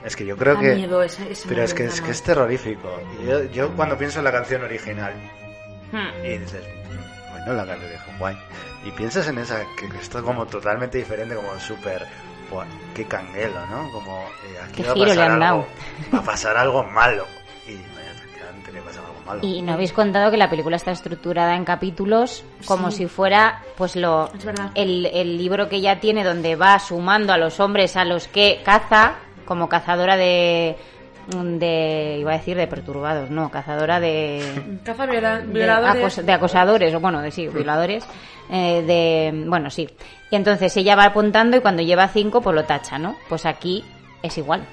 es 0.06 0.16
que 0.16 0.26
yo 0.26 0.36
creo 0.38 0.56
Da 0.56 0.60
que. 0.62 0.76
miedo 0.76 1.02
ese- 1.04 1.32
ese 1.32 1.48
pero 1.48 1.64
es 1.64 1.74
que, 1.74 1.86
es 1.86 2.00
que 2.02 2.08
¿no? 2.08 2.12
es 2.14 2.24
terrorífico. 2.24 2.90
Yo, 3.26 3.44
yo 3.46 3.72
cuando 3.76 3.98
pienso 3.98 4.20
en 4.20 4.26
la 4.26 4.32
canción 4.32 4.64
original, 4.64 5.14
Hmm. 5.92 6.26
y 6.26 6.38
dices, 6.40 6.64
bueno, 7.32 7.54
la 7.54 7.66
canción 7.66 7.92
dijo, 7.92 8.06
guay. 8.20 8.36
Y 8.86 8.92
piensas 8.92 9.28
en 9.28 9.38
esa, 9.38 9.60
que 9.80 9.88
que 9.90 9.98
esto 9.98 10.18
es 10.20 10.24
como 10.24 10.46
totalmente 10.48 10.98
diferente, 10.98 11.36
como 11.36 11.58
súper, 11.60 12.06
buah, 12.52 12.66
qué 12.96 13.06
canguelo, 13.06 13.66
¿no? 13.68 13.90
Como, 13.92 14.24
eh, 14.46 14.58
aquí 14.64 14.82
Qué 14.82 14.88
va 14.88 14.92
a 14.92 14.96
giro 14.96 15.06
le 15.08 15.16
pasar 15.16 15.32
han 15.32 15.44
algo, 15.44 15.46
dado. 15.46 15.68
va 16.14 16.20
a 16.20 16.24
pasar 16.24 16.58
algo 16.58 16.84
malo. 16.84 17.26
Y 17.68 17.78
le 18.74 18.82
pasa 18.82 19.00
algo 19.02 19.14
malo. 19.26 19.40
Y 19.44 19.62
no 19.62 19.74
habéis 19.74 19.94
contado 19.94 20.32
que 20.32 20.38
la 20.38 20.50
película 20.50 20.76
está 20.78 20.92
estructurada 20.92 21.56
en 21.56 21.64
capítulos 21.64 22.44
como 22.66 22.90
Sí. 22.92 22.98
si 22.98 23.08
fuera 23.08 23.62
pues 23.78 23.96
lo 23.96 24.32
Es 24.34 24.44
verdad. 24.44 24.72
el, 24.74 25.06
el 25.06 25.38
libro 25.38 25.70
que 25.70 25.80
ya 25.80 26.00
tiene 26.00 26.24
donde 26.24 26.56
va 26.56 26.80
sumando 26.80 27.34
a 27.34 27.38
los 27.38 27.60
hombres 27.60 27.96
a 27.96 28.04
los 28.04 28.28
que 28.28 28.62
caza 28.66 29.14
como 29.46 29.70
cazadora 29.70 30.18
de 30.18 30.76
de 31.26 32.18
iba 32.20 32.32
a 32.34 32.38
decir 32.38 32.58
de 32.58 32.68
perturbados, 32.68 33.30
no, 33.30 33.50
cazadora 33.50 34.02
de 34.02 34.42
Caza 34.84 35.06
viola- 35.06 35.40
de, 35.40 35.66
acos- 36.04 36.22
de 36.22 36.34
acosadores, 36.34 36.94
o 36.94 37.00
bueno, 37.00 37.22
de 37.22 37.32
sí, 37.32 37.48
violadores, 37.48 38.06
eh, 38.50 38.84
de, 38.86 39.46
bueno, 39.48 39.70
sí. 39.70 39.88
Y 40.32 40.36
entonces 40.36 40.76
ella 40.76 40.98
va 40.98 41.06
apuntando 41.06 41.56
y 41.56 41.62
cuando 41.62 41.82
lleva 41.82 42.10
cinco, 42.10 42.42
pues 42.42 42.54
lo 42.54 42.66
tacha, 42.66 42.98
¿no? 43.00 43.16
Pues 43.30 43.46
aquí 43.46 43.86
es 44.22 44.38
igual. 44.38 44.66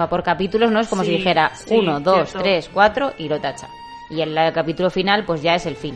Va 0.00 0.08
por 0.08 0.22
capítulos, 0.22 0.70
¿no? 0.70 0.80
Es 0.80 0.88
como 0.88 1.02
Sí, 1.02 1.10
si 1.10 1.16
dijera 1.18 1.50
sí, 1.54 1.74
uno, 1.76 2.00
dos, 2.00 2.30
cierto. 2.30 2.38
tres, 2.38 2.70
cuatro 2.72 3.12
y 3.18 3.28
lo 3.28 3.38
tacha. 3.38 3.68
Y 4.08 4.22
el, 4.22 4.36
el 4.38 4.52
capítulo 4.54 4.88
final, 4.88 5.24
pues 5.26 5.42
ya 5.42 5.56
es 5.56 5.66
el 5.66 5.76
fin. 5.76 5.94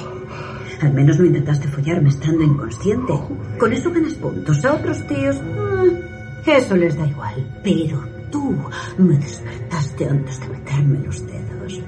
Al 0.82 0.92
menos 0.92 1.18
no 1.18 1.24
intentaste 1.24 1.68
follarme 1.68 2.08
estando 2.08 2.42
inconsciente. 2.42 3.12
Con 3.58 3.72
eso 3.72 3.90
ganas 3.92 4.14
puntos. 4.14 4.64
A 4.64 4.74
otros 4.74 5.06
tíos, 5.06 5.36
mm, 5.36 6.48
eso 6.50 6.76
les 6.76 6.96
da 6.96 7.06
igual. 7.06 7.60
Pero 7.62 8.04
tú 8.30 8.56
me 8.98 9.16
despertaste 9.16 10.08
antes 10.08 10.40
de 10.40 10.48
meterme 10.48 10.98
los 11.04 11.26
dedos. 11.26 11.80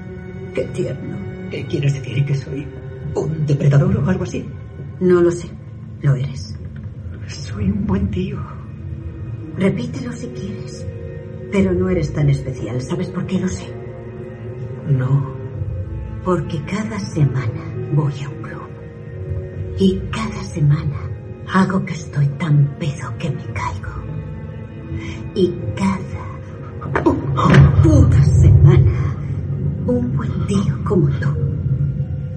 Qué 0.53 0.63
tierno. 0.73 1.17
¿Qué 1.51 1.65
quieres 1.65 1.93
decir? 1.93 2.25
¿Que 2.25 2.35
soy 2.35 2.67
un 3.15 3.45
depredador 3.45 3.97
o 3.97 4.09
algo 4.09 4.23
así? 4.23 4.45
No 4.99 5.21
lo 5.21 5.31
sé. 5.31 5.49
Lo 6.01 6.15
eres. 6.15 6.55
Soy 7.27 7.65
un 7.69 7.85
buen 7.85 8.09
tío. 8.09 8.39
Repítelo 9.57 10.11
si 10.11 10.27
quieres. 10.27 10.85
Pero 11.51 11.73
no 11.73 11.89
eres 11.89 12.13
tan 12.13 12.29
especial. 12.29 12.81
¿Sabes 12.81 13.09
por 13.09 13.25
qué 13.25 13.39
lo 13.39 13.47
sé? 13.47 13.67
No. 14.87 15.38
Porque 16.23 16.61
cada 16.65 16.99
semana 16.99 17.61
voy 17.93 18.13
a 18.23 18.29
un 18.29 18.41
club. 18.41 18.69
Y 19.77 19.99
cada 20.11 20.43
semana 20.43 20.97
hago 21.53 21.85
que 21.85 21.93
estoy 21.93 22.27
tan 22.37 22.75
pedo 22.79 23.17
que 23.17 23.29
me 23.29 23.43
caigo. 23.53 23.89
Y 25.35 25.53
cada 25.75 26.29
puta 27.81 28.23
semana 28.23 29.15
un 29.87 30.15
buen 30.15 30.45
tío 30.47 30.83
como 30.83 31.07
tú 31.19 31.29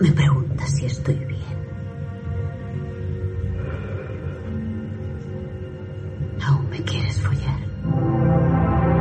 me 0.00 0.10
pregunta 0.12 0.66
si 0.66 0.86
estoy 0.86 1.14
bien. 1.14 1.42
¿Aún 6.44 6.70
me 6.70 6.82
quieres 6.82 7.20
follar? 7.20 8.91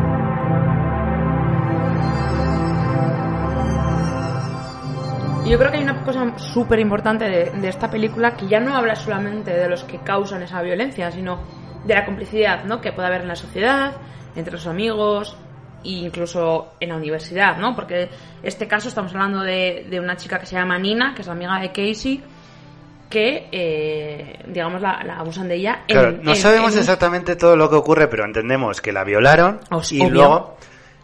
Yo 5.52 5.58
creo 5.58 5.70
que 5.70 5.78
hay 5.80 5.84
una 5.84 6.02
cosa 6.04 6.38
súper 6.38 6.80
importante 6.80 7.26
de, 7.26 7.52
de 7.52 7.68
esta 7.68 7.90
película 7.90 8.38
que 8.38 8.48
ya 8.48 8.62
no 8.62 8.74
habla 8.74 8.96
solamente 8.96 9.52
de 9.52 9.68
los 9.68 9.84
que 9.84 9.98
causan 10.00 10.42
esa 10.44 10.62
violencia, 10.62 11.12
sino 11.12 11.42
de 11.84 11.94
la 11.94 12.06
complicidad 12.06 12.64
¿no? 12.64 12.80
que 12.80 12.94
puede 12.94 13.10
haber 13.10 13.22
en 13.22 13.28
la 13.28 13.36
sociedad, 13.36 13.92
entre 14.36 14.54
los 14.54 14.66
amigos 14.66 15.36
e 15.84 15.90
incluso 15.90 16.74
en 16.80 16.90
la 16.90 16.96
universidad, 16.96 17.58
¿no? 17.58 17.76
Porque 17.76 18.08
este 18.44 18.66
caso 18.68 18.88
estamos 18.88 19.12
hablando 19.14 19.42
de, 19.42 19.88
de 19.90 20.00
una 20.00 20.16
chica 20.16 20.40
que 20.40 20.46
se 20.46 20.56
llama 20.56 20.78
Nina, 20.80 21.14
que 21.16 21.22
es 21.24 21.28
amiga 21.28 21.60
de 21.60 21.70
Casey, 21.74 22.24
que, 23.10 23.50
eh, 23.52 24.40
digamos, 24.48 24.82
la, 24.82 25.04
la 25.04 25.18
abusan 25.18 25.48
de 25.50 25.56
ella. 25.56 25.82
en- 25.88 25.94
Claro, 25.96 26.12
no 26.22 26.32
en- 26.32 26.38
sabemos 26.38 26.74
en 26.76 26.80
exactamente 26.80 27.36
todo 27.36 27.58
lo 27.58 27.70
que 27.70 27.76
ocurre, 27.76 28.08
pero 28.08 28.24
entendemos 28.24 28.80
que 28.80 28.94
la 28.94 29.04
violaron 29.04 29.60
Os- 29.72 29.92
y 29.92 30.00
obvio. 30.00 30.10
luego 30.12 30.58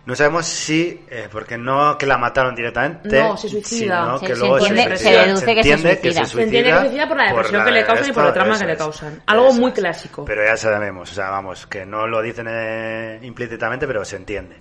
no 0.07 0.15
sabemos 0.15 0.45
si, 0.47 1.01
eh, 1.09 1.27
porque 1.31 1.57
no 1.57 1.97
que 1.97 2.05
la 2.05 2.17
mataron 2.17 2.55
directamente, 2.55 3.19
No, 3.21 3.35
se 3.37 3.49
suicida. 3.49 4.03
sino 4.05 4.17
Se- 4.19 4.25
que 4.25 4.33
se 4.33 4.39
luego 4.39 4.57
entiende- 4.59 4.97
se, 4.97 5.03
se 5.03 5.11
deduce 5.11 5.45
que 5.55 5.63
se 5.63 5.69
entiende 5.73 5.91
suicida. 6.01 6.25
Se 6.25 6.41
entiende 6.43 6.69
que 6.69 6.75
se 6.75 6.81
suicida 6.81 7.07
por 7.09 7.17
la 7.17 7.23
depresión 7.27 7.65
que 7.65 7.71
le 7.71 7.85
causan 7.85 8.09
y 8.09 8.13
por 8.13 8.25
el 8.25 8.33
trauma 8.33 8.53
eso 8.55 8.61
que 8.65 8.71
le 8.71 8.77
causan. 8.77 9.21
Algo 9.27 9.53
muy 9.53 9.71
clásico. 9.73 10.23
Pero 10.25 10.43
ya 10.45 10.55
sabemos, 10.57 11.11
o 11.11 11.13
sea, 11.13 11.29
vamos, 11.29 11.67
que 11.67 11.85
no 11.85 12.07
lo 12.07 12.21
dicen 12.21 12.47
eh, 12.49 13.19
implícitamente, 13.21 13.85
pero 13.85 14.03
se 14.05 14.15
entiende. 14.15 14.55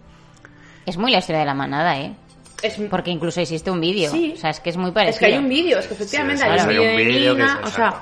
Es 0.85 0.97
muy 0.99 1.11
la 1.13 1.19
historia 1.19 1.41
de 1.41 1.47
la 1.47 1.55
manada, 1.55 1.97
¿eh? 1.97 2.15
Es- 2.63 2.77
Porque 2.91 3.11
incluso 3.11 3.41
existe 3.41 3.71
un 3.71 3.81
vídeo. 3.81 4.11
Sí. 4.11 4.33
O 4.37 4.41
sea, 4.41 4.51
es 4.51 4.59
que 4.61 4.71
es 4.71 4.77
muy 4.77 4.91
parecido. 4.91 5.15
Es 5.15 5.19
que 5.21 5.27
hay 5.27 5.37
un 5.39 5.49
vídeo, 5.49 5.79
es 5.79 5.87
que 5.87 5.95
efectivamente 5.95 6.43
Sí, 6.43 6.49
hay 6.51 6.59
un 6.61 6.69
vídeo 6.69 6.83
de 6.83 7.35
Nina, 7.37 7.61
o 7.63 7.69
sea, 7.69 7.95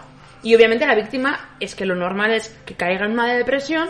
y 0.42 0.54
obviamente 0.54 0.87
la 0.87 0.94
víctima 0.94 1.57
es 1.61 1.74
que 1.74 1.85
lo 1.85 1.94
normal 1.94 2.33
es 2.33 2.48
que 2.64 2.74
caiga 2.74 3.04
en 3.07 3.12
una 3.12 3.26
depresión 3.35 3.88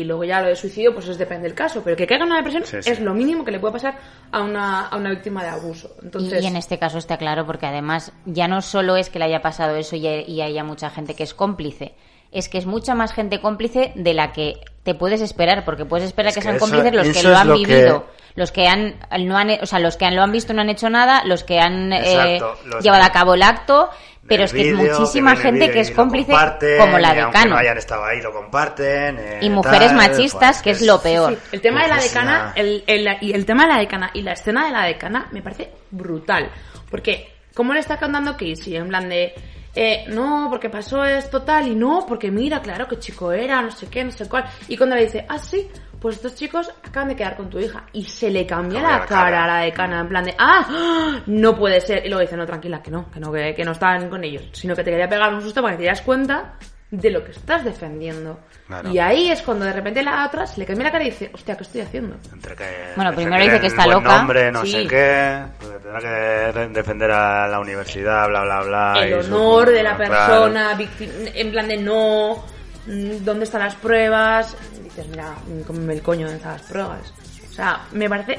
y 0.00 0.04
luego 0.04 0.24
ya 0.24 0.40
lo 0.40 0.48
de 0.48 0.56
suicidio 0.56 0.92
pues 0.94 1.08
es 1.08 1.18
depende 1.18 1.44
del 1.48 1.54
caso, 1.54 1.82
pero 1.84 1.96
que 1.96 2.06
caiga 2.06 2.24
en 2.24 2.30
una 2.30 2.36
depresión 2.38 2.64
Sí, 2.64 2.82
sí. 2.82 2.90
es 2.90 3.00
lo 3.00 3.14
mínimo 3.14 3.44
que 3.44 3.50
le 3.50 3.58
puede 3.60 3.72
pasar 3.72 3.98
a 4.32 4.42
una, 4.42 4.86
a 4.88 4.96
una 4.96 5.10
víctima 5.10 5.42
de 5.42 5.50
abuso. 5.50 5.90
Y- 6.00 6.04
Entonces, 6.06 6.42
y, 6.42 6.46
en 6.46 6.56
este 6.56 6.78
caso 6.78 6.98
está 6.98 7.16
claro 7.16 7.46
porque 7.46 7.66
además 7.66 8.12
ya 8.24 8.48
no 8.48 8.60
solo 8.62 8.96
es 8.96 9.10
que 9.10 9.18
le 9.18 9.26
haya 9.26 9.40
pasado 9.42 9.76
eso 9.76 9.96
y, 9.96 10.06
y 10.06 10.40
haya 10.42 10.64
mucha 10.64 10.90
gente 10.90 11.14
que 11.14 11.22
es 11.22 11.34
cómplice, 11.34 11.94
es 12.32 12.48
que 12.48 12.58
es 12.58 12.66
mucha 12.66 12.94
más 12.94 13.12
gente 13.12 13.40
cómplice 13.40 13.92
de 13.94 14.12
la 14.14 14.32
que 14.32 14.54
te 14.82 14.94
puedes 14.94 15.20
esperar, 15.20 15.64
porque 15.64 15.84
puedes 15.84 16.06
esperar 16.06 16.28
Es 16.28 16.34
que, 16.34 16.40
que 16.40 16.44
sean 16.44 16.56
eso- 16.56 16.64
cómplices 16.66 16.92
los 16.94 17.04
que 17.04 17.18
eso 17.20 17.28
lo 17.30 17.36
han 17.36 17.48
lo 17.48 17.54
que- 17.54 17.60
vivido, 17.66 18.06
los 18.34 18.52
que 18.52 18.66
han 18.68 18.96
no 19.20 19.36
han, 19.38 19.50
o 19.62 19.66
sea, 19.66 19.78
los 19.78 19.96
que 19.96 20.04
han- 20.04 20.14
lo 20.16 20.22
han 20.22 20.32
visto 20.32 20.52
no 20.52 20.60
han 20.60 20.68
hecho 20.68 20.90
nada, 20.90 21.22
los 21.24 21.42
que 21.44 21.58
han 21.58 21.92
eh, 21.92 22.38
los 22.66 22.84
llevado 22.84 23.02
que- 23.02 23.08
a 23.08 23.12
cabo 23.12 23.34
el 23.34 23.42
acto, 23.42 23.88
pero 24.28 24.44
es 24.44 24.52
que 24.52 24.70
es 24.70 24.74
muchísima 24.74 25.32
el 25.32 25.38
gente 25.38 25.60
vídeo 25.60 25.72
que 25.72 25.78
y 25.78 25.82
es 25.82 25.90
cómplice 25.90 26.32
como 26.78 26.98
la 26.98 27.12
y 27.12 27.14
de 27.16 27.20
aunque 27.22 27.38
Cano. 27.38 27.50
no 27.52 27.56
hayan 27.58 27.78
estado 27.78 28.04
ahí, 28.04 28.20
lo 28.20 28.32
comparten. 28.32 29.18
eh, 29.18 29.38
Y 29.42 29.50
mujeres 29.50 29.88
tal, 29.88 29.96
machistas, 29.96 30.56
pues, 30.56 30.62
que 30.62 30.70
es 30.70 30.82
lo 30.82 31.00
peor. 31.00 31.32
Sí, 31.34 31.38
el 31.52 31.60
tema 31.60 31.82
de 31.82 31.88
la 31.88 31.94
Pues 31.96 32.12
decana, 32.12 32.52
el, 32.56 32.84
el- 32.86 33.16
y 33.20 33.32
el 33.32 33.44
tema 33.46 33.66
de 33.66 33.72
la 33.74 33.78
decana 33.78 34.10
y 34.14 34.22
la 34.22 34.32
escena 34.32 34.66
de 34.66 34.72
la 34.72 34.84
decana 34.84 35.28
me 35.32 35.42
parece 35.42 35.70
brutal. 35.90 36.50
Porque, 36.90 37.32
¿cómo 37.54 37.72
le 37.74 37.80
está 37.80 37.98
contando 37.98 38.32
Casey? 38.32 38.76
En 38.76 38.88
plan 38.88 39.08
de, 39.08 39.34
eh, 39.74 40.04
no, 40.08 40.46
porque 40.50 40.70
pasó 40.70 41.04
esto 41.04 41.42
tal, 41.42 41.68
y 41.68 41.74
no, 41.74 42.04
porque 42.08 42.30
mira, 42.30 42.60
claro, 42.62 42.86
qué 42.88 42.98
chico 42.98 43.32
era, 43.32 43.60
no 43.60 43.70
sé 43.70 43.88
qué, 43.88 44.04
no 44.04 44.10
sé 44.10 44.28
cuál. 44.28 44.44
Y 44.68 44.76
cuando 44.76 44.96
le 44.96 45.04
dice, 45.04 45.26
ah, 45.28 45.38
sí, 45.38 45.68
pues 46.00 46.16
estos 46.16 46.34
chicos 46.34 46.70
acaban 46.84 47.08
de 47.08 47.16
quedar 47.16 47.36
con 47.36 47.48
tu 47.50 47.58
hija. 47.58 47.84
Y 47.92 48.04
se 48.04 48.30
le 48.30 48.46
cambia 48.46 48.80
la, 48.82 48.98
la 48.98 49.06
cara, 49.06 49.44
a 49.44 49.46
la 49.46 49.58
decana, 49.62 50.00
en 50.00 50.08
plan 50.08 50.24
de, 50.24 50.34
ah, 50.38 51.20
no 51.26 51.56
puede 51.56 51.80
ser. 51.80 52.04
Y 52.04 52.08
luego 52.08 52.20
dice, 52.22 52.36
no, 52.36 52.46
tranquila, 52.46 52.82
que 52.82 52.90
no, 52.90 53.10
que 53.10 53.20
no, 53.20 53.32
que, 53.32 53.54
que 53.54 53.64
no 53.64 53.72
están 53.72 54.08
con 54.08 54.22
ellos. 54.24 54.44
Sino 54.52 54.74
que 54.74 54.84
te 54.84 54.90
quería 54.90 55.08
pegar 55.08 55.32
un 55.32 55.40
susto 55.42 55.62
para 55.62 55.76
que 55.76 55.82
te 55.82 55.88
das 55.88 56.02
cuenta 56.02 56.54
de 56.88 57.10
lo 57.10 57.24
que 57.24 57.32
estás 57.32 57.64
defendiendo. 57.64 58.38
Claro. 58.68 58.90
Y 58.90 58.98
ahí 59.00 59.30
es 59.30 59.42
cuando 59.42 59.64
de 59.64 59.72
repente 59.72 60.02
la 60.04 60.24
otra 60.24 60.46
se 60.46 60.60
le 60.60 60.66
cambia 60.66 60.84
la 60.84 60.92
cara 60.92 61.04
y 61.04 61.10
dice, 61.10 61.30
hostia, 61.34 61.56
¿qué 61.56 61.64
estoy 61.64 61.80
haciendo? 61.80 62.16
Entre 62.32 62.54
que 62.54 62.64
Bueno, 62.94 63.12
primero 63.12 63.42
dice 63.42 63.60
que 63.60 63.66
está 63.66 63.84
buen 63.86 63.96
loca. 63.98 64.16
nombre, 64.18 64.52
no 64.52 64.64
Sí. 64.64 64.70
sé 64.72 64.86
qué, 64.86 65.42
pues 65.58 65.82
tendrá 65.82 66.00
que 66.00 66.58
de- 66.58 66.68
defender 66.68 67.10
a 67.10 67.48
la 67.48 67.58
universidad, 67.58 68.28
bla, 68.28 68.42
bla, 68.44 68.62
bla. 68.62 68.92
el 69.04 69.18
y 69.20 69.22
su- 69.24 69.34
honor 69.34 69.70
de 69.70 69.82
la 69.82 69.96
claro. 69.96 70.08
persona, 70.10 70.78
victi- 70.78 71.32
en 71.34 71.50
plan 71.50 71.66
de 71.68 71.76
no, 71.76 72.44
¿dónde 72.86 73.44
están 73.44 73.60
las 73.62 73.74
pruebas? 73.74 74.56
Dices, 74.82 75.06
mira, 75.08 75.32
mm, 75.46 75.62
cómeme 75.66 75.94
el 75.94 76.02
coño, 76.02 76.22
¿dónde 76.26 76.36
están 76.36 76.52
las 76.54 76.62
pruebas? 76.62 77.12
O 77.50 77.52
sea, 77.52 77.86
me 77.92 78.08
parece... 78.08 78.38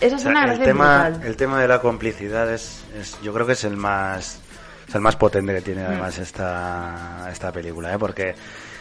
Esa 0.00 0.16
O 0.16 0.18
sea, 0.18 0.30
me 0.30 0.40
el, 0.40 0.46
parece 0.46 0.64
tema, 0.64 1.08
brutal. 1.08 1.26
el 1.26 1.36
tema 1.36 1.60
de 1.62 1.68
la 1.68 1.80
complicidad 1.80 2.52
es, 2.52 2.84
es- 2.98 3.18
yo 3.22 3.32
creo 3.32 3.46
que 3.46 3.52
es 3.54 3.64
el 3.64 3.76
más 3.76 4.40
es 4.88 4.94
el 4.94 5.00
más 5.00 5.16
potente 5.16 5.52
que 5.54 5.60
Mm. 5.60 5.64
tiene 5.64 5.84
además 5.84 6.18
esta, 6.18 7.28
esta 7.32 7.50
película, 7.50 7.92
¿eh? 7.92 7.98
porque 7.98 8.34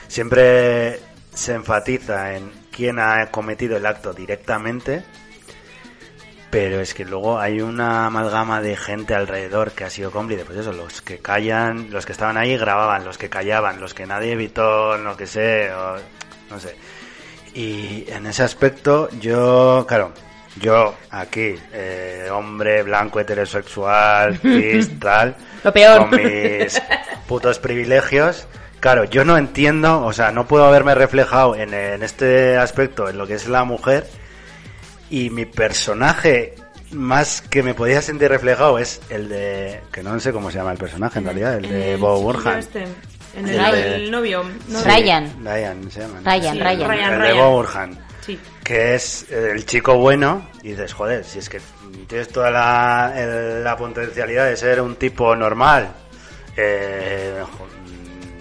siempre 0.08 1.00
se 1.34 1.54
enfatiza 1.54 2.36
en 2.36 2.52
quién 2.72 3.00
ha 3.00 3.32
cometido 3.32 3.76
el 3.78 3.86
acto 3.86 4.14
directamente, 4.14 5.04
pero 6.50 6.80
es 6.80 6.94
que 6.94 7.04
luego 7.06 7.40
hay 7.40 7.60
una 7.62 8.06
amalgama 8.06 8.62
de 8.62 8.76
gente 8.78 9.14
alrededor 9.14 9.72
que 9.72 9.84
ha 9.84 9.90
sido 9.90 10.12
cómplice, 10.12 10.46
pues 10.46 10.60
eso, 10.60 10.72
los 10.72 11.02
que 11.02 11.20
callan, 11.20 11.88
los 11.92 12.06
que 12.06 12.12
estaban 12.14 12.38
ahí 12.38 12.56
grababan, 12.58 13.04
los 13.04 13.18
que 13.18 13.30
callaban, 13.30 13.82
los 13.82 13.94
que 13.94 14.06
nadie 14.06 14.34
evitó, 14.34 14.98
lo 14.98 15.18
que 15.18 15.28
sé, 15.28 15.74
o 15.74 15.98
no 16.50 16.60
sé. 16.60 16.76
Y 17.54 18.06
en 18.10 18.26
ese 18.28 18.44
aspecto, 18.44 19.10
yo, 19.20 19.86
claro, 19.88 20.12
yo 20.62 20.96
aquí, 21.10 21.56
eh, 21.74 22.30
hombre 22.32 22.84
blanco 22.84 23.20
heterosexual, 23.20 24.38
cis, 24.42 25.00
tal, 25.00 25.36
Lo 25.64 25.74
peor. 25.74 26.10
con 26.10 26.22
mis 26.22 26.82
putos 27.28 27.60
privilegios, 27.60 28.48
claro, 28.80 29.04
yo 29.06 29.26
no 29.26 29.38
entiendo, 29.38 30.06
o 30.06 30.14
sea, 30.14 30.32
no 30.32 30.48
puedo 30.48 30.66
haberme 30.66 30.96
reflejado 30.96 31.56
en, 31.56 31.74
en 31.74 32.04
este 32.04 32.58
aspecto, 32.58 33.10
en 33.10 33.18
lo 33.18 33.28
que 33.28 33.34
es 33.34 33.48
la 33.48 33.64
mujer, 33.64 34.06
y 35.10 35.30
mi 35.30 35.46
personaje 35.46 36.56
más 36.92 37.42
que 37.42 37.62
me 37.64 37.74
podía 37.74 38.02
sentir 38.02 38.30
reflejado 38.30 38.78
es 38.80 39.02
el 39.10 39.28
de, 39.30 39.82
que 39.92 40.02
no 40.04 40.20
sé 40.20 40.32
cómo 40.32 40.50
se 40.52 40.58
llama 40.60 40.72
el 40.72 40.78
personaje 40.78 41.20
en 41.20 41.26
realidad, 41.26 41.56
el 41.58 41.70
de 41.70 41.94
El 41.94 42.00
Bob 42.00 42.22
Burhan. 42.22 42.60
este, 42.60 42.84
en 43.36 43.48
El 43.50 43.60
el, 43.60 43.72
de- 43.72 43.96
el 43.96 44.12
novio. 44.12 44.44
¿no? 44.70 44.80
Sí, 44.80 44.86
Ryan. 44.86 45.34
Ryan 45.44 45.92
se 45.92 46.00
llama. 46.02 46.20
¿no? 46.22 46.32
Ryan, 46.32 46.54
Sí, 46.56 46.60
Ryan. 46.62 46.90
Ryan, 46.90 47.14
el 47.14 47.20
de 47.22 47.28
Ryan. 47.32 47.38
Bob 47.46 47.52
Burhan 47.54 48.00
Sí. 48.22 48.40
que 48.64 48.96
es 48.96 49.26
eh, 49.30 49.52
el 49.54 49.66
chico 49.66 49.96
bueno 49.98 50.48
y 50.64 50.70
dices, 50.70 50.94
joder, 50.94 51.24
si 51.24 51.40
es 51.40 51.50
que 51.50 51.60
tienes 52.08 52.28
toda 52.30 52.50
la, 52.50 53.14
el- 53.16 53.64
la 53.64 53.76
potencialidad 53.78 54.46
de 54.48 54.56
ser 54.58 54.80
un 54.82 54.96
tipo 54.96 55.36
normal, 55.36 55.90
eh, 56.58 57.44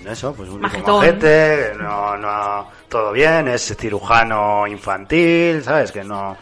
mm, 0.04 0.08
eso, 0.08 0.32
pues 0.34 0.48
un 0.48 0.60
majete, 0.60 1.70
que 1.72 1.78
no, 1.78 2.16
no, 2.16 2.68
todo 2.88 3.12
bien, 3.12 3.48
es 3.48 3.74
cirujano 3.76 4.66
infantil, 4.66 5.62
¿sabes? 5.64 5.90
Que 5.92 6.04
no... 6.04 6.36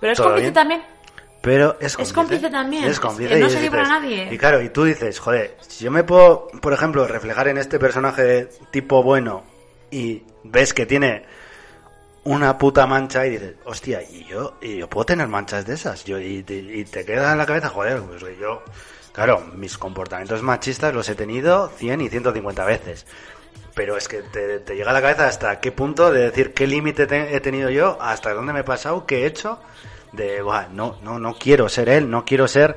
Pero 0.00 0.12
es 0.12 0.18
cómplice 0.20 0.42
bien. 0.42 0.54
también. 0.54 0.82
Pero 1.42 1.76
es 1.80 1.96
cómplice. 1.96 2.02
Es 2.02 2.12
cómplice 2.12 2.50
también. 2.50 2.84
Es 2.84 3.00
cómplice. 3.00 3.34
Es- 3.34 3.40
no 3.40 3.46
y 3.46 3.50
se 3.50 3.60
libra 3.60 3.82
a 3.82 3.88
nadie. 3.88 4.28
Y 4.30 4.38
claro, 4.38 4.60
y 4.62 4.68
tú 4.70 4.84
dices, 4.84 5.18
joder, 5.18 5.56
si 5.60 5.84
yo 5.84 5.90
me 5.90 6.04
puedo, 6.04 6.48
por 6.60 6.72
ejemplo, 6.72 7.06
reflejar 7.06 7.48
en 7.48 7.58
este 7.58 7.78
personaje 7.78 8.22
de 8.22 8.44
tipo 8.70 9.02
bueno 9.02 9.42
y 9.90 10.22
ves 10.44 10.74
que 10.74 10.84
tiene 10.86 11.24
una 12.24 12.58
puta 12.58 12.86
mancha 12.86 13.26
y 13.26 13.30
dices, 13.30 13.54
hostia, 13.64 14.02
y 14.02 14.24
yo, 14.24 14.54
y 14.60 14.76
yo 14.76 14.88
puedo 14.90 15.06
tener 15.06 15.26
manchas 15.28 15.64
de 15.66 15.74
esas. 15.74 16.04
Yo, 16.04 16.18
y, 16.18 16.42
te, 16.42 16.56
y 16.56 16.84
te 16.84 17.04
queda 17.06 17.32
en 17.32 17.38
la 17.38 17.46
cabeza, 17.46 17.70
joder, 17.70 18.00
pues 18.02 18.22
que 18.22 18.36
yo, 18.38 18.62
claro, 19.12 19.40
mis 19.54 19.78
comportamientos 19.78 20.42
machistas 20.42 20.92
los 20.94 21.08
he 21.08 21.14
tenido 21.14 21.68
100 21.68 22.02
y 22.02 22.08
150 22.10 22.64
veces. 22.66 23.06
Pero 23.74 23.96
es 23.96 24.08
que 24.08 24.22
te, 24.22 24.60
llega 24.74 24.90
a 24.90 24.94
la 24.94 25.00
cabeza 25.00 25.26
hasta 25.28 25.60
qué 25.60 25.72
punto 25.72 26.10
de 26.12 26.22
decir 26.22 26.52
qué 26.54 26.66
límite 26.66 27.06
te- 27.06 27.34
he 27.36 27.40
tenido 27.40 27.70
yo, 27.70 27.98
hasta 28.00 28.34
dónde 28.34 28.52
me 28.52 28.60
he 28.60 28.64
pasado, 28.64 29.06
qué 29.06 29.22
he 29.22 29.26
hecho, 29.26 29.58
de, 30.12 30.42
"Buah, 30.42 30.66
no, 30.72 30.98
no, 31.02 31.18
no 31.18 31.34
quiero 31.38 31.68
ser 31.68 31.88
él, 31.88 32.10
no 32.10 32.24
quiero 32.24 32.48
ser 32.48 32.76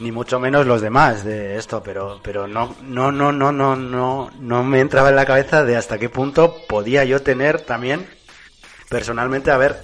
ni 0.00 0.12
mucho 0.12 0.38
menos 0.38 0.66
los 0.66 0.80
demás 0.80 1.24
de 1.24 1.56
esto, 1.56 1.82
pero, 1.82 2.20
pero 2.22 2.46
no, 2.46 2.76
no, 2.82 3.10
no, 3.10 3.32
no, 3.32 3.50
no, 3.50 3.74
no, 3.74 4.30
no 4.38 4.62
me 4.62 4.80
entraba 4.80 5.08
en 5.08 5.16
la 5.16 5.24
cabeza 5.26 5.64
de 5.64 5.76
hasta 5.76 5.98
qué 5.98 6.08
punto 6.08 6.56
podía 6.68 7.04
yo 7.04 7.20
tener 7.22 7.62
también 7.62 8.06
personalmente 8.88 9.50
haber 9.50 9.76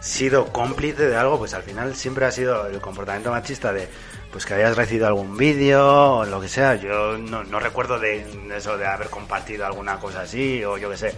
sido 0.00 0.46
cómplice 0.46 1.06
de 1.08 1.16
algo, 1.16 1.38
pues 1.38 1.54
al 1.54 1.62
final 1.62 1.94
siempre 1.94 2.26
ha 2.26 2.30
sido 2.32 2.66
el 2.66 2.80
comportamiento 2.80 3.30
machista 3.30 3.72
de 3.72 3.88
pues 4.34 4.46
que 4.46 4.54
hayas 4.54 4.76
recibido 4.76 5.06
algún 5.06 5.36
vídeo 5.36 6.16
o 6.16 6.24
lo 6.24 6.40
que 6.40 6.48
sea. 6.48 6.74
Yo 6.74 7.16
no, 7.16 7.44
no 7.44 7.60
recuerdo 7.60 8.00
de 8.00 8.26
eso 8.52 8.76
de 8.76 8.84
haber 8.84 9.08
compartido 9.08 9.64
alguna 9.64 10.00
cosa 10.00 10.22
así 10.22 10.64
o 10.64 10.76
yo 10.76 10.90
qué 10.90 10.96
sé, 10.96 11.14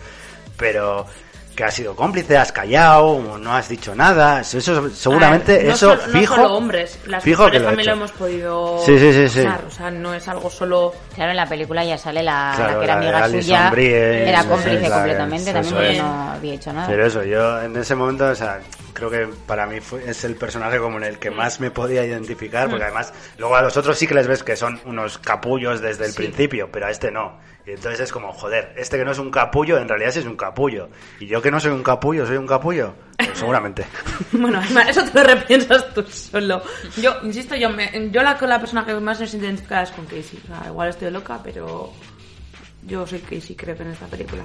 pero 0.59 1.07
que 1.57 1.65
has 1.65 1.75
sido 1.75 1.97
cómplice, 1.97 2.37
has 2.37 2.53
callado, 2.53 3.39
no 3.41 3.53
has 3.57 3.69
dicho 3.69 3.95
nada. 3.95 4.43
Eso, 4.43 4.59
eso 4.59 4.91
seguramente 4.91 5.53
A 5.55 5.57
ver, 5.57 5.67
no 5.69 5.73
eso 5.73 5.91
solo- 5.97 6.07
no 6.07 6.19
fijo. 6.21 6.35
solo 6.37 6.55
hombres, 6.55 6.99
las 7.07 7.25
fijo 7.25 7.43
mujeres 7.45 7.59
que 7.59 7.63
lo 7.65 7.69
también 7.71 7.87
lo 7.87 7.93
hemos 7.95 8.13
podido 8.13 8.79
Sí, 8.85 8.99
sí, 8.99 9.13
sí, 9.13 9.29
sí. 9.31 9.41
usar, 9.41 9.65
o 9.67 9.71
sea, 9.71 9.91
no 9.91 10.13
es 10.15 10.29
algo 10.29 10.51
solo... 10.51 10.93
Claro, 11.15 11.31
en 11.31 11.37
la 11.39 11.47
película 11.47 11.83
ya 11.85 11.97
sale 11.97 12.23
la, 12.23 12.53
Claro, 12.55 12.73
la 12.75 12.79
que 12.79 12.85
era 12.85 12.95
amiga 12.95 13.29
suya, 13.29 13.71
Brie, 13.71 14.29
era 14.29 14.45
cómplice 14.45 14.91
completamente, 14.91 15.53
también 15.53 15.67
eso 15.75 15.75
porque 15.75 15.93
es. 15.97 16.03
no 16.03 16.31
había 16.33 16.55
hecho 16.55 16.73
nada. 16.75 16.87
Pero 16.89 17.07
eso, 17.07 17.23
yo 17.25 17.63
en 17.63 17.77
ese 17.77 17.95
momento, 17.95 18.27
o 18.27 18.35
sea, 18.35 18.61
creo 18.93 19.11
que 19.11 19.27
para 19.47 19.67
mí 19.67 19.81
fue- 19.81 20.09
es 20.09 20.25
el 20.25 20.37
personaje 20.37 20.79
como 20.79 20.99
en 20.99 21.05
el 21.05 21.19
que 21.19 21.31
más 21.31 21.59
me 21.61 21.71
podía 21.71 22.05
identificar, 22.05 22.69
porque 22.69 22.85
además, 22.85 23.15
luego 23.39 23.57
a 23.57 23.63
los 23.63 23.75
otros 23.79 23.97
sí 23.99 24.07
que 24.07 24.15
les 24.15 24.27
ves 24.27 24.43
que 24.43 24.57
son 24.57 24.79
unos 24.85 25.17
capullos 25.19 25.81
desde 25.81 26.05
el 26.05 26.11
Sí. 26.11 26.19
principio, 26.19 26.69
pero 26.71 26.87
a 26.87 26.91
este 26.91 27.11
no. 27.11 27.39
Y 27.67 27.71
entonces 27.73 27.99
es 27.99 28.13
como, 28.13 28.33
joder, 28.33 28.73
este 28.77 28.97
que 28.97 29.05
no 29.05 29.11
es 29.11 29.19
un 29.19 29.29
capullo, 29.29 29.77
en 29.79 29.89
realidad 29.89 30.13
sí 30.13 30.21
es 30.21 30.25
un 30.25 30.37
capullo. 30.37 30.89
Y 31.19 31.27
yo 31.27 31.43
que 31.43 31.51
no 31.51 31.59
soy 31.59 31.73
un 31.73 31.83
capullo, 31.83 32.25
soy 32.25 32.37
un 32.37 32.47
capullo. 32.47 32.95
Pues 33.17 33.31
seguramente. 33.35 33.85
Bueno, 34.33 34.61
eso 34.89 35.03
te 35.05 35.19
lo 35.19 35.25
repiensas 35.25 35.93
tú 35.93 36.03
solo. 36.05 36.63
Yo, 36.97 37.17
insisto, 37.25 37.57
yo, 37.57 37.69
me, 37.71 38.11
yo 38.13 38.23
la, 38.23 38.39
la 38.41 38.61
persona 38.61 38.87
que 38.87 38.95
más 38.95 39.19
me 39.19 39.27
siento 39.27 39.47
identificada 39.47 39.83
es 39.83 39.91
con 39.91 40.05
Casey. 40.05 40.39
O 40.45 40.47
sea, 40.47 40.63
igual 40.69 40.91
estoy 40.91 41.11
loca, 41.11 41.41
pero 41.43 41.93
yo 42.85 43.05
soy 43.05 43.19
Casey, 43.19 43.57
creo 43.57 43.75
en 43.75 43.89
esta 43.89 44.07
película. 44.07 44.45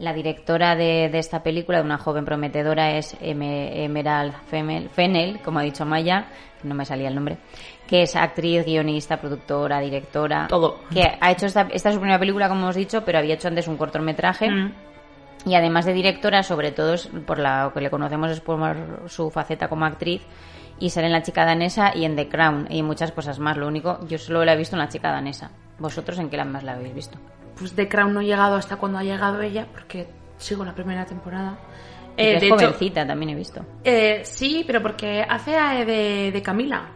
La 0.00 0.14
directora 0.14 0.74
de, 0.76 1.10
de 1.10 1.18
esta 1.18 1.42
película, 1.42 1.78
de 1.78 1.84
una 1.84 1.98
joven 1.98 2.24
prometedora, 2.24 2.96
es 2.96 3.14
Em- 3.20 3.42
Emerald 3.42 4.32
Femel- 4.50 4.88
Fennell, 4.88 5.40
como 5.42 5.58
ha 5.58 5.62
dicho 5.62 5.84
Maya, 5.84 6.26
no 6.62 6.74
me 6.74 6.86
salía 6.86 7.08
el 7.08 7.14
nombre, 7.14 7.36
que 7.86 8.02
es 8.02 8.16
actriz, 8.16 8.64
guionista, 8.64 9.18
productora, 9.20 9.78
directora. 9.80 10.46
Todo. 10.48 10.80
Que 10.90 11.18
ha 11.20 11.30
hecho 11.30 11.44
esta, 11.46 11.68
esta 11.70 11.90
es 11.90 11.94
su 11.94 12.00
primera 12.00 12.18
película, 12.18 12.48
como 12.48 12.62
hemos 12.62 12.76
dicho, 12.76 13.04
pero 13.04 13.18
había 13.18 13.34
hecho 13.34 13.48
antes 13.48 13.68
un 13.68 13.76
cortometraje. 13.76 14.50
Mm. 14.50 14.72
Y 15.46 15.54
además 15.54 15.84
de 15.84 15.92
directora, 15.92 16.42
sobre 16.42 16.72
todo 16.72 16.94
es 16.94 17.06
por 17.26 17.38
lo 17.38 17.72
que 17.72 17.80
le 17.82 17.90
conocemos 17.90 18.30
es 18.30 18.40
por 18.40 18.58
su 19.06 19.30
faceta 19.30 19.68
como 19.68 19.84
actriz. 19.84 20.22
Y 20.78 20.88
sale 20.88 21.08
en 21.08 21.12
La 21.12 21.22
chica 21.22 21.44
danesa 21.44 21.92
y 21.94 22.06
en 22.06 22.16
The 22.16 22.28
Crown 22.30 22.68
y 22.70 22.78
en 22.78 22.86
muchas 22.86 23.12
cosas 23.12 23.38
más. 23.38 23.58
Lo 23.58 23.66
único, 23.68 24.00
yo 24.08 24.16
solo 24.16 24.46
la 24.46 24.54
he 24.54 24.56
visto 24.56 24.76
en 24.76 24.80
La 24.80 24.88
chica 24.88 25.10
danesa. 25.12 25.50
¿Vosotros 25.78 26.18
en 26.18 26.30
qué 26.30 26.38
la 26.38 26.46
más 26.46 26.62
la 26.64 26.72
habéis 26.72 26.94
visto? 26.94 27.18
Pues 27.60 27.74
The 27.74 27.88
Crown 27.88 28.12
no 28.14 28.20
he 28.20 28.24
llegado 28.24 28.56
hasta 28.56 28.76
cuando 28.76 28.98
ha 28.98 29.04
llegado 29.04 29.40
ella, 29.40 29.66
porque 29.70 30.08
sigo 30.38 30.64
la 30.64 30.74
primera 30.74 31.04
temporada. 31.06 31.58
Y 32.16 32.22
Eh, 32.22 32.34
es 32.34 32.40
de 32.40 32.46
hecho, 32.48 32.56
jovencita, 32.56 33.06
también 33.06 33.30
he 33.30 33.34
visto. 33.36 33.64
eh, 33.84 34.22
sí, 34.24 34.64
pero 34.66 34.82
porque 34.82 35.22
hace 35.28 35.52
eh, 35.54 35.84
de, 35.84 36.32
de 36.32 36.42
Camila. 36.42 36.88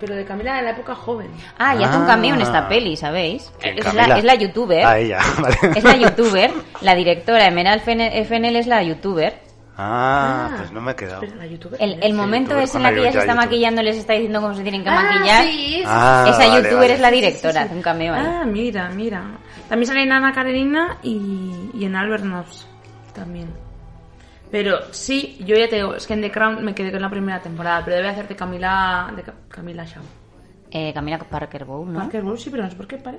Pero 0.00 0.16
de 0.16 0.24
Camila 0.24 0.56
de 0.56 0.62
la 0.62 0.70
época 0.70 0.94
joven. 0.94 1.30
Ah, 1.58 1.74
y 1.76 1.82
hace 1.84 1.96
un 1.96 2.04
Ah. 2.04 2.06
cameo 2.08 2.34
en 2.34 2.40
esta 2.42 2.68
peli, 2.68 2.96
¿sabéis? 2.96 3.52
¿Quién, 3.60 3.78
Es 3.78 3.94
la, 3.94 4.18
es 4.18 4.24
la 4.24 4.34
youtuber. 4.34 4.84
Ah, 4.84 4.98
ella, 4.98 5.18
vale. 5.40 5.56
Es 5.76 5.84
la 5.84 5.96
youtuber. 5.96 6.50
La 6.80 6.94
directora 6.94 7.46
Emerald 7.46 7.82
Fennell 7.82 8.56
es 8.56 8.66
la 8.66 8.82
youtuber. 8.82 9.40
Ah, 9.76 10.50
Ah. 10.52 10.56
pues 10.58 10.72
no 10.72 10.80
me 10.80 10.92
he 10.92 10.94
quedado. 10.96 11.22
La 11.36 11.46
youtuber. 11.46 11.80
El, 11.82 12.02
el 12.02 12.14
momento 12.14 12.50
youtuber 12.50 12.64
es 12.64 12.74
en 12.74 12.82
la 12.82 12.90
que 12.92 13.00
ella 13.00 13.12
se 13.12 13.18
está 13.18 13.32
youtuber. 13.32 13.46
maquillando, 13.46 13.82
les 13.82 13.96
está 13.96 14.12
diciendo 14.12 14.40
cómo 14.40 14.54
se 14.54 14.62
tienen 14.62 14.82
que 14.84 14.90
Ah, 14.90 15.02
maquillar. 15.02 15.42
sí, 15.44 15.50
sí, 15.50 15.82
Ah, 15.86 16.26
Esa 16.28 16.38
vale, 16.38 16.56
youtuber 16.62 16.78
vale. 16.80 16.94
es 16.94 17.00
la 17.00 17.08
Sí, 17.10 17.14
sí, 17.14 17.20
directora, 17.20 17.52
sí. 17.52 17.58
hace 17.66 17.74
un 17.74 17.82
cameo 17.82 18.14
ahí. 18.14 18.22
Ah, 18.26 18.44
mira, 18.46 18.88
mira. 18.90 19.22
También 19.68 19.86
sale 19.86 20.02
en 20.02 20.12
Ana 20.12 20.32
Karenina 20.32 20.98
y, 21.02 21.70
y 21.74 21.84
en 21.84 21.96
Albert 21.96 22.24
Nobbs 22.24 22.66
también. 23.14 23.48
Pero 24.50 24.78
sí, 24.92 25.36
yo 25.44 25.56
ya 25.56 25.68
te 25.68 25.76
digo, 25.76 25.94
es 25.94 26.06
que 26.06 26.14
en 26.14 26.20
The 26.20 26.30
Crown 26.30 26.64
me 26.64 26.74
quedé 26.74 26.92
con 26.92 27.02
la 27.02 27.10
primera 27.10 27.40
temporada, 27.40 27.82
pero 27.84 27.96
debe 27.96 28.08
hacer 28.08 28.28
de 28.28 28.36
Camila, 28.36 29.12
de 29.16 29.22
Ca- 29.22 29.34
Camila 29.48 29.84
Shaw. 29.84 30.02
Eh, 30.70 30.92
Camila 30.92 31.18
Parker 31.18 31.64
Bowl, 31.64 31.92
¿no? 31.92 31.98
Parker 32.00 32.22
Bowles, 32.22 32.42
sí, 32.42 32.50
pero 32.50 32.62
no 32.64 32.70
sé 32.70 32.76
por 32.76 32.86
qué 32.86 32.96
pare. 32.98 33.18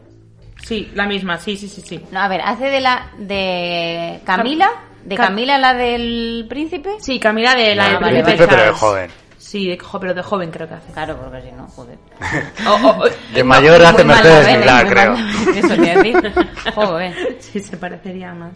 Sí, 0.63 0.91
la 0.93 1.05
misma, 1.05 1.37
sí, 1.37 1.57
sí, 1.57 1.67
sí, 1.67 1.81
sí. 1.81 2.01
No, 2.11 2.19
a 2.21 2.27
ver, 2.29 2.41
hace 2.41 2.65
de 2.65 2.79
la 2.79 3.09
de 3.17 4.21
Camila, 4.25 4.69
de 5.03 5.15
Cam- 5.17 5.27
Camila 5.27 5.57
la 5.57 5.73
del 5.73 6.45
príncipe. 6.47 6.91
Sí, 6.99 7.19
Camila 7.19 7.53
de 7.55 7.75
la 7.75 7.85
Ah, 7.85 7.89
del 7.91 7.99
vale, 7.99 8.23
Príncipe 8.23 8.23
vale. 8.23 8.23
Príncipe, 8.23 8.47
pero 8.47 8.61
Charles. 8.61 8.75
es 8.75 8.79
joven. 8.79 9.24
Sí, 9.47 9.67
de, 9.67 9.77
jo- 9.77 9.99
pero 9.99 10.15
de 10.15 10.23
joven 10.23 10.49
creo 10.49 10.67
que 10.67 10.73
hace. 10.73 10.91
Claro, 10.91 11.17
porque 11.17 11.41
si 11.43 11.51
no, 11.51 11.67
joder. 11.67 11.97
O- 12.67 12.87
o- 12.87 13.03
o- 13.05 13.09
De 13.33 13.43
mayor 13.43 13.79
hace 13.85 14.03
Mercedes 14.03 14.57
Milá, 14.57 14.83
creo. 14.87 15.13
Eso 15.55 15.67
te 15.75 15.95
decir. 15.97 16.33
Joder. 16.73 17.37
Sí, 17.39 17.59
se 17.59 17.77
parecería 17.77 18.33
más. 18.33 18.53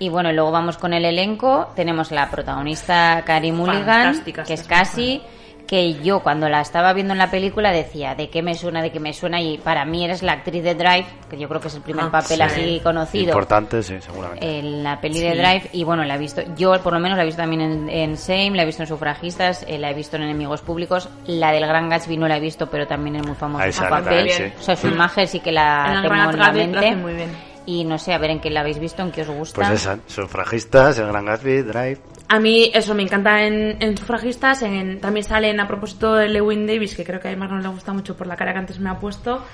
Y 0.00 0.08
bueno, 0.08 0.32
luego 0.32 0.50
vamos 0.50 0.78
con 0.78 0.92
el 0.92 1.04
elenco. 1.04 1.72
Tenemos 1.76 2.10
la 2.10 2.28
protagonista 2.28 3.22
Carey 3.24 3.52
Mulligan, 3.52 3.84
Fantástica 3.86 4.42
que 4.42 4.54
es 4.54 4.64
casi 4.64 5.22
que 5.66 5.94
yo 6.02 6.20
cuando 6.20 6.48
la 6.48 6.60
estaba 6.60 6.92
viendo 6.92 7.12
en 7.12 7.18
la 7.18 7.30
película 7.30 7.72
decía 7.72 8.14
de 8.14 8.30
qué 8.30 8.42
me 8.42 8.54
suena, 8.54 8.82
de 8.82 8.92
qué 8.92 9.00
me 9.00 9.12
suena 9.12 9.40
y 9.40 9.58
para 9.58 9.84
mí 9.84 10.04
eres 10.04 10.22
la 10.22 10.32
actriz 10.32 10.62
de 10.62 10.74
Drive, 10.74 11.06
que 11.28 11.36
yo 11.38 11.48
creo 11.48 11.60
que 11.60 11.68
es 11.68 11.74
el 11.74 11.82
primer 11.82 12.04
Ah, 12.06 12.10
papel 12.10 12.36
sí. 12.36 12.42
así 12.42 12.80
conocido 12.82 13.24
Importante, 13.30 13.82
sí, 13.82 13.96
seguramente. 14.00 14.58
en 14.60 14.82
la 14.84 15.00
peli 15.00 15.20
de. 15.20 15.30
Drive 15.36 15.70
y 15.72 15.82
bueno, 15.84 16.04
la 16.04 16.14
he 16.14 16.18
visto, 16.18 16.42
yo 16.56 16.72
por 16.82 16.92
lo 16.92 17.00
menos 17.00 17.16
la 17.16 17.22
he 17.24 17.26
visto 17.26 17.42
también 17.42 17.60
en, 17.62 17.88
en 17.90 18.16
Same, 18.16 18.50
la 18.52 18.62
he 18.62 18.66
visto 18.66 18.82
en 18.82 18.88
Sufragistas, 18.88 19.64
eh, 19.68 19.78
la 19.78 19.90
he 19.90 19.94
visto 19.94 20.16
en 20.16 20.22
Enemigos 20.22 20.60
Públicos, 20.62 21.08
la 21.26 21.50
del 21.52 21.66
Gran 21.66 21.88
Gatsby 21.88 22.16
no 22.16 22.28
la 22.28 22.36
he 22.36 22.40
visto, 22.40 22.68
pero 22.68 22.86
también 22.86 23.16
es 23.16 23.26
muy 23.26 23.34
famosa 23.34 23.70
sale 23.72 23.90
papel, 23.90 24.28
también, 24.28 24.52
sí. 24.52 24.58
o 24.60 24.62
sea, 24.62 24.76
su 24.76 24.86
imagen 24.88 25.26
sí 25.26 25.40
que 25.40 25.50
la 25.52 25.94
En 25.96 26.02
tengo 26.02 26.14
en 26.30 26.38
la 26.38 26.52
mente 26.52 26.96
muy 26.96 27.14
bien. 27.14 27.55
Y 27.66 27.84
no 27.84 27.98
sé, 27.98 28.12
a 28.14 28.18
ver 28.18 28.30
en 28.30 28.40
qué 28.40 28.48
la 28.50 28.60
habéis 28.60 28.78
visto, 28.78 29.02
en 29.02 29.10
qué 29.12 29.22
os 29.22 29.28
gusta. 29.28 29.56
Pues 29.56 29.80
esa, 29.82 29.98
sufragistas, 30.06 30.98
el 30.98 31.08
Gran 31.08 31.26
Gatsby, 31.26 31.62
Drive. 31.62 31.98
A 32.28 32.40
mí 32.40 32.70
eso 32.74 32.94
me 32.94 33.02
encanta 33.02 33.42
en, 33.44 33.76
en 33.80 33.96
Sufragistas. 33.96 34.62
En, 34.62 35.00
también 35.00 35.24
salen 35.24 35.60
a 35.60 35.66
propósito 35.68 36.14
de 36.14 36.28
Lewin 36.28 36.66
Davis, 36.66 36.94
que 36.96 37.04
creo 37.04 37.20
que 37.20 37.28
a 37.28 37.36
Mark 37.36 37.52
no 37.52 37.60
le 37.60 37.68
gusta 37.68 37.92
mucho 37.92 38.16
por 38.16 38.26
la 38.26 38.36
cara 38.36 38.52
que 38.52 38.58
antes 38.58 38.78
me 38.80 38.90
ha 38.90 38.98
puesto. 38.98 39.44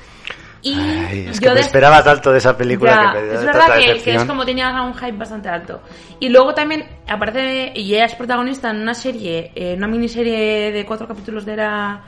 Y 0.63 0.75
Ay, 0.79 1.27
es 1.29 1.41
yo 1.41 1.49
que 1.49 1.55
me 1.55 1.61
esperaba 1.61 2.05
tanto 2.05 2.31
de 2.31 2.39
esa 2.39 2.57
película 2.57 2.93
Ya, 2.93 3.13
que 3.13 3.19
me 3.19 3.25
dio 3.25 3.35
es 3.41 3.45
verdad 3.45 3.79
que, 3.79 4.01
que 4.01 4.15
es 4.15 4.25
como 4.25 4.45
tenía 4.47 4.71
un 4.83 4.95
hype 4.95 5.13
bastante 5.19 5.49
alto. 5.49 5.83
Y 6.21 6.29
luego 6.29 6.55
también 6.55 6.87
aparece, 7.09 7.73
y 7.75 7.95
ella 7.95 8.05
es 8.05 8.15
protagonista 8.15 8.71
en 8.71 8.77
una 8.81 8.95
serie, 8.95 9.51
eh, 9.57 9.75
una 9.77 9.89
miniserie 9.89 10.71
de 10.71 10.87
cuatro 10.87 11.09
capítulos 11.09 11.45
de 11.45 11.55
era, 11.55 12.05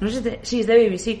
no 0.00 0.08
sé, 0.08 0.14
si 0.14 0.18
es 0.18 0.24
de- 0.24 0.38
sí, 0.42 0.60
es 0.60 0.66
de 0.66 0.88
BBC, 0.88 1.20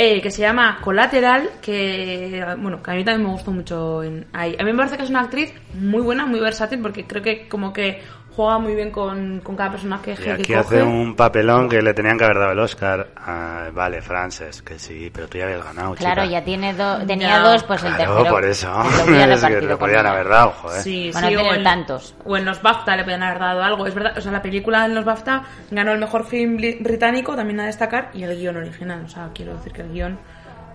eh, 0.00 0.22
que 0.22 0.30
se 0.30 0.42
llama 0.42 0.78
Collateral, 0.80 1.50
que, 1.60 2.44
bueno, 2.60 2.80
que 2.80 2.90
a 2.92 2.94
mí 2.94 3.04
también 3.04 3.26
me 3.26 3.32
gustó 3.32 3.50
mucho 3.50 4.04
en, 4.04 4.28
ahí. 4.32 4.54
A 4.56 4.62
mí 4.62 4.70
me 4.70 4.76
parece 4.76 4.96
que 4.96 5.02
es 5.02 5.10
una 5.10 5.22
actriz 5.22 5.52
muy 5.74 6.00
buena, 6.00 6.24
muy 6.24 6.38
versátil, 6.38 6.78
porque 6.80 7.04
creo 7.04 7.20
que 7.20 7.48
como 7.48 7.72
que 7.72 8.00
juega 8.38 8.58
muy 8.60 8.74
bien 8.76 8.92
con, 8.92 9.40
con 9.40 9.56
cada 9.56 9.72
personaje 9.72 10.12
Y 10.12 10.16
que 10.22 10.30
aquí 10.30 10.42
coge. 10.44 10.56
hace 10.58 10.82
un 10.84 11.16
papelón 11.16 11.68
que 11.68 11.82
le 11.82 11.92
tenían 11.92 12.16
que 12.16 12.22
haber 12.24 12.38
dado 12.38 12.52
el 12.52 12.58
Oscar. 12.60 13.08
Ah, 13.16 13.64
vale, 13.74 14.00
Frances, 14.00 14.62
que 14.62 14.78
sí, 14.78 15.10
pero 15.12 15.26
tú 15.26 15.38
ya 15.38 15.44
habías 15.46 15.64
ganado, 15.64 15.94
Claro, 15.96 16.22
chica. 16.22 16.32
ya 16.38 16.44
tiene 16.44 16.72
do- 16.74 16.98
tenía 17.04 17.28
Ya. 17.30 17.38
dos, 17.40 17.64
pues 17.64 17.82
el 17.82 17.94
Claro, 17.96 18.14
tercero. 18.14 18.34
por 18.34 18.44
eso. 18.44 18.82
Es 19.08 19.44
que 19.44 19.60
le 19.60 19.76
podían 19.76 20.06
haber 20.06 20.28
dado, 20.28 20.50
joder. 20.52 20.82
Sí, 20.82 21.10
Para 21.12 21.28
sí, 21.28 21.34
no 21.34 21.42
o 21.42 21.52
en, 21.54 21.64
tantos. 21.64 22.14
o 22.24 22.36
en 22.36 22.44
los 22.44 22.62
BAFTA 22.62 22.96
le 22.96 23.02
podían 23.02 23.24
haber 23.24 23.40
dado 23.40 23.62
algo. 23.64 23.86
Es 23.88 23.94
verdad, 23.94 24.16
o 24.16 24.20
sea, 24.20 24.30
la 24.30 24.40
película 24.42 24.84
en 24.84 24.94
los 24.94 25.04
BAFTA 25.04 25.42
ganó 25.72 25.90
el 25.92 25.98
mejor 25.98 26.24
film 26.24 26.58
bri- 26.58 26.80
británico, 26.80 27.34
también 27.34 27.58
a 27.58 27.66
destacar, 27.66 28.10
y 28.14 28.22
el 28.22 28.38
guion 28.38 28.56
original. 28.56 29.02
O 29.04 29.08
sea, 29.08 29.30
quiero 29.34 29.54
decir 29.56 29.72
que 29.72 29.82
el 29.82 29.92
guion 29.92 30.18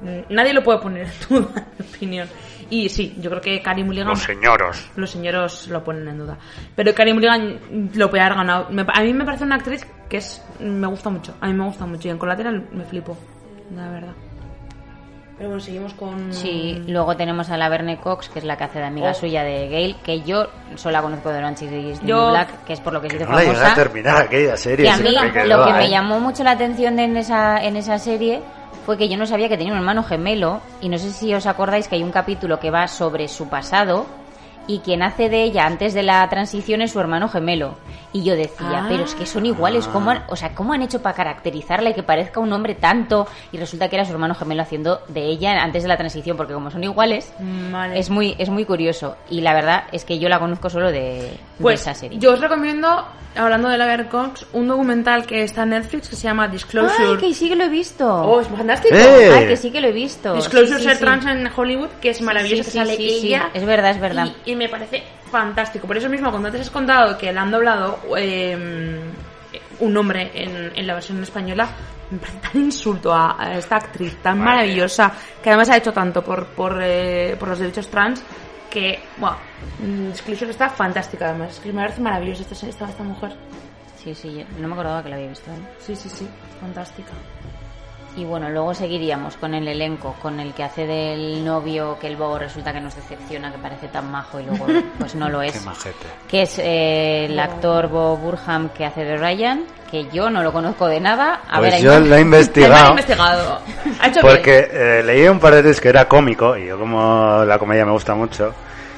mm, 0.01 0.33
nadie 0.33 0.53
lo 0.53 0.63
puede 0.63 0.79
poner 0.79 1.07
en 1.07 1.11
duda, 1.29 1.49
en 1.79 1.85
mi 1.85 1.95
opinión. 1.95 2.29
Y 2.69 2.89
sí, 2.89 3.15
yo 3.19 3.29
creo 3.29 3.41
que 3.41 3.61
Carey 3.61 3.83
Mulligan... 3.83 4.07
Los 4.09 4.23
señoros. 4.23 4.89
Los 4.95 5.09
señoros 5.11 5.67
lo 5.67 5.83
ponen 5.83 6.07
en 6.07 6.17
duda. 6.17 6.37
Pero 6.75 6.93
Carey 6.93 7.13
Mulligan 7.13 7.89
lo 7.95 8.09
puede 8.09 8.23
haber 8.23 8.37
ganado. 8.37 8.67
Me- 8.69 8.85
a 8.93 9.01
mí 9.01 9.13
me 9.13 9.25
parece 9.25 9.43
una 9.43 9.55
actriz 9.55 9.85
que 10.09 10.17
es 10.17 10.43
me 10.59 10.87
gusta 10.87 11.09
mucho. 11.09 11.35
A 11.41 11.47
mí 11.47 11.53
me 11.53 11.65
gusta 11.65 11.85
mucho. 11.85 12.07
Y 12.07 12.11
en 12.11 12.17
Collateral 12.17 12.67
me 12.71 12.83
flipo, 12.85 13.17
la 13.75 13.89
verdad. 13.89 14.13
Pero 15.35 15.49
bueno, 15.49 15.63
seguimos 15.63 15.93
con... 15.95 16.31
Sí, 16.31 16.83
luego 16.87 17.17
tenemos 17.17 17.49
a 17.49 17.57
la 17.57 17.67
Verne 17.67 17.97
Cox, 17.99 18.29
que 18.29 18.37
es 18.39 18.45
la 18.45 18.55
que 18.55 18.65
hace 18.65 18.77
de 18.79 18.85
amiga 18.85 19.09
Oh. 19.09 19.13
suya 19.15 19.43
de 19.43 19.67
Gail, 19.67 19.95
que 20.03 20.21
yo 20.21 20.47
solo 20.75 20.93
la 20.93 21.01
conozco 21.01 21.29
de 21.31 21.39
Orange 21.39 21.65
is 21.65 21.71
the 21.71 22.05
New 22.05 22.15
Yo- 22.15 22.29
Black, 22.29 22.63
que 22.65 22.73
es 22.73 22.79
por 22.79 22.93
lo 22.93 23.01
que 23.01 23.09
se 23.09 23.15
hizo 23.15 23.25
No 23.25 23.31
la 23.31 23.39
llegué 23.39 23.51
a 23.51 23.55
famosa. 23.55 23.75
terminar 23.75 24.17
aquella 24.17 24.55
serie. 24.55 24.85
Que 24.85 24.91
a 24.91 24.97
mí 24.97 25.09
lo 25.47 25.65
que 25.65 25.73
me 25.73 25.89
llamó 25.89 26.19
mucho 26.19 26.43
la 26.43 26.51
atención 26.51 26.95
de 26.95 27.05
en 27.05 27.17
esa, 27.17 27.63
en 27.63 27.75
esa 27.77 27.97
serie 27.97 28.41
fue 28.85 28.97
que 28.97 29.07
yo 29.07 29.17
no 29.17 29.25
sabía 29.25 29.49
que 29.49 29.57
tenía 29.57 29.73
un 29.73 29.79
hermano 29.79 30.03
gemelo 30.03 30.61
y 30.81 30.89
no 30.89 30.97
sé 30.97 31.11
si 31.11 31.33
os 31.33 31.45
acordáis 31.45 31.87
que 31.87 31.95
hay 31.95 32.03
un 32.03 32.11
capítulo 32.11 32.59
que 32.59 32.71
va 32.71 32.87
sobre 32.87 33.27
su 33.27 33.47
pasado 33.47 34.05
y 34.67 34.79
quien 34.79 35.03
hace 35.03 35.29
de 35.29 35.43
ella 35.43 35.65
antes 35.65 35.93
de 35.93 36.03
la 36.03 36.27
transición 36.29 36.81
es 36.81 36.91
su 36.91 36.99
hermano 36.99 37.27
gemelo. 37.27 37.75
Y 38.13 38.23
yo 38.23 38.35
decía, 38.35 38.83
Ah. 38.83 38.85
pero 38.87 39.03
es 39.05 39.15
que 39.15 39.25
son 39.25 39.45
iguales, 39.45 39.87
¿cómo 39.87 40.11
han, 40.11 40.23
o 40.29 40.35
sea, 40.35 40.53
¿cómo 40.53 40.73
han 40.73 40.83
hecho 40.83 41.01
para 41.01 41.15
caracterizarla 41.15 41.89
y 41.89 41.93
que 41.95 42.03
parezca 42.03 42.39
un 42.39 42.53
hombre 42.53 42.75
tanto? 42.75 43.27
Y 43.51 43.57
resulta 43.57 43.89
que 43.89 43.95
era 43.95 44.05
su 44.05 44.11
hermano 44.11 44.35
gemelo 44.35 44.61
haciendo 44.61 45.01
de 45.07 45.25
ella 45.25 45.61
antes 45.63 45.81
de 45.83 45.89
la 45.89 45.97
transición, 45.97 46.37
porque 46.37 46.53
como 46.53 46.69
son 46.69 46.83
iguales, 46.83 47.33
Vale. 47.71 47.97
es 47.97 48.09
muy, 48.11 48.35
es 48.37 48.49
muy 48.49 48.65
curioso. 48.65 49.15
Y 49.31 49.41
la 49.41 49.53
verdad 49.55 49.85
es 49.91 50.05
que 50.05 50.19
yo 50.19 50.29
la 50.29 50.39
conozco 50.39 50.69
solo 50.69 50.91
de, 50.91 50.99
de 50.99 51.37
Pues 51.59 51.81
esa 51.81 51.95
serie. 51.95 52.19
yo 52.19 52.33
os 52.33 52.39
recomiendo, 52.39 53.03
hablando 53.35 53.67
de 53.69 53.77
la 53.79 54.07
Cox, 54.09 54.45
un 54.53 54.67
documental 54.67 55.25
que 55.25 55.43
está 55.43 55.63
en 55.63 55.69
Netflix 55.69 56.07
que 56.09 56.15
se 56.15 56.23
llama 56.23 56.47
Disclosure. 56.47 57.09
¡Ay, 57.13 57.17
que 57.17 57.33
sí 57.33 57.49
que 57.49 57.55
lo 57.55 57.63
he 57.63 57.69
visto! 57.69 58.07
Oh, 58.07 58.41
es 58.41 58.47
fantástico. 58.47 58.93
¡Eh! 58.95 59.31
Ay, 59.35 59.47
que 59.47 59.57
sí 59.57 59.71
que 59.71 59.81
lo 59.81 59.87
he 59.87 59.91
visto. 59.91 60.35
Disclosure 60.35 60.77
Sí, 60.77 60.83
sí, 60.83 60.87
Ser 60.89 60.97
sí. 60.97 61.03
Trans 61.03 61.25
en 61.25 61.49
Hollywood, 61.55 61.89
que 61.99 62.11
es 62.11 62.21
maravilloso, 62.21 62.63
sí, 62.63 62.71
que 62.71 62.77
sale 62.77 62.95
sí, 62.95 63.09
sí, 63.21 63.27
ella. 63.27 63.49
es 63.55 63.65
verdad, 63.65 63.89
es 63.91 63.99
verdad. 63.99 64.27
Y, 64.45 64.51
y 64.51 64.55
me 64.55 64.69
parece 64.69 65.01
fantástico. 65.33 65.87
Por 65.87 65.97
eso 65.97 66.09
mismo, 66.09 66.29
cuando 66.29 66.47
antes 66.49 66.61
has 66.61 66.69
contado 66.69 67.17
que 67.17 67.33
la 67.33 67.41
han 67.41 67.49
doblado 67.49 67.99
eh, 68.15 68.55
un 69.79 69.93
nombre 69.93 70.31
en, 70.35 70.71
en 70.75 70.87
la 70.87 70.93
versión 70.93 71.21
española, 71.23 71.67
me 72.11 72.19
parece 72.19 72.37
tan 72.37 72.61
insulto 72.61 73.11
a, 73.11 73.41
a 73.41 73.57
esta 73.57 73.77
actriz 73.77 74.15
tan 74.21 74.37
maravillosa, 74.37 75.11
que 75.41 75.49
además 75.49 75.69
ha 75.69 75.77
hecho 75.77 75.91
tanto 75.91 76.23
por, 76.23 76.45
por, 76.49 76.79
eh, 76.83 77.35
por 77.39 77.49
los 77.49 77.57
derechos 77.57 77.87
trans, 77.87 78.23
que, 78.69 78.99
bueno, 79.17 79.37
mm, 79.79 80.11
Disclosure 80.11 80.51
está 80.51 80.69
fantástica 80.69 81.29
además. 81.29 81.53
Es 81.53 81.59
que 81.59 81.73
me 81.73 81.81
parece 81.81 82.01
maravillosa 82.01 82.43
esta, 82.43 82.67
esta, 82.67 82.89
esta 82.89 83.03
mujer. 83.03 83.35
Sí, 84.03 84.13
sí, 84.13 84.45
no 84.59 84.67
me 84.67 84.73
acordaba 84.75 85.01
que 85.01 85.09
la 85.09 85.15
había 85.15 85.29
visto. 85.29 85.49
¿eh? 85.49 85.55
Sí, 85.79 85.95
sí, 85.95 86.09
sí, 86.09 86.27
fantástica. 86.61 87.13
Y 88.15 88.25
bueno, 88.25 88.47
luego 88.49 88.75
seguiríamos 88.75 89.37
con 89.37 89.55
el 89.55 89.67
elenco, 89.67 90.15
con 90.21 90.39
el 90.39 90.53
que 90.53 90.63
hace 90.63 90.85
del 90.85 91.43
novio 91.43 91.97
que 91.99 92.11
luego 92.11 92.37
resulta 92.37 92.71
que 92.71 92.79
nos 92.79 92.95
decepciona, 92.95 93.51
que 93.51 93.57
parece 93.57 93.87
tan 93.87 94.11
majo 94.11 94.39
y 94.39 94.43
luego 94.45 94.67
pues 94.99 95.15
no 95.15 95.29
lo 95.29 95.39
Qué 95.39 95.47
es. 95.47 95.65
majete. 95.65 96.05
Que 96.27 96.43
es 96.43 96.59
eh, 96.59 97.25
el 97.25 97.39
actor 97.39 97.87
Bob 97.87 98.19
Burham 98.19 98.69
que 98.69 98.85
hace 98.85 99.03
de 99.03 99.17
Ryan, 99.17 99.63
que 99.89 100.05
yo 100.11 100.29
no 100.29 100.43
lo 100.43 100.51
conozco 100.53 100.85
de 100.87 100.99
nada. 100.99 101.41
A 101.49 101.57
Pues 101.57 101.71
ver, 101.73 101.81
yo 101.81 101.99
la 102.01 102.17
he 102.17 102.21
investigado. 102.21 102.89
investigado. 102.91 103.61
Ha 103.99 104.07
hecho 104.09 104.19
Porque 104.21 104.69
eh, 104.71 105.01
leí 105.03 105.27
un 105.27 105.39
par 105.39 105.55
de 105.55 105.61
veces 105.63 105.81
que 105.81 105.89
era 105.89 106.07
cómico, 106.07 106.55
y 106.57 106.67
yo 106.67 106.77
como 106.77 107.43
la 107.45 107.57
comedia 107.57 107.83
me 107.85 107.91
gusta 107.93 108.13
mucho, 108.13 108.53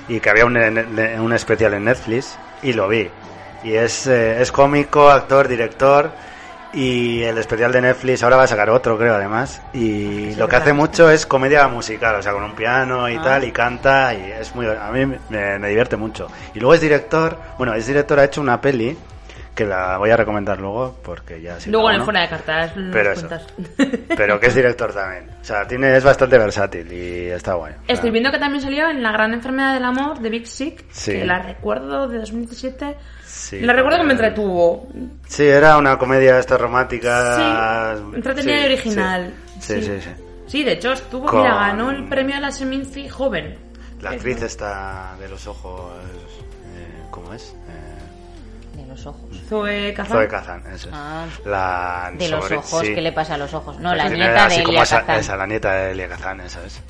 y 0.09 0.20
que 0.20 0.30
había 0.30 0.45
un, 0.45 0.57
en- 0.57 1.20
un 1.22 1.32
especial 1.34 1.74
en 1.76 1.86
Netflix, 1.86 2.38
y 2.63 2.74
lo 2.74 2.88
vi. 2.89 3.09
Y 3.63 3.74
es, 3.76 4.07
eh, 4.07 4.41
es 4.41 4.51
cómico, 4.51 5.09
actor, 5.09 5.47
director, 5.47 6.11
y 6.76 7.23
el 7.23 7.38
especial 7.38 7.71
de 7.71 7.82
Netflix 7.82 8.21
ahora 8.21 8.36
va 8.38 8.43
a 8.43 8.47
sacar 8.47 8.69
otro, 8.69 8.97
creo, 8.97 9.15
además. 9.15 9.61
Y 9.73 10.36
lo 10.36 10.47
que 10.47 10.55
hace 10.57 10.73
mucho 10.73 11.09
es 11.09 11.26
comedia 11.26 11.67
musical, 11.67 12.15
o 12.15 12.21
sea, 12.21 12.34
con 12.34 12.43
un 12.43 12.53
piano 12.53 13.09
y 13.09 13.15
Ah. 13.15 13.21
tal, 13.23 13.43
y 13.45 13.51
canta, 13.51 14.13
y 14.13 14.32
es 14.32 14.53
muy... 14.53 14.67
A 14.67 14.91
mí 14.91 15.05
me, 15.05 15.19
me 15.59 15.67
divierte 15.69 15.95
mucho. 15.97 16.28
Y 16.53 16.59
luego 16.59 16.73
es 16.73 16.82
director, 16.82 17.38
bueno, 17.57 17.73
es 17.73 17.88
director, 17.88 18.19
ha 18.19 18.26
hecho 18.26 18.41
una 18.41 18.59
peli, 18.61 18.97
que 19.56 19.66
la 19.66 19.97
voy 19.97 20.10
a 20.12 20.18
recomendar 20.18 20.60
luego, 20.60 20.99
porque 21.03 21.41
ya... 21.41 21.60
si 21.60 21.70
Luego 21.72 21.88
no, 21.88 21.93
en 21.93 21.99
el 22.01 22.03
fuera 22.03 22.22
de 22.22 22.30
cartas 22.30 22.72
Pero 22.91 23.12
eso. 23.14 23.28
pero 24.18 24.39
que 24.39 24.47
es 24.47 24.56
director 24.56 24.93
también. 24.93 25.30
O 25.41 25.43
sea, 25.43 25.66
tiene, 25.66 25.95
es 25.95 26.03
bastante 26.03 26.38
versátil 26.38 26.91
y 26.91 27.28
está 27.30 27.53
guay. 27.53 27.74
O 27.74 27.86
sea, 27.86 27.95
Estoy 27.95 28.12
viendo 28.12 28.32
que 28.32 28.38
también 28.39 28.62
salió 28.62 28.89
en 28.89 29.01
La 29.01 29.12
Gran 29.14 29.34
Enfermedad 29.34 29.74
del 29.74 29.86
Amor 29.86 30.20
de 30.20 30.30
Big 30.30 30.45
Sick, 30.47 30.84
Sí. 30.91 31.14
que 31.14 31.26
la 31.26 31.39
recuerdo 31.39 32.08
de 32.08 32.20
2017. 32.20 32.97
sí, 33.26 33.60
la 33.62 33.74
recuerdo 33.74 33.99
que 33.99 34.03
me 34.06 34.14
entretuvo. 34.14 34.88
Sí, 35.28 35.43
era 35.45 35.78
una 35.78 35.97
comedia 35.97 36.38
esta 36.39 36.58
romántica. 36.58 37.95
Sí, 37.97 38.16
entretenida 38.16 38.62
y 38.62 38.66
original. 38.66 39.34
Sí, 39.60 39.82
sí, 39.82 39.99
Sí. 40.01 40.10
sí. 40.47 40.64
de 40.64 40.72
hecho 40.74 40.91
estuvo, 40.91 41.28
Con- 41.28 41.39
mira, 41.41 41.56
ganó 41.56 41.91
el 41.91 42.08
premio 42.10 42.36
a 42.36 42.39
la 42.39 42.51
Seminci 42.51 43.08
joven. 43.08 43.58
La 44.01 44.12
actriz 44.12 44.41
está 44.41 45.16
de 45.20 45.30
los 45.30 45.47
ojos. 45.47 45.91
eh, 46.76 47.06
¿Cómo 47.10 47.34
es? 47.34 47.56
Eh, 47.70 47.95
los 48.96 49.06
ojos. 49.08 49.22
Zoe 49.50 49.93
Kazan. 49.93 50.18
Zoe 50.18 50.28
Kazan, 50.28 50.64
eso 50.74 50.88
es. 50.89 50.93
Ah, 50.96 51.26
La 51.46 52.12
de 52.18 52.30
los 52.30 52.43
sobre- 52.43 52.58
ojos, 52.58 52.82
sí. 52.82 52.96
¿qué 52.96 53.02
le 53.02 53.12
pasa 53.12 53.36
a 53.36 53.38
los 53.38 53.54
ojos? 53.54 53.80
No, 53.80 53.91
Que 53.91 53.96
la 53.98 54.08
tiene 54.08 54.26
nieta 54.26 54.48
de 54.48 54.56
Elia 54.56 54.84
esa, 54.84 55.00
Kazan. 55.02 55.20
esa, 55.20 55.36
la 55.38 55.48
nieta 55.48 55.74
de 55.74 55.91
Elia 55.91 56.08
Kazan, 56.08 56.41
esa 56.41 56.66
es. 56.66 56.82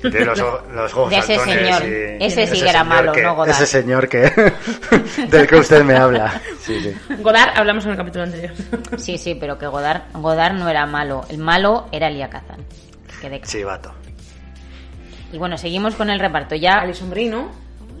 Tiene 0.00 0.24
los, 0.26 0.38
ojos- 0.40 0.62
los 0.74 0.92
ojos 0.94 1.10
De 1.10 1.18
ese 1.18 1.38
señor. 1.38 1.82
y- 1.82 2.24
Ese 2.24 2.46
sí 2.46 2.60
que 2.62 2.68
era 2.68 2.84
malo, 2.84 3.12
que- 3.12 3.22
no 3.22 3.34
Godard. 3.34 3.54
Ese 3.54 3.66
señor 3.66 4.08
que 4.08 4.18
del 5.28 5.46
que 5.46 5.56
usted 5.56 5.82
me 5.84 5.96
habla. 5.96 6.40
Sí, 6.60 6.78
sí. 6.80 7.14
Godard, 7.22 7.56
hablamos 7.56 7.84
en 7.86 7.92
el 7.92 7.96
capítulo 7.96 8.24
anterior. 8.24 8.52
Sí, 8.98 9.16
sí, 9.18 9.34
pero 9.34 9.56
que 9.58 9.66
Godard, 9.66 10.02
Godard 10.14 10.54
no 10.54 10.68
era 10.68 10.84
malo. 10.86 11.24
El 11.28 11.38
malo 11.38 11.88
era 11.92 12.08
Elia 12.08 12.28
Kazan. 12.28 12.64
Que 13.20 13.30
de- 13.30 13.40
Chivato. 13.42 13.92
Y 15.32 15.38
bueno, 15.38 15.56
seguimos 15.58 15.94
con 15.94 16.10
el 16.10 16.20
reparto. 16.20 16.54
Ya 16.54 16.74
Alison 16.80 17.10
Brie, 17.10 17.28
¿no? 17.30 17.50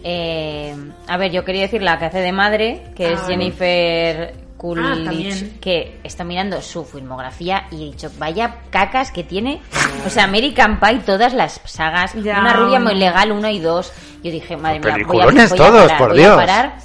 Eh, 0.06 0.76
a 1.08 1.16
ver, 1.16 1.32
yo 1.32 1.44
quería 1.44 1.62
decir 1.62 1.82
la 1.82 1.98
que 1.98 2.04
hace 2.04 2.18
de 2.20 2.30
madre, 2.32 2.84
que 2.94 3.06
Ah, 3.06 3.10
es 3.12 3.22
vale. 3.22 3.34
Jennifer 3.34 4.34
Ah, 4.36 4.56
Coolidge, 4.66 5.58
que 5.60 5.98
está 6.04 6.24
mirando 6.24 6.62
su 6.62 6.84
filmografía 6.86 7.66
y 7.70 7.82
he 7.82 7.84
dicho, 7.86 8.10
vaya 8.18 8.56
cacas 8.70 9.10
que 9.10 9.22
tiene. 9.22 9.60
O 10.06 10.10
sea, 10.10 10.24
American 10.24 10.80
Pie, 10.80 11.00
todas 11.04 11.34
las 11.34 11.60
sagas, 11.64 12.14
Ya. 12.14 12.40
una 12.40 12.54
rubia 12.54 12.80
muy 12.80 12.94
legal, 12.94 13.30
una 13.32 13.50
y 13.50 13.58
dos. 13.60 13.92
Yo 14.22 14.30
dije, 14.30 14.56
madre 14.56 14.80
mía, 14.80 14.94
voy 15.06 15.20
a, 15.20 15.26
voy 15.26 15.38
a 15.38 15.48
todos, 15.50 15.82
parar, 15.84 15.98
por 15.98 16.08
voy 16.10 16.18
a 16.18 16.22
Dios. 16.22 16.36
parar, 16.36 16.76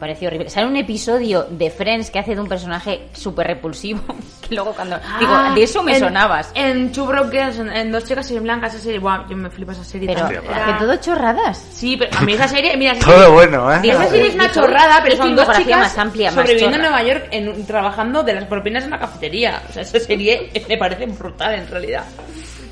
pareció 0.00 0.26
horrible. 0.28 0.50
Sale 0.50 0.66
un 0.66 0.76
episodio 0.76 1.46
de 1.50 1.70
Friends 1.70 2.10
que 2.10 2.18
hace 2.18 2.34
de 2.34 2.40
un 2.40 2.48
personaje 2.48 3.02
súper 3.12 3.46
repulsivo. 3.46 4.00
Que 4.50 4.56
luego 4.56 4.72
cuando. 4.72 4.96
digo, 5.20 5.30
Ah, 5.32 5.52
de 5.54 5.62
eso 5.62 5.80
me 5.84 5.92
en- 5.92 6.00
sonabas. 6.00 6.50
En 6.54 6.90
Two 6.90 7.06
Broke 7.06 7.30
Girls, 7.30 7.58
en, 7.60 7.68
en 7.70 7.92
Dos 7.92 8.04
Chicas 8.04 8.28
y 8.32 8.36
en 8.36 8.42
Blancas, 8.42 8.74
esa 8.74 8.82
serie, 8.82 8.98
buah, 8.98 9.28
yo 9.28 9.36
me 9.36 9.48
flipa 9.48 9.70
esa 9.70 9.84
serie. 9.84 10.08
Pero 10.12 10.26
que 10.28 10.72
todo 10.80 10.96
chorradas. 10.96 11.64
Sí, 11.72 11.96
pero 11.96 12.16
a 12.18 12.22
mí 12.22 12.32
esa 12.32 12.48
serie, 12.48 12.76
mira, 12.76 12.92
esa 12.94 13.04
Todo 13.04 13.14
serie- 13.18 13.32
bueno, 13.32 13.72
¿eh? 13.72 13.80
Esa 13.84 14.06
serie 14.08 14.26
es 14.26 14.34
una 14.34 14.50
chorrada, 14.50 15.00
pero 15.04 15.16
son 15.18 15.36
dos 15.36 15.46
chicas 15.56 15.78
más 15.78 15.98
amplia, 15.98 16.30
más 16.32 16.34
sobreviviendo 16.34 16.76
en. 16.78 16.82
Nueva 16.82 17.02
York 17.04 17.28
en 17.30 17.64
trabajando 17.66 18.24
de 18.24 18.32
las 18.34 18.44
propinas 18.46 18.82
en 18.82 18.90
la 18.90 18.98
cafetería. 18.98 19.62
O 19.68 19.72
sea, 19.72 19.82
esa 19.82 20.00
serie 20.00 20.50
me 20.68 20.76
parece 20.76 21.06
brutal 21.06 21.54
en 21.54 21.68
realidad. 21.68 22.04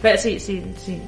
Pero 0.03 0.19
sí, 0.19 0.41
sí, 0.41 0.65
sí. 0.85 1.01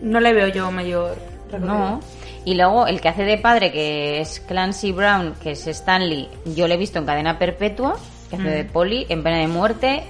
No 0.00 0.20
le 0.20 0.32
veo 0.32 0.48
yo 0.48 0.70
mayor 0.70 1.18
recorrido. 1.50 1.74
No. 1.74 2.00
Y 2.48 2.54
luego 2.54 2.86
el 2.86 3.02
que 3.02 3.10
hace 3.10 3.24
de 3.24 3.36
padre, 3.36 3.70
que 3.70 4.22
es 4.22 4.40
Clancy 4.40 4.92
Brown, 4.92 5.34
que 5.42 5.50
es 5.50 5.66
Stanley, 5.66 6.30
yo 6.46 6.66
lo 6.66 6.72
he 6.72 6.76
visto 6.78 6.98
en 6.98 7.04
cadena 7.04 7.38
perpetua, 7.38 7.98
que 8.30 8.36
hace 8.36 8.44
Mm. 8.44 8.54
de 8.54 8.64
poli, 8.64 9.06
en 9.10 9.22
pena 9.22 9.36
de 9.36 9.48
muerte, 9.48 10.02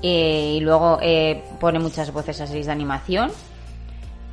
eh, 0.00 0.54
y 0.56 0.60
luego 0.60 1.00
eh, 1.02 1.42
pone 1.58 1.80
muchas 1.80 2.12
voces 2.12 2.40
a 2.40 2.46
series 2.46 2.66
de 2.66 2.72
animación. 2.72 3.32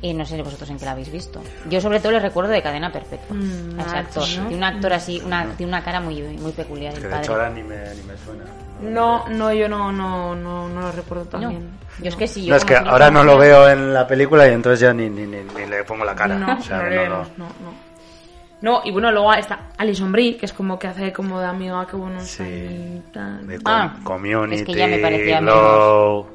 Y 0.00 0.14
no 0.14 0.24
sé 0.24 0.40
vosotros 0.40 0.70
en 0.70 0.78
qué 0.78 0.84
la 0.84 0.92
habéis 0.92 1.10
visto. 1.10 1.40
Yo 1.68 1.80
sobre 1.80 1.98
todo 1.98 2.12
le 2.12 2.20
recuerdo 2.20 2.52
de 2.52 2.62
cadena 2.62 2.92
perpetua. 2.92 3.34
Mm, 3.34 3.80
a 3.80 3.82
ese 3.82 3.96
ah, 3.96 3.98
actor. 3.98 4.24
Tiene 4.24 4.54
un 4.56 4.62
actor 4.62 4.92
así, 4.92 5.20
una, 5.26 5.46
tiene 5.56 5.70
una 5.72 5.82
cara 5.82 6.00
muy, 6.00 6.22
muy 6.22 6.52
peculiar. 6.52 6.94
el 6.94 7.00
Que 7.00 7.06
de 7.06 7.10
padre. 7.10 7.24
hecho 7.24 7.32
ahora 7.32 7.50
ni 7.50 7.62
me, 7.64 7.76
ni 7.96 8.02
me 8.02 8.16
suena. 8.24 8.44
No, 8.80 9.28
no, 9.28 9.52
yo 9.52 9.68
no, 9.68 9.90
no, 9.92 10.34
no, 10.34 10.68
no 10.68 10.80
lo 10.80 10.92
recuerdo 10.92 11.24
también. 11.24 11.70
Yo 12.00 12.08
es 12.10 12.16
que 12.16 12.28
sí, 12.28 12.44
yo 12.44 12.50
No, 12.50 12.56
es 12.56 12.64
que 12.64 12.76
ahora 12.76 13.10
no 13.10 13.24
lo 13.24 13.36
veo 13.38 13.68
en 13.68 13.92
la 13.92 14.06
película 14.06 14.48
y 14.48 14.52
entonces 14.52 14.80
ya 14.80 14.92
ni, 14.92 15.08
ni, 15.10 15.22
ni, 15.26 15.38
ni 15.42 15.66
le 15.66 15.82
pongo 15.84 16.04
la 16.04 16.14
cara. 16.14 16.36
No, 16.38 16.58
o 16.58 16.62
sea, 16.62 16.78
no 16.78 16.84
no, 16.84 16.90
no. 16.90 17.00
vemos, 17.00 17.28
no, 17.38 17.44
no. 17.46 17.88
No, 18.60 18.80
y 18.84 18.90
bueno, 18.90 19.10
luego 19.12 19.32
está 19.34 19.68
Alison 19.76 20.10
Brie, 20.10 20.36
que 20.36 20.46
es 20.46 20.52
como 20.52 20.78
que 20.78 20.88
hace 20.88 21.12
como 21.12 21.38
de 21.40 21.46
amiga 21.46 21.86
que 21.86 21.94
bueno 21.96 22.18
ahí, 22.20 23.02
tal. 23.12 23.46
De 23.46 23.58
Ah, 23.64 23.92
com- 23.94 24.04
community, 24.04 24.62
es 24.62 24.66
que 24.66 24.74
ya 24.74 24.86
me 24.88 24.98
parecía 24.98 25.40
Glow, 25.40 26.26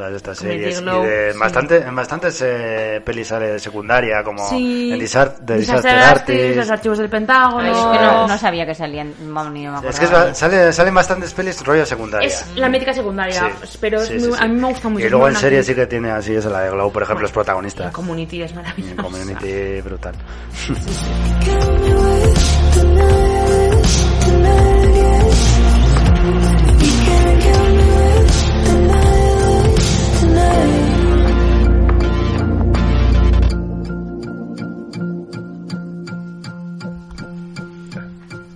todas 0.00 0.14
estas 0.14 0.38
series. 0.38 0.80
Glow, 0.80 1.04
y 1.04 1.06
de 1.06 1.32
sí. 1.34 1.38
bastante, 1.38 1.76
en 1.76 1.94
bastantes 1.94 2.40
eh, 2.42 3.02
pelis 3.04 3.28
sale 3.28 3.52
de 3.52 3.58
secundaria, 3.58 4.22
como 4.24 4.48
Sí. 4.48 4.90
en 4.92 4.98
Disar- 4.98 5.36
de 5.40 5.58
Disaster 5.58 5.60
Disaster 5.92 5.98
Artist, 5.98 6.30
Artist. 6.40 6.56
los 6.56 6.70
archivos 6.70 6.98
del 6.98 7.10
Pentágono. 7.10 7.58
Ay, 7.60 7.70
es 7.70 7.98
que 7.98 8.04
no, 8.04 8.26
no 8.26 8.38
sabía 8.38 8.64
que 8.64 8.74
salían. 8.74 9.12
Ni 9.20 9.68
me 9.68 9.88
Es 9.88 9.98
que 9.98 10.06
es 10.06 10.38
sale, 10.38 10.72
salen 10.72 10.94
bastantes 10.94 11.34
pelis 11.34 11.62
rollo 11.64 11.84
secundaria. 11.84 12.28
Es 12.28 12.46
la 12.56 12.68
mítica 12.70 12.94
secundaria, 12.94 13.52
Sí, 13.64 13.78
pero 13.78 14.00
es 14.00 14.08
sí, 14.08 14.14
muy- 14.28 14.38
a 14.40 14.46
mí 14.48 14.58
me 14.58 14.68
gusta 14.68 14.88
mucho. 14.88 15.06
Y 15.06 15.10
luego 15.10 15.28
en 15.28 15.36
serie 15.36 15.62
sí 15.62 15.74
que 15.74 15.86
tiene 15.86 16.10
así, 16.10 16.34
es 16.34 16.46
la 16.46 16.60
de 16.62 16.70
Glow, 16.70 16.90
por 16.90 17.02
ejemplo, 17.02 17.26
es 17.26 17.32
protagonista. 17.32 17.84
En 17.84 17.90
Community 17.92 18.42
es 18.42 18.54
maravilloso. 18.54 18.92
En 18.92 18.96
Community 18.96 19.80
brutal. 19.82 20.14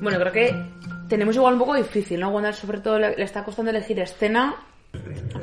Bueno, 0.05 0.19
creo 0.21 0.33
que 0.33 0.55
tenemos 1.09 1.35
igual 1.35 1.55
un 1.55 1.61
poco 1.61 1.75
difícil, 1.75 2.21
¿no? 2.21 2.29
Wanda 2.29 2.53
sobre 2.53 2.81
todo 2.81 2.99
le, 2.99 3.17
le 3.17 3.25
está 3.25 3.43
costando 3.43 3.71
elegir 3.71 3.99
escena 3.99 4.55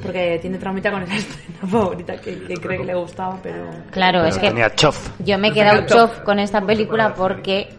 porque 0.03 0.37
tiene 0.39 0.59
traumita 0.59 0.91
con 0.91 1.01
esa 1.01 1.15
escena 1.17 1.67
favorita 1.67 2.15
que, 2.17 2.43
que 2.43 2.53
cree 2.53 2.77
que 2.77 2.85
le 2.85 2.93
gustaba, 2.93 3.39
pero... 3.41 3.65
Claro, 3.89 4.23
es 4.23 4.37
que 4.37 4.49
Tenía 4.49 4.69
chof. 4.75 5.09
yo 5.17 5.39
me 5.39 5.47
he 5.47 5.51
quedado 5.51 5.87
chof 5.87 6.19
con 6.19 6.37
esta 6.37 6.61
película 6.61 7.15
porque 7.15 7.69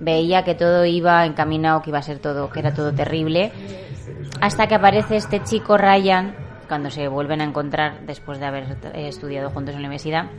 veía 0.00 0.42
que 0.42 0.54
todo 0.54 0.86
iba 0.86 1.26
encaminado, 1.26 1.82
que 1.82 1.90
iba 1.90 1.98
a 1.98 2.02
ser 2.02 2.18
todo, 2.18 2.48
que 2.50 2.60
era 2.60 2.72
todo 2.72 2.94
terrible, 2.94 3.52
hasta 4.40 4.66
que 4.66 4.74
aparece 4.74 5.16
este 5.16 5.42
chico 5.44 5.76
Ryan, 5.76 6.34
cuando 6.66 6.90
se 6.90 7.08
vuelven 7.08 7.42
a 7.42 7.44
encontrar 7.44 8.06
después 8.06 8.40
de 8.40 8.46
haber 8.46 8.64
eh, 8.94 9.08
estudiado 9.08 9.50
juntos 9.50 9.74
en 9.74 9.82
la 9.82 9.88
universidad. 9.88 10.30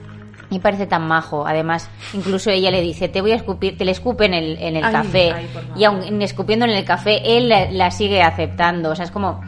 Y 0.53 0.59
parece 0.59 0.85
tan 0.85 1.07
majo. 1.07 1.47
Además, 1.47 1.89
incluso 2.13 2.51
ella 2.51 2.69
le 2.69 2.81
dice, 2.81 3.09
te 3.09 3.21
voy 3.21 3.31
a 3.31 3.35
escupir, 3.35 3.77
te 3.77 3.85
le 3.85 3.91
escupe 3.91 4.25
en 4.25 4.33
el, 4.35 4.57
en 4.59 4.75
el 4.77 4.83
Ay, 4.83 4.91
café. 4.91 5.31
ay, 5.31 5.47
y 5.75 5.83
aun 5.85 6.21
escupiendo 6.21 6.65
en 6.65 6.71
el 6.71 6.85
café, 6.85 7.37
él 7.37 7.49
la, 7.49 7.71
la 7.71 7.89
sigue 7.91 8.21
aceptando. 8.21 8.91
O 8.91 8.95
sea, 8.95 9.05
es 9.05 9.11
como, 9.11 9.41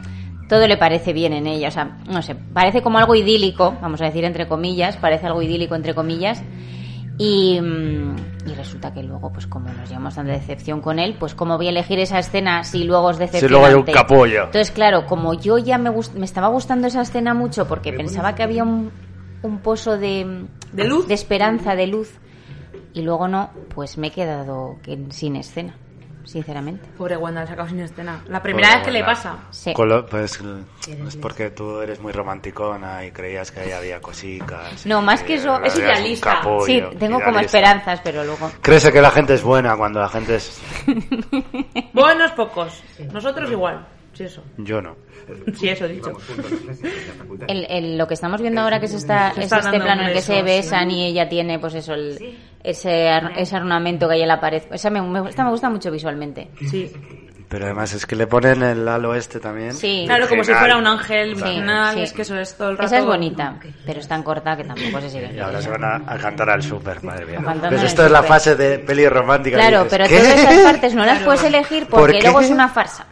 todo 0.48 0.66
le 0.66 0.76
parece 0.76 1.12
bien 1.12 1.32
en 1.32 1.46
ella. 1.46 1.68
O 1.68 1.70
sea, 1.70 1.98
no 2.10 2.22
sé, 2.22 2.34
parece 2.34 2.82
como 2.82 2.98
algo 2.98 3.14
idílico, 3.14 3.76
vamos 3.80 4.00
a 4.00 4.06
decir 4.06 4.24
entre 4.24 4.48
comillas, 4.48 4.96
parece 4.96 5.26
algo 5.26 5.42
idílico 5.42 5.74
entre 5.76 5.94
comillas. 5.94 6.42
Y, 7.18 7.58
mm, 7.60 8.16
y 8.50 8.54
resulta 8.54 8.92
que 8.92 9.02
luego, 9.02 9.32
pues 9.32 9.46
como 9.46 9.70
nos 9.72 9.88
llevamos 9.88 10.14
tanta 10.14 10.32
decepción 10.32 10.82
con 10.82 10.98
él, 10.98 11.16
pues 11.18 11.34
como 11.34 11.56
voy 11.56 11.66
a 11.66 11.70
elegir 11.70 11.98
esa 11.98 12.18
escena 12.18 12.62
si 12.62 12.84
luego 12.84 13.10
es 13.10 13.16
decepcionante. 13.18 13.50
luego 13.52 13.66
hay 13.66 13.74
un 13.74 13.82
capullo. 13.84 14.44
Entonces, 14.44 14.70
claro, 14.70 15.06
como 15.06 15.32
yo 15.32 15.56
ya 15.56 15.78
me, 15.78 15.88
gust- 15.90 16.12
me 16.12 16.26
estaba 16.26 16.48
gustando 16.48 16.86
esa 16.88 17.00
escena 17.00 17.32
mucho 17.32 17.66
porque 17.66 17.92
pensaba 17.94 18.34
que 18.34 18.42
había 18.42 18.64
un, 18.64 18.90
un 19.42 19.58
pozo 19.58 19.96
de, 19.98 20.46
¿De 20.72 20.84
luz? 20.84 21.06
de 21.08 21.14
esperanza, 21.14 21.74
de 21.76 21.86
luz, 21.86 22.12
y 22.92 23.02
luego 23.02 23.28
no, 23.28 23.50
pues 23.74 23.98
me 23.98 24.08
he 24.08 24.10
quedado 24.10 24.76
que- 24.82 24.98
sin 25.10 25.36
escena, 25.36 25.74
sinceramente. 26.24 26.88
Pobre 26.96 27.16
Wanda, 27.16 27.42
la 27.42 27.46
sacado 27.46 27.68
sin 27.68 27.80
escena. 27.80 28.22
La 28.28 28.42
primera 28.42 28.68
Pobre 28.68 28.78
vez 28.78 28.86
que 28.86 28.92
le 28.92 29.04
pasa. 29.04 29.36
Sí. 29.50 29.72
Lo- 29.76 30.06
pues 30.06 30.40
es 31.06 31.16
porque 31.16 31.50
tú 31.50 31.80
eres 31.80 32.00
muy 32.00 32.12
romanticona 32.12 33.04
y 33.04 33.10
creías 33.12 33.50
que 33.52 33.60
ahí 33.60 33.70
había 33.72 34.00
cositas. 34.00 34.84
No, 34.86 35.02
más 35.02 35.22
que 35.22 35.34
eso, 35.34 35.60
es 35.62 35.76
idealista. 35.78 36.36
capullo, 36.40 36.64
Sí, 36.90 36.96
tengo 36.98 37.20
como 37.20 37.38
esperanzas, 37.38 38.00
pero 38.02 38.24
luego... 38.24 38.50
Crees 38.62 38.88
que 38.90 39.00
la 39.00 39.10
gente 39.10 39.34
es 39.34 39.42
buena 39.42 39.76
cuando 39.76 40.00
la 40.00 40.08
gente 40.08 40.36
es... 40.36 40.60
Buenos 41.92 42.32
pocos. 42.32 42.82
Nosotros 43.12 43.50
igual. 43.50 43.86
Sí, 44.16 44.24
eso. 44.24 44.42
Yo 44.58 44.80
no. 44.80 44.96
Sí, 45.58 45.68
eso 45.68 45.84
he 45.84 45.88
dicho. 45.88 46.12
El, 47.48 47.66
el- 47.68 47.98
lo 47.98 48.06
que 48.06 48.14
estamos 48.14 48.40
viendo 48.40 48.60
ahora 48.60 48.80
que 48.80 48.86
es, 48.86 48.94
esta, 48.94 49.32
Se 49.34 49.40
es 49.40 49.44
está 49.44 49.58
este 49.58 49.70
dando 49.72 49.84
plano 49.84 50.02
en 50.02 50.08
el 50.08 50.14
que 50.14 50.22
se 50.22 50.36
sí. 50.36 50.42
besan 50.42 50.90
y 50.90 51.04
ella 51.06 51.28
tiene 51.28 51.58
pues 51.58 51.74
eso 51.74 51.94
el, 51.94 52.36
ese, 52.62 53.08
ar- 53.08 53.32
ese 53.36 53.56
ornamento 53.56 54.08
que 54.08 54.14
hay 54.14 54.22
en 54.22 54.28
la 54.28 54.40
pared 54.40 54.62
esa 54.70 54.90
me, 54.90 55.02
me, 55.02 55.28
esta 55.28 55.44
me 55.44 55.50
gusta 55.50 55.68
mucho 55.70 55.90
visualmente 55.90 56.48
Sí. 56.70 56.90
Pero 57.56 57.64
además 57.64 57.94
es 57.94 58.04
que 58.04 58.14
le 58.16 58.26
ponen 58.26 58.62
el 58.62 58.86
halo 58.86 59.14
este 59.14 59.40
también. 59.40 59.72
Sí. 59.72 60.02
Claro, 60.06 60.28
como 60.28 60.44
si 60.44 60.52
fuera 60.52 60.76
un 60.76 60.86
ángel 60.86 61.36
Sí, 61.36 61.42
sí. 61.94 62.00
es 62.02 62.12
que 62.12 62.20
eso 62.20 62.36
es 62.38 62.54
todo 62.54 62.68
el 62.68 62.76
rato... 62.76 62.86
esa 62.86 62.98
es 62.98 63.04
bonita 63.06 63.54
pero 63.86 64.00
es 64.00 64.06
tan 64.06 64.22
corta 64.22 64.54
que 64.58 64.64
tampoco 64.64 65.00
se 65.00 65.08
sigue 65.08 65.32
Y 65.34 65.38
ahora 65.38 65.62
se 65.62 65.70
van 65.70 65.82
a, 65.84 65.94
a 66.06 66.18
cantar 66.18 66.50
al 66.50 66.62
súper, 66.62 67.02
madre 67.02 67.24
mía. 67.24 67.36
Cantando 67.42 67.68
Pues 67.70 67.82
esto 67.84 68.04
es 68.04 68.10
la 68.10 68.22
fase 68.22 68.56
de 68.56 68.78
peli 68.80 69.08
romántica. 69.08 69.56
claro 69.56 69.84
dices, 69.84 69.90
pero 69.98 70.04
¿qué? 70.06 70.18
todas 70.18 70.38
esas 70.38 70.64
partes 70.72 70.94
no 70.94 71.06
las 71.06 71.18
puedes 71.24 71.44
elegir 71.44 71.86
¿Por 71.86 72.00
porque 72.00 72.20
luego 72.20 72.40
es 72.40 72.50
una 72.50 72.68
farsa 72.68 73.06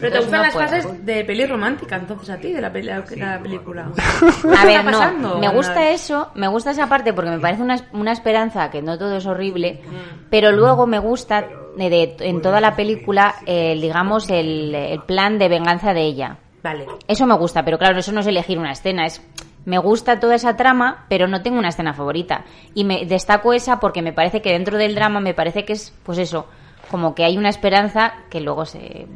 Pero 0.00 0.12
te 0.12 0.18
gustan 0.20 0.38
no 0.40 0.44
las 0.46 0.54
puedo. 0.54 0.68
fases 0.68 1.04
de 1.04 1.24
peli 1.24 1.44
romántica, 1.44 1.96
entonces 1.96 2.30
a 2.30 2.38
ti, 2.38 2.50
de 2.50 2.60
la, 2.62 2.72
peli- 2.72 2.88
de 2.88 3.16
la 3.18 3.38
película. 3.40 3.88
A 4.58 4.64
ver, 4.64 4.84
no, 4.86 5.38
me 5.38 5.48
gusta 5.50 5.90
eso, 5.90 6.30
me 6.34 6.48
gusta 6.48 6.70
esa 6.70 6.86
parte 6.88 7.12
porque 7.12 7.30
me 7.30 7.38
parece 7.40 7.62
una, 7.62 7.76
una 7.92 8.12
esperanza 8.12 8.70
que 8.70 8.80
no 8.80 8.96
todo 8.96 9.18
es 9.18 9.26
horrible, 9.26 9.82
Mm. 9.84 10.28
pero 10.30 10.50
luego 10.50 10.86
me 10.86 10.98
gusta 10.98 11.44
de, 11.76 12.16
en 12.20 12.42
toda 12.42 12.60
la 12.60 12.76
película, 12.76 13.36
eh, 13.46 13.78
digamos, 13.80 14.28
el, 14.30 14.74
el 14.74 15.02
plan 15.02 15.38
de 15.38 15.48
venganza 15.48 15.94
de 15.94 16.02
ella. 16.02 16.38
Vale. 16.62 16.86
Eso 17.08 17.26
me 17.26 17.34
gusta, 17.34 17.64
pero 17.64 17.78
claro, 17.78 17.98
eso 17.98 18.12
no 18.12 18.20
es 18.20 18.26
elegir 18.26 18.58
una 18.58 18.72
escena, 18.72 19.04
es 19.04 19.20
me 19.64 19.78
gusta 19.78 20.18
toda 20.18 20.34
esa 20.34 20.56
trama, 20.56 21.06
pero 21.08 21.28
no 21.28 21.42
tengo 21.42 21.58
una 21.58 21.68
escena 21.68 21.94
favorita. 21.94 22.44
Y 22.74 22.84
me 22.84 23.06
destaco 23.06 23.52
esa 23.52 23.78
porque 23.78 24.02
me 24.02 24.12
parece 24.12 24.42
que 24.42 24.50
dentro 24.50 24.76
del 24.76 24.94
drama 24.94 25.20
me 25.20 25.34
parece 25.34 25.64
que 25.64 25.74
es, 25.74 25.92
pues 26.02 26.18
eso, 26.18 26.46
como 26.90 27.14
que 27.14 27.24
hay 27.24 27.38
una 27.38 27.48
esperanza 27.48 28.12
que 28.28 28.40
luego 28.40 28.64
se, 28.64 29.06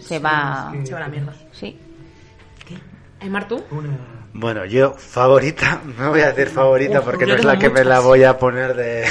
se 0.00 0.18
va... 0.18 0.72
Se 0.84 0.92
va 0.92 0.98
a 0.98 1.02
la 1.02 1.08
mierda. 1.08 1.34
Sí. 1.50 1.78
Aymar, 3.20 3.46
¿tú? 3.46 3.62
Bueno, 4.34 4.64
yo 4.64 4.94
favorita, 4.94 5.80
no 5.98 6.10
voy 6.10 6.20
a 6.20 6.32
decir 6.32 6.48
favorita 6.48 7.02
porque 7.02 7.26
no 7.26 7.34
es 7.34 7.44
la 7.44 7.58
que 7.58 7.70
me 7.70 7.84
la 7.84 8.00
voy 8.00 8.24
a 8.24 8.38
poner 8.38 8.74
de... 8.74 9.04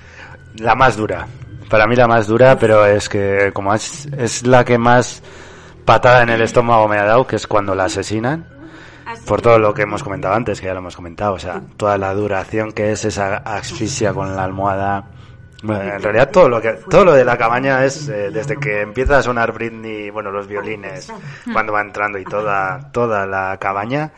la 0.56 0.74
más 0.74 0.96
dura. 0.96 1.26
Para 1.70 1.86
mí 1.86 1.94
la 1.94 2.08
más 2.08 2.26
dura, 2.26 2.58
pero 2.58 2.84
es 2.84 3.08
que 3.08 3.52
como 3.54 3.72
es, 3.72 4.06
es 4.18 4.44
la 4.44 4.64
que 4.64 4.76
más 4.76 5.22
patada 5.84 6.22
en 6.22 6.30
el 6.30 6.42
estómago 6.42 6.88
me 6.88 6.98
ha 6.98 7.04
dado, 7.04 7.28
que 7.28 7.36
es 7.36 7.46
cuando 7.46 7.76
la 7.76 7.84
asesinan. 7.84 8.44
Por 9.24 9.40
todo 9.40 9.58
lo 9.58 9.72
que 9.72 9.82
hemos 9.82 10.02
comentado 10.02 10.34
antes, 10.34 10.60
que 10.60 10.66
ya 10.66 10.72
lo 10.72 10.80
hemos 10.80 10.96
comentado, 10.96 11.34
o 11.34 11.38
sea, 11.38 11.62
toda 11.76 11.96
la 11.96 12.12
duración 12.12 12.72
que 12.72 12.92
es 12.92 13.04
esa 13.04 13.36
asfixia 13.36 14.12
con 14.12 14.34
la 14.34 14.44
almohada. 14.44 15.04
Bueno, 15.62 15.82
en 15.82 16.02
realidad 16.02 16.30
todo 16.30 16.48
lo 16.48 16.60
que 16.60 16.72
todo 16.88 17.04
lo 17.04 17.12
de 17.12 17.24
la 17.24 17.36
cabaña 17.36 17.84
es 17.84 18.08
eh, 18.08 18.30
desde 18.30 18.56
que 18.56 18.80
empieza 18.80 19.18
a 19.18 19.22
sonar 19.22 19.52
Britney, 19.52 20.10
bueno, 20.10 20.30
los 20.30 20.46
violines, 20.46 21.12
cuando 21.52 21.72
va 21.72 21.82
entrando 21.82 22.18
y 22.18 22.24
toda 22.24 22.90
toda 22.92 23.26
la 23.26 23.58
cabaña 23.58 24.12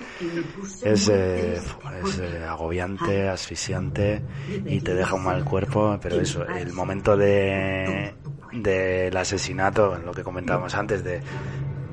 es, 0.83 1.09
eh, 1.09 1.61
es 2.05 2.19
eh, 2.19 2.45
agobiante, 2.49 3.29
asfixiante 3.29 4.23
y 4.67 4.81
te 4.81 4.95
deja 4.95 5.15
un 5.15 5.25
mal 5.25 5.45
cuerpo, 5.45 5.99
pero 6.01 6.21
eso, 6.21 6.47
el 6.47 6.73
momento 6.73 7.17
de 7.17 8.15
del 8.53 9.17
asesinato, 9.17 9.99
lo 10.05 10.13
que 10.13 10.23
comentábamos 10.23 10.75
antes 10.75 11.03
de 11.03 11.23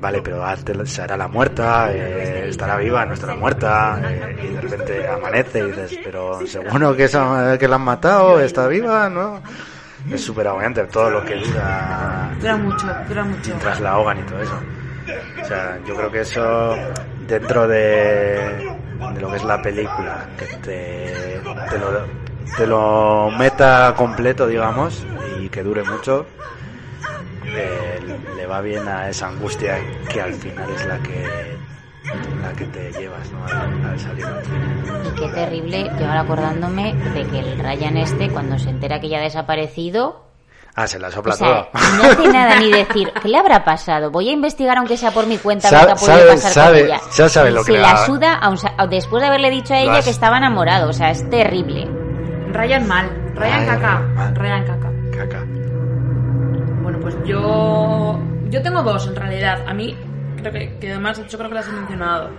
vale, 0.00 0.22
pero 0.22 0.44
hazte- 0.44 0.86
se 0.86 1.02
hará 1.02 1.16
la 1.16 1.28
muerta, 1.28 1.92
eh, 1.92 2.48
estará 2.48 2.76
viva, 2.76 3.04
no 3.06 3.14
estará 3.14 3.34
muerta, 3.34 4.00
eh, 4.02 4.36
y 4.42 4.52
de 4.54 4.60
repente 4.60 5.06
amanece 5.06 5.62
y 5.62 5.66
dices, 5.68 5.98
pero 6.02 6.46
seguro 6.46 6.96
que, 6.96 7.04
esa- 7.04 7.56
que 7.58 7.68
la 7.68 7.76
han 7.76 7.82
matado, 7.82 8.40
está 8.40 8.66
viva, 8.66 9.08
¿no? 9.08 9.42
es 10.10 10.20
súper 10.22 10.48
agobiante 10.48 10.84
todo 10.86 11.08
lo 11.10 11.24
que 11.24 11.36
dura 11.36 12.34
Dura 12.40 12.56
mucho, 12.56 12.88
dura 13.06 13.24
mucho. 13.24 13.42
mientras 13.50 13.80
la 13.80 13.90
ahogan 13.92 14.18
y 14.18 14.22
todo 14.24 14.40
eso. 14.40 14.56
O 15.40 15.44
sea, 15.44 15.78
yo 15.84 15.96
creo 15.96 16.10
que 16.10 16.20
eso 16.20 16.78
dentro 17.18 17.66
de, 17.68 18.64
de 19.14 19.20
lo 19.20 19.30
que 19.30 19.36
es 19.36 19.44
la 19.44 19.62
película, 19.62 20.28
que 20.36 20.46
te, 20.46 21.40
te 21.68 21.78
lo, 21.78 22.08
te 22.56 22.66
lo 22.66 23.30
meta 23.36 23.94
completo, 23.96 24.46
digamos, 24.46 25.06
y 25.24 25.48
que 25.48 25.62
dure 25.62 25.82
mucho, 25.84 26.26
eh, 27.56 28.00
le 28.36 28.46
va 28.46 28.60
bien 28.60 28.86
a 28.88 29.08
esa 29.08 29.28
angustia 29.28 29.78
que 30.08 30.20
al 30.20 30.34
final 30.34 30.68
es 30.70 30.86
la 30.86 30.98
que 30.98 31.58
la 32.42 32.52
que 32.52 32.64
te 32.66 32.92
llevas 32.92 33.30
¿no? 33.30 33.44
al, 33.44 33.84
al 33.86 34.00
salir 34.00 34.24
al 34.24 34.42
cine. 34.44 35.02
Y 35.06 35.14
qué 35.20 35.28
terrible, 35.28 35.90
yo 35.98 36.06
ahora 36.06 36.20
acordándome 36.22 36.94
de 36.94 37.24
que 37.26 37.38
el 37.40 37.58
Ryan 37.58 37.96
este, 37.98 38.28
cuando 38.30 38.58
se 38.58 38.70
entera 38.70 39.00
que 39.00 39.08
ya 39.08 39.18
ha 39.18 39.22
desaparecido, 39.22 40.26
Ah, 40.76 40.86
se 40.86 41.00
la 41.00 41.10
sopla 41.10 41.34
o 41.34 41.36
sea, 41.36 41.68
todo. 41.72 41.80
no 41.98 42.04
hace 42.04 42.28
nada 42.32 42.58
ni 42.60 42.70
decir, 42.72 43.12
¿qué 43.20 43.28
le 43.28 43.36
habrá 43.38 43.64
pasado? 43.64 44.10
Voy 44.12 44.28
a 44.28 44.32
investigar 44.32 44.78
aunque 44.78 44.96
sea 44.96 45.10
por 45.10 45.26
mi 45.26 45.36
cuenta 45.36 45.68
lo 45.70 45.86
que 45.86 45.92
ha 45.92 45.94
podido 45.96 46.16
sabe- 46.16 46.30
pasar 46.30 46.52
sabe- 46.52 46.78
con 46.78 46.86
ella. 46.86 47.00
ya 47.16 47.28
sabe 47.28 47.50
lo 47.50 47.60
que 47.60 47.64
se 47.66 47.72
le 47.72 47.80
la 47.80 47.96
suda 48.06 48.34
aun 48.34 48.56
después 48.88 49.20
de 49.20 49.26
haberle 49.28 49.50
dicho 49.50 49.74
a 49.74 49.80
ella 49.80 49.98
has- 49.98 50.04
que 50.04 50.10
estaba 50.12 50.38
enamorado, 50.38 50.88
o 50.88 50.92
sea, 50.92 51.10
es 51.10 51.28
terrible. 51.28 51.86
Ryan 52.52 52.86
mal, 52.88 53.10
Ryan 53.34 53.34
Ryan 53.34 53.66
caca, 53.66 53.98
mal. 54.14 54.34
Ryan 54.36 54.64
caca. 54.64 54.90
Caca. 55.12 55.44
Pues 57.12 57.28
yo 57.28 58.20
yo 58.48 58.62
tengo 58.62 58.82
dos 58.82 59.06
en 59.06 59.16
realidad. 59.16 59.64
A 59.66 59.74
mí 59.74 59.96
creo 60.36 60.52
que, 60.52 60.78
que 60.78 60.90
además 60.90 61.18
yo 61.30 61.38
creo 61.38 61.48
que 61.48 61.54
las 61.54 61.68
he 61.68 61.72
mencionado. 61.72 62.30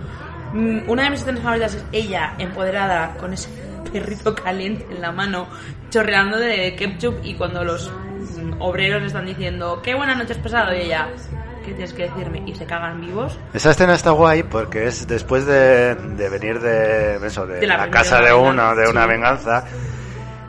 Mm, 0.53 0.89
Una 0.89 1.03
de 1.03 1.09
mis 1.11 1.21
escenas 1.21 1.41
favoritas 1.41 1.75
es 1.75 1.85
ella 1.91 2.33
empoderada 2.37 3.15
con 3.17 3.33
ese 3.33 3.49
perrito 3.93 4.35
caliente 4.35 4.85
en 4.89 5.01
la 5.01 5.11
mano, 5.11 5.47
chorreando 5.89 6.37
de 6.37 6.75
ketchup 6.75 7.19
y 7.23 7.35
cuando 7.35 7.63
los 7.63 7.89
mm, 7.89 8.61
obreros 8.61 9.01
le 9.01 9.07
están 9.07 9.25
diciendo 9.25 9.81
qué 9.83 9.95
buena 9.95 10.15
noche 10.15 10.33
has 10.33 10.39
pasado 10.39 10.73
y 10.73 10.81
ella 10.81 11.09
¿qué 11.65 11.71
tienes 11.73 11.93
que 11.93 12.03
decirme? 12.09 12.43
y 12.45 12.55
se 12.55 12.65
cagan 12.65 12.99
vivos. 13.01 13.37
Esa 13.53 13.71
escena 13.71 13.93
está 13.93 14.11
guay 14.11 14.43
porque 14.43 14.87
es 14.87 15.07
después 15.07 15.45
de, 15.45 15.95
de 15.95 16.29
venir 16.29 16.59
de, 16.59 17.15
eso, 17.25 17.45
de, 17.45 17.59
De 17.59 17.67
la 17.67 17.89
casa 17.89 18.19
de 18.19 18.33
uno, 18.33 18.75
de 18.75 18.89
una 18.89 19.03
sí. 19.03 19.09
venganza, 19.09 19.65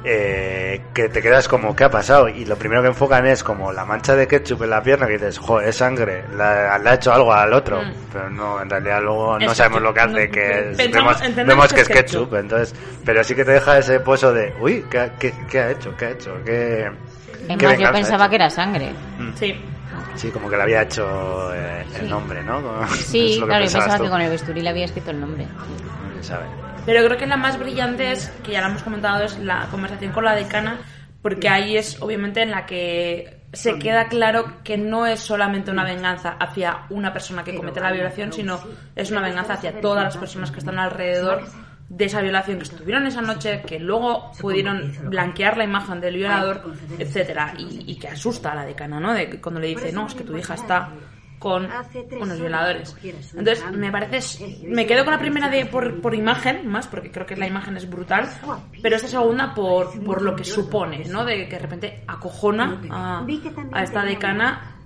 eh, 0.04 0.80
que 0.92 1.08
te 1.08 1.22
quedas 1.22 1.46
como, 1.48 1.74
¿qué 1.76 1.84
ha 1.84 1.90
pasado? 1.90 2.28
Y 2.28 2.44
lo 2.44 2.56
primero 2.56 2.82
que 2.82 2.88
enfocan 2.88 3.26
es 3.26 3.42
como 3.44 3.72
la 3.72 3.84
mancha 3.84 4.14
de 4.16 4.26
ketchup 4.26 4.62
en 4.64 4.70
la 4.70 4.82
pierna 4.82 5.06
que 5.06 5.12
dices, 5.14 5.38
joder, 5.38 5.68
es 5.68 5.76
sangre, 5.76 6.24
la- 6.36 6.78
le 6.78 6.90
ha 6.90 6.94
hecho 6.94 7.12
algo 7.12 7.32
al 7.32 7.52
otro. 7.52 7.80
Mm. 7.82 7.92
Pero 8.12 8.30
no, 8.30 8.60
en 8.60 8.68
realidad 8.70 9.00
luego 9.02 9.38
no 9.38 9.50
Es 9.50 9.56
sabemos 9.56 9.80
ketchup. 9.80 9.84
lo 9.88 9.94
que 9.94 10.00
hace, 10.00 10.26
No, 10.26 10.32
que 10.32 10.70
es- 10.70 10.76
pensamos- 10.76 11.20
vemos, 11.20 11.46
vemos 11.46 11.72
que 11.72 11.80
es 11.82 11.88
ketchup. 11.88 12.04
ketchup. 12.30 12.34
Entonces, 12.34 12.74
pero 13.04 13.24
sí 13.24 13.34
que 13.34 13.44
te 13.44 13.52
deja 13.52 13.78
ese 13.78 14.00
pozo 14.00 14.32
de, 14.32 14.54
uy, 14.60 14.84
¿qué, 14.90 14.98
ha- 14.98 15.12
qué, 15.18 15.32
qué 15.50 15.60
ha 15.60 15.70
hecho? 15.70 15.94
¿Qué 15.96 16.04
ha 16.06 16.10
hecho? 16.10 16.34
¿Qué, 16.44 16.90
Es 17.48 17.56
qué 17.58 17.66
más, 17.66 17.78
yo 17.78 17.92
pensaba 17.92 18.28
que 18.28 18.34
era 18.36 18.50
sangre. 18.50 18.92
Mm. 19.18 19.32
Sí. 19.34 19.54
Sí, 20.14 20.30
como 20.30 20.50
que 20.50 20.56
le 20.56 20.62
había 20.62 20.82
hecho 20.82 21.54
eh, 21.54 21.84
el 22.00 22.08
nombre, 22.10 22.42
¿no? 22.42 22.60
Como- 22.62 22.86
Sí, 22.88 23.40
claro, 23.44 23.64
yo 23.64 23.72
pensaba 23.72 23.96
tú. 23.98 24.04
que 24.04 24.10
con 24.10 24.20
el 24.20 24.30
bisturí 24.30 24.60
le 24.60 24.68
había 24.70 24.84
escrito 24.84 25.10
el 25.10 25.20
nombre. 25.20 25.44
No 25.46 26.22
se 26.22 26.28
sabe. 26.28 26.44
Pero 26.84 27.04
creo 27.04 27.16
que 27.16 27.26
la 27.26 27.36
más 27.36 27.58
brillante 27.58 28.10
es, 28.10 28.28
que 28.44 28.52
ya 28.52 28.60
lo 28.60 28.68
hemos 28.68 28.82
comentado, 28.82 29.24
es 29.24 29.38
la 29.38 29.68
conversación 29.70 30.12
con 30.12 30.24
la 30.24 30.34
decana, 30.34 30.80
porque 31.22 31.48
ahí 31.48 31.76
es 31.76 32.02
obviamente 32.02 32.42
en 32.42 32.50
la 32.50 32.66
que 32.66 33.42
se 33.52 33.78
queda 33.78 34.08
claro 34.08 34.62
que 34.64 34.76
no 34.78 35.06
es 35.06 35.20
solamente 35.20 35.70
una 35.70 35.84
venganza 35.84 36.30
hacia 36.40 36.86
una 36.90 37.12
persona 37.12 37.44
que 37.44 37.54
comete 37.54 37.80
la 37.80 37.92
violación, 37.92 38.32
sino 38.32 38.58
es 38.96 39.10
una 39.10 39.20
venganza 39.20 39.54
hacia 39.54 39.80
todas 39.80 40.04
las 40.04 40.16
personas 40.16 40.50
que 40.50 40.58
están 40.58 40.78
alrededor 40.78 41.42
de 41.88 42.06
esa 42.06 42.22
violación 42.22 42.56
que 42.56 42.64
estuvieron 42.64 43.06
esa 43.06 43.20
noche, 43.20 43.62
que 43.66 43.78
luego 43.78 44.32
pudieron 44.40 44.92
blanquear 45.04 45.58
la 45.58 45.64
imagen 45.64 46.00
del 46.00 46.16
violador, 46.16 46.62
etcétera, 46.98 47.52
y, 47.58 47.84
y 47.86 47.96
que 47.96 48.08
asusta 48.08 48.52
a 48.52 48.54
la 48.54 48.64
decana, 48.64 48.98
¿no? 48.98 49.12
De 49.12 49.38
cuando 49.40 49.60
le 49.60 49.68
dice, 49.68 49.92
no, 49.92 50.06
es 50.06 50.14
que 50.14 50.24
tu 50.24 50.36
hija 50.36 50.54
está 50.54 50.88
con 51.42 51.66
unos 52.22 52.38
violadores. 52.40 52.94
Entonces, 53.40 53.64
me 53.72 53.90
parece, 53.90 54.58
me 54.68 54.86
quedo 54.86 55.04
con 55.04 55.12
la 55.12 55.18
primera 55.18 55.48
de 55.48 55.66
por, 55.66 56.00
por 56.00 56.14
imagen, 56.14 56.68
más, 56.68 56.86
porque 56.86 57.10
creo 57.10 57.26
que 57.26 57.34
la 57.36 57.46
imagen 57.48 57.76
es 57.76 57.90
brutal, 57.90 58.28
pero 58.80 58.94
esta 58.96 59.08
segunda 59.08 59.52
por, 59.54 59.92
por 60.04 60.22
lo 60.22 60.36
que 60.36 60.44
supone, 60.54 61.04
¿no? 61.06 61.24
De 61.24 61.48
que 61.48 61.56
de 61.56 61.58
repente 61.58 62.04
acojona 62.06 62.80
a, 62.90 63.22
a 63.72 63.82
esta 63.82 64.04
decana 64.04 64.76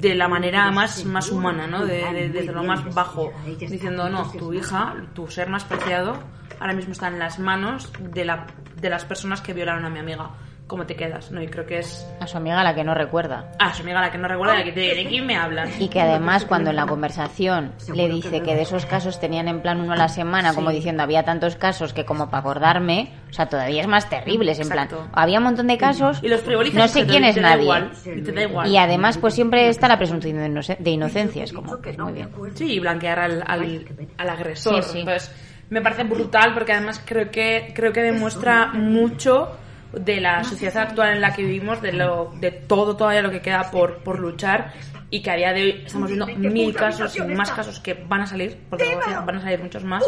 de 0.00 0.14
la 0.14 0.28
manera 0.28 0.70
más, 0.70 1.04
más 1.04 1.30
humana, 1.30 1.66
¿no? 1.66 1.84
De, 1.84 1.94
de- 2.12 2.28
desde 2.30 2.52
lo 2.52 2.62
más 2.62 2.94
bajo, 2.94 3.32
diciendo, 3.74 4.08
no, 4.08 4.22
tu 4.38 4.52
hija, 4.54 4.94
tu 5.14 5.26
ser 5.28 5.48
más 5.50 5.64
preciado, 5.64 6.18
ahora 6.60 6.72
mismo 6.74 6.92
está 6.92 7.08
en 7.08 7.18
las 7.18 7.38
manos 7.38 7.92
de, 7.98 8.24
la, 8.24 8.46
de 8.80 8.88
las 8.88 9.04
personas 9.04 9.40
que 9.42 9.52
violaron 9.52 9.84
a 9.84 9.90
mi 9.90 9.98
amiga. 9.98 10.30
¿Cómo 10.66 10.86
te 10.86 10.94
quedas? 10.96 11.30
¿no? 11.30 11.42
Y 11.42 11.48
creo 11.48 11.66
que 11.66 11.80
es 11.80 12.06
A 12.18 12.26
su 12.26 12.38
amiga 12.38 12.62
la 12.64 12.74
que 12.74 12.82
no 12.82 12.94
recuerda. 12.94 13.52
a 13.58 13.74
su 13.74 13.82
amiga 13.82 14.00
la 14.00 14.10
que 14.10 14.16
no 14.16 14.26
recuerda 14.26 14.54
de, 14.56 14.72
que- 14.72 14.94
de 14.94 15.06
quién 15.06 15.26
me 15.26 15.36
hablan. 15.36 15.68
Y 15.78 15.88
que 15.88 16.00
además 16.00 16.46
cuando 16.46 16.70
en 16.70 16.76
la 16.76 16.86
conversación 16.86 17.72
le 17.94 18.08
dice 18.08 18.40
que 18.42 18.54
de 18.54 18.62
esos 18.62 18.86
casos 18.86 19.20
tenían 19.20 19.48
en 19.48 19.60
plan 19.60 19.80
uno 19.80 19.92
a 19.92 19.96
la 19.96 20.08
semana, 20.08 20.54
como 20.54 20.70
diciendo 20.70 21.02
había 21.02 21.24
tantos 21.24 21.56
casos 21.56 21.92
que 21.92 22.06
como 22.06 22.26
para 22.30 22.38
acordarme, 22.38 23.10
o 23.28 23.32
sea, 23.34 23.46
todavía 23.50 23.82
es 23.82 23.88
más 23.88 24.08
terrible, 24.08 24.52
es 24.52 24.60
en 24.60 24.68
plan, 24.70 24.88
había 25.12 25.38
un 25.38 25.44
montón 25.44 25.66
de 25.66 25.76
casos, 25.76 26.20
Y 26.22 26.28
los 26.28 26.42
no 26.46 26.88
sé 26.88 27.00
te- 27.02 27.06
quién 27.06 27.22
te 27.24 27.28
es 27.30 27.36
da 27.36 27.42
nadie. 27.42 27.62
igual, 27.64 27.90
y 28.06 28.22
te 28.22 28.32
da 28.32 28.42
igual. 28.42 28.68
Y 28.70 28.76
además 28.78 29.18
pues 29.18 29.34
siempre 29.34 29.68
está 29.68 29.88
la 29.88 29.98
presunción 29.98 30.38
de, 30.38 30.46
inoce- 30.48 30.78
de 30.78 30.90
inocencia, 30.90 31.44
es 31.44 31.52
como, 31.52 31.76
pues 31.82 31.98
muy 31.98 32.12
bien. 32.14 32.30
Sí, 32.54 32.72
y 32.74 32.78
blanquear 32.78 33.18
al, 33.18 33.44
al, 33.46 33.84
al 34.16 34.28
agresor. 34.30 34.82
Sí, 34.82 34.90
sí. 34.92 34.98
Entonces, 35.00 35.34
me 35.68 35.82
parece 35.82 36.04
brutal 36.04 36.54
porque 36.54 36.72
además 36.72 37.02
creo 37.04 37.30
que, 37.30 37.72
creo 37.74 37.92
que 37.92 38.00
demuestra 38.02 38.68
mucho 38.72 39.58
de 39.92 40.20
la 40.20 40.42
sociedad 40.44 40.76
actual 40.88 41.14
en 41.14 41.20
la 41.20 41.34
que 41.34 41.42
vivimos, 41.42 41.80
de 41.82 41.92
lo, 41.92 42.32
de 42.40 42.50
todo 42.50 42.96
todavía 42.96 43.22
lo 43.22 43.30
que 43.30 43.40
queda 43.40 43.70
por, 43.70 43.98
por 43.98 44.18
luchar 44.18 44.72
y 45.10 45.20
que 45.22 45.30
a 45.30 45.34
día 45.36 45.52
de 45.52 45.62
hoy 45.62 45.82
estamos 45.84 46.08
viendo 46.08 46.26
mil 46.50 46.74
casos 46.74 47.14
y 47.16 47.20
más 47.34 47.50
casos 47.50 47.80
que 47.80 47.92
van 47.94 48.22
a 48.22 48.26
salir, 48.26 48.58
porque 48.70 48.84
van 49.26 49.36
a 49.36 49.40
salir 49.42 49.60
muchos 49.62 49.84
más 49.84 50.02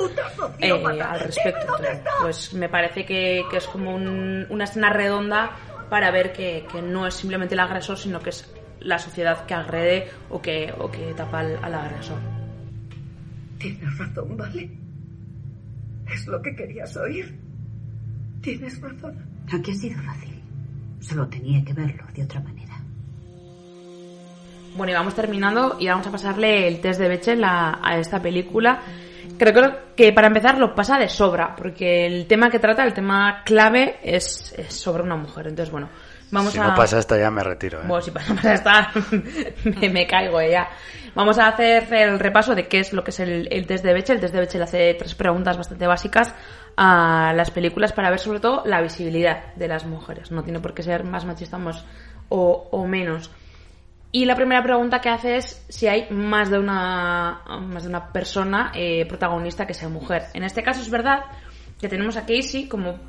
eh, 0.58 0.70
al 1.02 1.20
respecto. 1.20 1.60
Entonces, 1.76 2.00
pues 2.22 2.54
me 2.54 2.68
parece 2.70 3.04
que, 3.04 3.44
que 3.50 3.56
es 3.58 3.66
como 3.66 3.94
un- 3.94 4.46
una 4.48 4.64
escena 4.64 4.88
redonda 4.90 5.50
para 5.90 6.10
ver 6.10 6.32
que, 6.32 6.66
que 6.72 6.80
no 6.80 7.06
es 7.06 7.12
simplemente 7.14 7.52
el 7.54 7.60
agresor, 7.60 7.98
sino 7.98 8.20
que 8.20 8.30
es 8.30 8.50
la 8.80 8.98
sociedad 8.98 9.44
que 9.44 9.52
agrede 9.54 10.08
o 10.30 10.40
que, 10.40 10.72
o 10.78 10.90
que 10.90 11.12
tapa 11.14 11.40
al, 11.40 11.58
al 11.62 11.74
agresor. 11.74 12.16
Tienes 13.58 13.98
razón, 13.98 14.36
¿vale? 14.38 14.70
Es 16.10 16.26
lo 16.26 16.40
que 16.40 16.54
querías 16.56 16.96
oír. 16.96 17.38
Tienes 18.40 18.80
razón. 18.80 19.16
Aquí 19.52 19.70
ha 19.70 19.74
sido 19.74 20.02
fácil. 20.02 20.40
Solo 21.00 21.28
tenía 21.28 21.64
que 21.64 21.72
verlo 21.72 22.04
de 22.14 22.22
otra 22.22 22.40
manera. 22.40 22.74
Bueno, 24.76 24.92
y 24.92 24.94
vamos 24.94 25.14
terminando 25.14 25.76
y 25.78 25.86
vamos 25.86 26.06
a 26.06 26.10
pasarle 26.10 26.66
el 26.66 26.80
test 26.80 26.98
de 26.98 27.08
Bechdel 27.08 27.44
a, 27.44 27.78
a 27.82 27.98
esta 27.98 28.20
película. 28.20 28.82
Creo 29.38 29.94
que 29.96 30.12
para 30.12 30.28
empezar 30.28 30.58
lo 30.58 30.74
pasa 30.74 30.98
de 30.98 31.08
sobra, 31.08 31.54
porque 31.56 32.06
el 32.06 32.26
tema 32.26 32.50
que 32.50 32.58
trata, 32.58 32.84
el 32.84 32.94
tema 32.94 33.42
clave, 33.44 33.98
es, 34.02 34.54
es 34.56 34.72
sobre 34.74 35.02
una 35.02 35.16
mujer. 35.16 35.48
Entonces, 35.48 35.70
bueno, 35.70 35.88
vamos 36.34 36.52
si 36.52 36.58
a... 36.58 36.68
no 36.68 36.74
pasa 36.74 36.98
esto 36.98 37.16
ya 37.16 37.30
me 37.30 37.42
retiro. 37.42 37.80
¿eh? 37.80 37.84
Bueno, 37.86 38.02
si 38.02 38.10
pasamos 38.10 38.44
a 38.44 38.54
esta, 38.54 38.90
me, 39.80 39.88
me 39.88 40.06
caigo 40.06 40.40
ya. 40.42 40.68
Vamos 41.14 41.38
a 41.38 41.48
hacer 41.48 41.92
el 41.94 42.18
repaso 42.18 42.54
de 42.54 42.66
qué 42.66 42.80
es 42.80 42.92
lo 42.92 43.04
que 43.04 43.10
es 43.10 43.20
el, 43.20 43.48
el 43.50 43.66
test 43.66 43.84
de 43.84 43.92
Bechdel. 43.92 44.16
El 44.16 44.20
test 44.20 44.34
de 44.34 44.40
Bechdel 44.40 44.62
hace 44.62 44.94
tres 44.94 45.14
preguntas 45.14 45.56
bastante 45.56 45.86
básicas 45.86 46.34
a 46.76 47.32
las 47.34 47.50
películas 47.50 47.92
para 47.92 48.10
ver 48.10 48.18
sobre 48.18 48.40
todo 48.40 48.62
la 48.66 48.80
visibilidad 48.82 49.54
de 49.54 49.68
las 49.68 49.86
mujeres. 49.86 50.32
No 50.32 50.42
tiene 50.42 50.60
por 50.60 50.74
qué 50.74 50.82
ser 50.82 51.04
más 51.04 51.24
machista 51.24 51.56
más 51.56 51.84
o, 52.28 52.68
o 52.70 52.86
menos. 52.86 53.30
Y 54.16 54.26
la 54.26 54.36
primera 54.36 54.62
pregunta 54.62 55.00
que 55.00 55.08
hace 55.08 55.38
es 55.38 55.66
si 55.68 55.88
hay 55.88 56.06
más 56.08 56.48
de 56.48 56.60
una, 56.60 57.42
más 57.62 57.82
de 57.82 57.88
una 57.88 58.12
persona 58.12 58.70
eh, 58.72 59.04
protagonista 59.08 59.66
que 59.66 59.74
sea 59.74 59.88
mujer. 59.88 60.26
En 60.34 60.44
este 60.44 60.62
caso 60.62 60.82
es 60.82 60.88
verdad 60.88 61.24
que 61.80 61.88
tenemos 61.88 62.16
a 62.16 62.20
Casey 62.20 62.68
como 62.68 63.00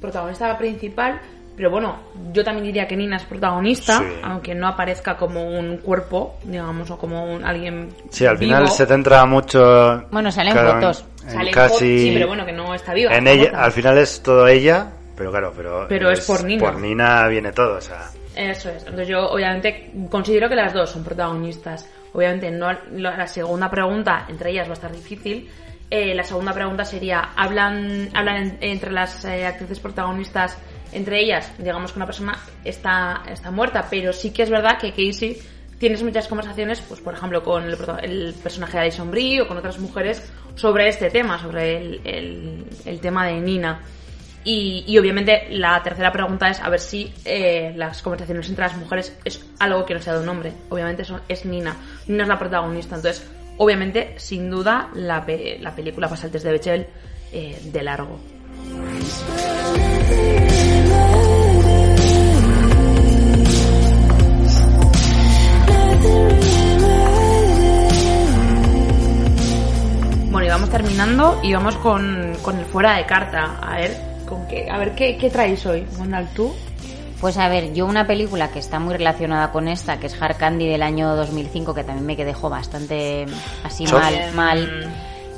protagonista 0.00 0.56
principal, 0.56 1.20
pero 1.56 1.70
bueno, 1.70 1.96
yo 2.32 2.42
también 2.44 2.64
diría 2.66 2.86
que 2.88 2.96
Nina 2.96 3.16
es 3.16 3.24
protagonista, 3.24 3.98
Sí. 3.98 4.04
aunque 4.22 4.54
no 4.54 4.66
aparezca 4.68 5.16
como 5.16 5.42
un 5.44 5.78
cuerpo, 5.78 6.36
digamos, 6.44 6.90
o 6.90 6.98
como 6.98 7.24
un, 7.34 7.44
alguien 7.44 7.90
Sí, 8.10 8.24
al 8.26 8.38
final 8.38 8.68
se 8.68 8.86
centra 8.86 9.24
mucho. 9.26 10.04
Bueno, 10.10 10.30
salen 10.30 10.54
fotos. 10.56 11.04
en 11.24 11.30
Salen 11.30 11.52
casi. 11.54 11.68
fotos, 11.74 11.78
sí, 11.80 12.10
pero 12.14 12.26
bueno, 12.28 12.46
que 12.46 12.52
no 12.52 12.74
está 12.74 12.94
viva. 12.94 13.14
En 13.14 13.26
ella, 13.28 13.50
al 13.54 13.72
final 13.72 13.98
es 13.98 14.22
todo 14.22 14.46
ella, 14.48 14.90
pero 15.16 15.30
claro, 15.30 15.52
pero. 15.56 15.86
Pero 15.88 16.10
es 16.10 16.20
por 16.26 16.42
Nina. 16.44 16.62
Por 16.64 16.80
Nina 16.80 17.28
viene 17.28 17.52
todo, 17.52 17.76
o 17.76 17.80
sea. 17.80 18.08
Eso 18.34 18.70
es. 18.70 18.78
Entonces 18.84 19.08
yo 19.08 19.30
obviamente 19.30 19.92
considero 20.10 20.48
que 20.48 20.54
las 20.56 20.72
dos 20.72 20.88
son 20.90 21.04
protagonistas. 21.04 21.88
Obviamente 22.14 22.50
no 22.50 22.72
la 22.92 23.16
la 23.16 23.26
segunda 23.26 23.70
pregunta 23.70 24.24
entre 24.28 24.50
ellas 24.50 24.66
va 24.68 24.72
a 24.72 24.74
estar 24.74 24.90
difícil. 24.92 25.50
Eh, 25.90 26.14
la 26.14 26.22
segunda 26.24 26.54
pregunta 26.54 26.84
sería 26.86 27.30
hablan 27.36 28.08
hablan 28.14 28.36
en- 28.36 28.58
entre 28.62 28.90
las 28.90 29.22
eh, 29.26 29.44
actrices 29.46 29.78
protagonistas 29.80 30.56
entre 30.92 31.20
ellas 31.20 31.52
digamos 31.58 31.92
que 31.92 31.98
una 31.98 32.06
persona 32.06 32.38
está 32.64 33.22
está 33.30 33.50
muerta 33.50 33.86
pero 33.90 34.12
sí 34.12 34.30
que 34.30 34.42
es 34.42 34.50
verdad 34.50 34.78
que 34.78 34.90
Casey 34.90 35.38
tienes 35.78 36.02
muchas 36.02 36.28
conversaciones 36.28 36.80
pues 36.80 37.00
por 37.00 37.14
ejemplo 37.14 37.42
con 37.42 37.64
el, 37.64 38.34
personaje 38.42 38.72
de 38.76 38.82
Alison 38.84 39.10
Brie 39.10 39.40
o 39.40 39.48
con 39.48 39.56
otras 39.56 39.78
mujeres 39.78 40.22
sobre 40.54 40.88
este 40.88 41.10
tema 41.10 41.38
sobre 41.40 41.76
el, 41.78 42.00
el- 42.84 43.00
tema 43.00 43.26
de 43.26 43.40
Nina 43.40 43.80
Y, 44.44 44.84
y 44.88 44.98
obviamente 44.98 45.46
la 45.50 45.80
tercera 45.82 46.10
pregunta 46.10 46.48
es 46.50 46.60
a 46.60 46.68
ver 46.68 46.80
si 46.80 47.12
eh, 47.24 47.72
las 47.76 48.02
conversaciones 48.02 48.48
entre 48.48 48.64
las 48.66 48.76
mujeres 48.76 49.16
es 49.24 49.44
algo 49.60 49.84
que 49.86 49.94
no 49.94 50.00
sea 50.02 50.14
de 50.14 50.20
un 50.24 50.28
hombre. 50.28 50.52
Obviamente 50.68 51.04
son, 51.04 51.20
es 51.28 51.44
Nina. 51.44 51.76
Nina 52.08 52.24
es 52.24 52.28
la 52.28 52.38
protagonista. 52.40 52.96
Entonces, 52.96 53.24
obviamente, 53.58 54.14
sin 54.18 54.50
duda, 54.50 54.90
la, 54.94 55.24
la 55.60 55.74
película 55.76 56.08
pasa 56.08 56.26
el 56.26 56.32
test 56.32 56.44
de 56.44 56.50
Bechdel 56.52 56.86
eh, 57.32 57.56
de 57.72 57.82
largo. 57.84 58.18
Bueno, 70.30 70.46
y 70.46 70.50
vamos 70.50 70.70
terminando 70.70 71.40
y 71.42 71.52
vamos 71.52 71.76
con, 71.76 72.32
con 72.42 72.58
el 72.58 72.64
fuera 72.64 72.96
de 72.96 73.06
carta. 73.06 73.58
A 73.60 73.76
ver, 73.76 73.96
con 74.28 74.46
qué, 74.48 74.70
a 74.70 74.78
ver 74.78 74.94
qué, 74.94 75.16
qué 75.16 75.30
traéis 75.30 75.64
hoy, 75.66 75.86
Gondal, 75.96 76.28
tú. 76.34 76.54
Pues 77.22 77.38
a 77.38 77.48
ver, 77.48 77.72
yo 77.72 77.86
una 77.86 78.04
película 78.04 78.50
que 78.50 78.58
está 78.58 78.80
muy 78.80 78.94
relacionada 78.94 79.52
con 79.52 79.68
esta, 79.68 80.00
que 80.00 80.08
es 80.08 80.20
Hard 80.20 80.38
Candy 80.38 80.66
del 80.66 80.82
año 80.82 81.14
2005, 81.14 81.72
que 81.72 81.84
también 81.84 82.04
me 82.04 82.16
dejó 82.16 82.50
bastante 82.50 83.26
así 83.62 83.84
Chof. 83.84 84.00
mal, 84.00 84.32
mal, 84.34 84.92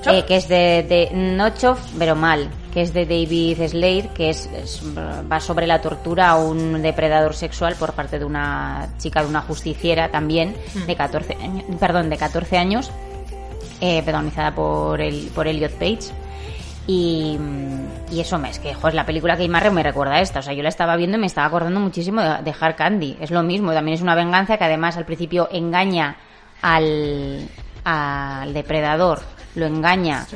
eh, 0.06 0.24
que 0.26 0.36
es 0.36 0.48
de, 0.48 0.82
de 0.88 1.10
no 1.12 1.50
chof, 1.50 1.78
pero 1.98 2.16
mal, 2.16 2.48
que 2.74 2.82
es 2.82 2.92
de 2.92 3.06
David 3.06 3.58
Slade, 3.68 4.10
que 4.14 4.30
es, 4.30 4.46
es- 4.46 4.82
va 4.96 5.38
sobre 5.40 5.66
la 5.66 5.80
tortura 5.80 6.30
a 6.30 6.36
un 6.36 6.82
depredador 6.82 7.34
sexual 7.34 7.76
por 7.76 7.92
parte 7.92 8.18
de 8.18 8.24
una 8.24 8.88
chica, 8.98 9.22
de 9.22 9.28
una 9.28 9.40
justiciera 9.42 10.10
también, 10.10 10.56
Mm. 10.74 10.78
de 10.86 10.96
14 10.96 11.36
años, 11.40 11.64
perdón, 11.80 12.10
de 12.10 12.16
14 12.16 12.58
años, 12.58 12.90
eh, 13.80 14.02
protagonizada 14.02 14.52
por 14.54 15.00
el, 15.00 15.30
por 15.34 15.46
Elliot 15.46 15.72
Page. 15.72 16.10
Y, 16.86 17.38
y 18.10 18.20
eso 18.20 18.38
me 18.38 18.50
es 18.50 18.58
que 18.58 18.74
jo, 18.74 18.88
es 18.88 18.94
la 18.94 19.06
película 19.06 19.36
que 19.38 19.48
más 19.48 19.72
me 19.72 19.82
recuerda 19.82 20.16
a 20.16 20.20
esta. 20.20 20.40
O 20.40 20.42
sea, 20.42 20.52
yo 20.52 20.62
la 20.62 20.68
estaba 20.68 20.96
viendo 20.96 21.16
y 21.16 21.20
me 21.20 21.26
estaba 21.26 21.46
acordando 21.46 21.80
muchísimo 21.80 22.20
de, 22.20 22.42
de 22.42 22.54
Hard 22.60 22.74
Candy. 22.76 23.16
Es 23.20 23.30
lo 23.30 23.42
mismo, 23.42 23.72
también 23.72 23.94
es 23.94 24.02
una 24.02 24.14
venganza 24.14 24.58
que 24.58 24.64
además 24.64 24.96
al 24.98 25.06
principio 25.06 25.48
engaña 25.50 26.16
al, 26.60 27.48
al 27.84 28.52
depredador, 28.52 29.20
lo 29.54 29.64
engaña 29.66 30.26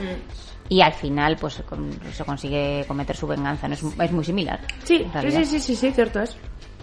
y 0.69 0.81
al 0.83 0.93
final 0.93 1.37
pues 1.41 1.63
con- 1.69 1.99
se 2.13 2.25
consigue 2.25 2.85
cometer 2.87 3.17
su 3.17 3.27
venganza. 3.27 3.69
¿no? 3.69 3.75
Es, 3.75 3.83
es 3.83 4.13
muy 4.13 4.25
similar. 4.25 4.61
Sí, 4.85 5.07
sí, 5.21 5.31
sí, 5.45 5.61
sí, 5.61 5.77
sí, 5.77 5.91
cierto 5.93 6.21
es. 6.21 6.37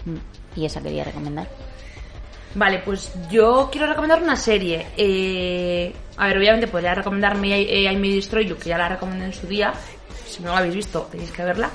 Mm, 0.04 0.16
Y 0.60 0.64
esa 0.66 0.80
quería 0.82 1.04
recomendar. 1.04 1.46
Vale, 2.54 2.78
pues 2.84 3.12
yo 3.30 3.68
quiero 3.70 3.86
recomendar 3.86 4.22
una 4.22 4.34
serie. 4.36 4.86
Eh, 4.96 5.92
a 6.16 6.26
ver, 6.28 6.38
obviamente 6.38 6.66
podría 6.68 6.94
recomendarme 6.94 7.60
I, 7.60 7.86
I 7.88 7.96
May 7.96 8.14
Destroy 8.14 8.46
You, 8.46 8.56
que 8.56 8.70
ya 8.70 8.78
la 8.78 8.88
recomendé 8.88 9.26
en 9.26 9.32
su 9.34 9.46
día. 9.46 9.72
Si 10.26 10.42
no 10.42 10.52
la 10.52 10.58
habéis 10.58 10.74
visto, 10.74 11.02
tenéis 11.10 11.30
que 11.32 11.44
verla. 11.44 11.68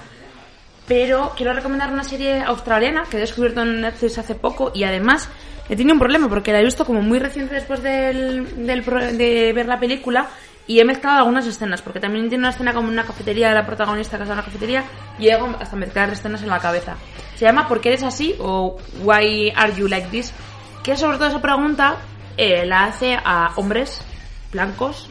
Pero 0.87 1.33
quiero 1.37 1.53
recomendar 1.53 1.93
una 1.93 2.03
serie 2.03 2.41
australiana 2.41 3.03
que 3.09 3.17
he 3.17 3.19
descubierto 3.19 3.61
en 3.61 3.81
Netflix 3.81 4.17
hace 4.17 4.35
poco 4.35 4.71
y 4.73 4.83
además 4.83 5.29
he 5.69 5.75
tenido 5.75 5.93
un 5.93 5.99
problema 5.99 6.27
porque 6.27 6.51
la 6.51 6.59
he 6.59 6.65
visto 6.65 6.83
como 6.85 7.01
muy 7.01 7.19
reciente 7.19 7.53
después 7.55 7.81
del, 7.83 8.65
del 8.65 8.83
de 9.17 9.53
ver 9.53 9.67
la 9.67 9.79
película 9.79 10.27
y 10.71 10.79
he 10.79 10.85
mezclado 10.85 11.17
algunas 11.17 11.45
escenas 11.45 11.81
porque 11.81 11.99
también 11.99 12.29
tiene 12.29 12.43
una 12.43 12.51
escena 12.51 12.73
como 12.73 12.87
en 12.87 12.93
una 12.93 13.03
cafetería 13.03 13.49
de 13.49 13.55
la 13.55 13.65
protagonista 13.65 14.15
que 14.15 14.23
está 14.23 14.33
en 14.35 14.39
una 14.39 14.45
cafetería 14.45 14.85
y 15.19 15.23
llego 15.23 15.53
hasta 15.59 15.75
mezclar 15.75 16.09
escenas 16.11 16.41
en 16.43 16.47
la 16.47 16.59
cabeza. 16.59 16.95
Se 17.35 17.43
llama 17.43 17.67
¿Por 17.67 17.81
qué 17.81 17.89
eres 17.89 18.03
así? 18.03 18.35
o 18.39 18.77
Why 19.03 19.51
are 19.53 19.73
you 19.75 19.89
like 19.89 20.07
this? 20.07 20.31
Que 20.81 20.95
sobre 20.95 21.17
todo 21.17 21.27
esa 21.27 21.41
pregunta 21.41 21.97
eh, 22.37 22.65
la 22.65 22.85
hace 22.85 23.17
a 23.21 23.51
hombres 23.57 24.01
blancos 24.53 25.09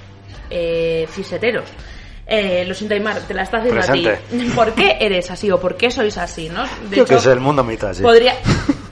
eh, 0.49 1.07
ciseteros. 1.11 1.69
Eh, 2.27 2.65
lo 2.67 2.73
siento, 2.73 2.95
Aymar, 2.95 3.19
te 3.21 3.35
la 3.35 3.43
estás 3.43 3.61
haciendo 3.61 3.83
a 3.83 3.93
ti. 3.93 4.49
¿Por 4.55 4.73
qué 4.73 4.97
eres 4.99 5.31
así 5.31 5.51
o 5.51 5.61
por 5.61 5.77
qué 5.77 5.91
sois 5.91 6.17
así? 6.17 6.49
¿no? 6.49 6.63
De 6.89 6.97
Yo 6.97 7.05
que 7.05 7.19
sé, 7.19 7.33
el 7.33 7.41
mundo 7.41 7.67
así. 7.87 8.03
podría 8.03 8.33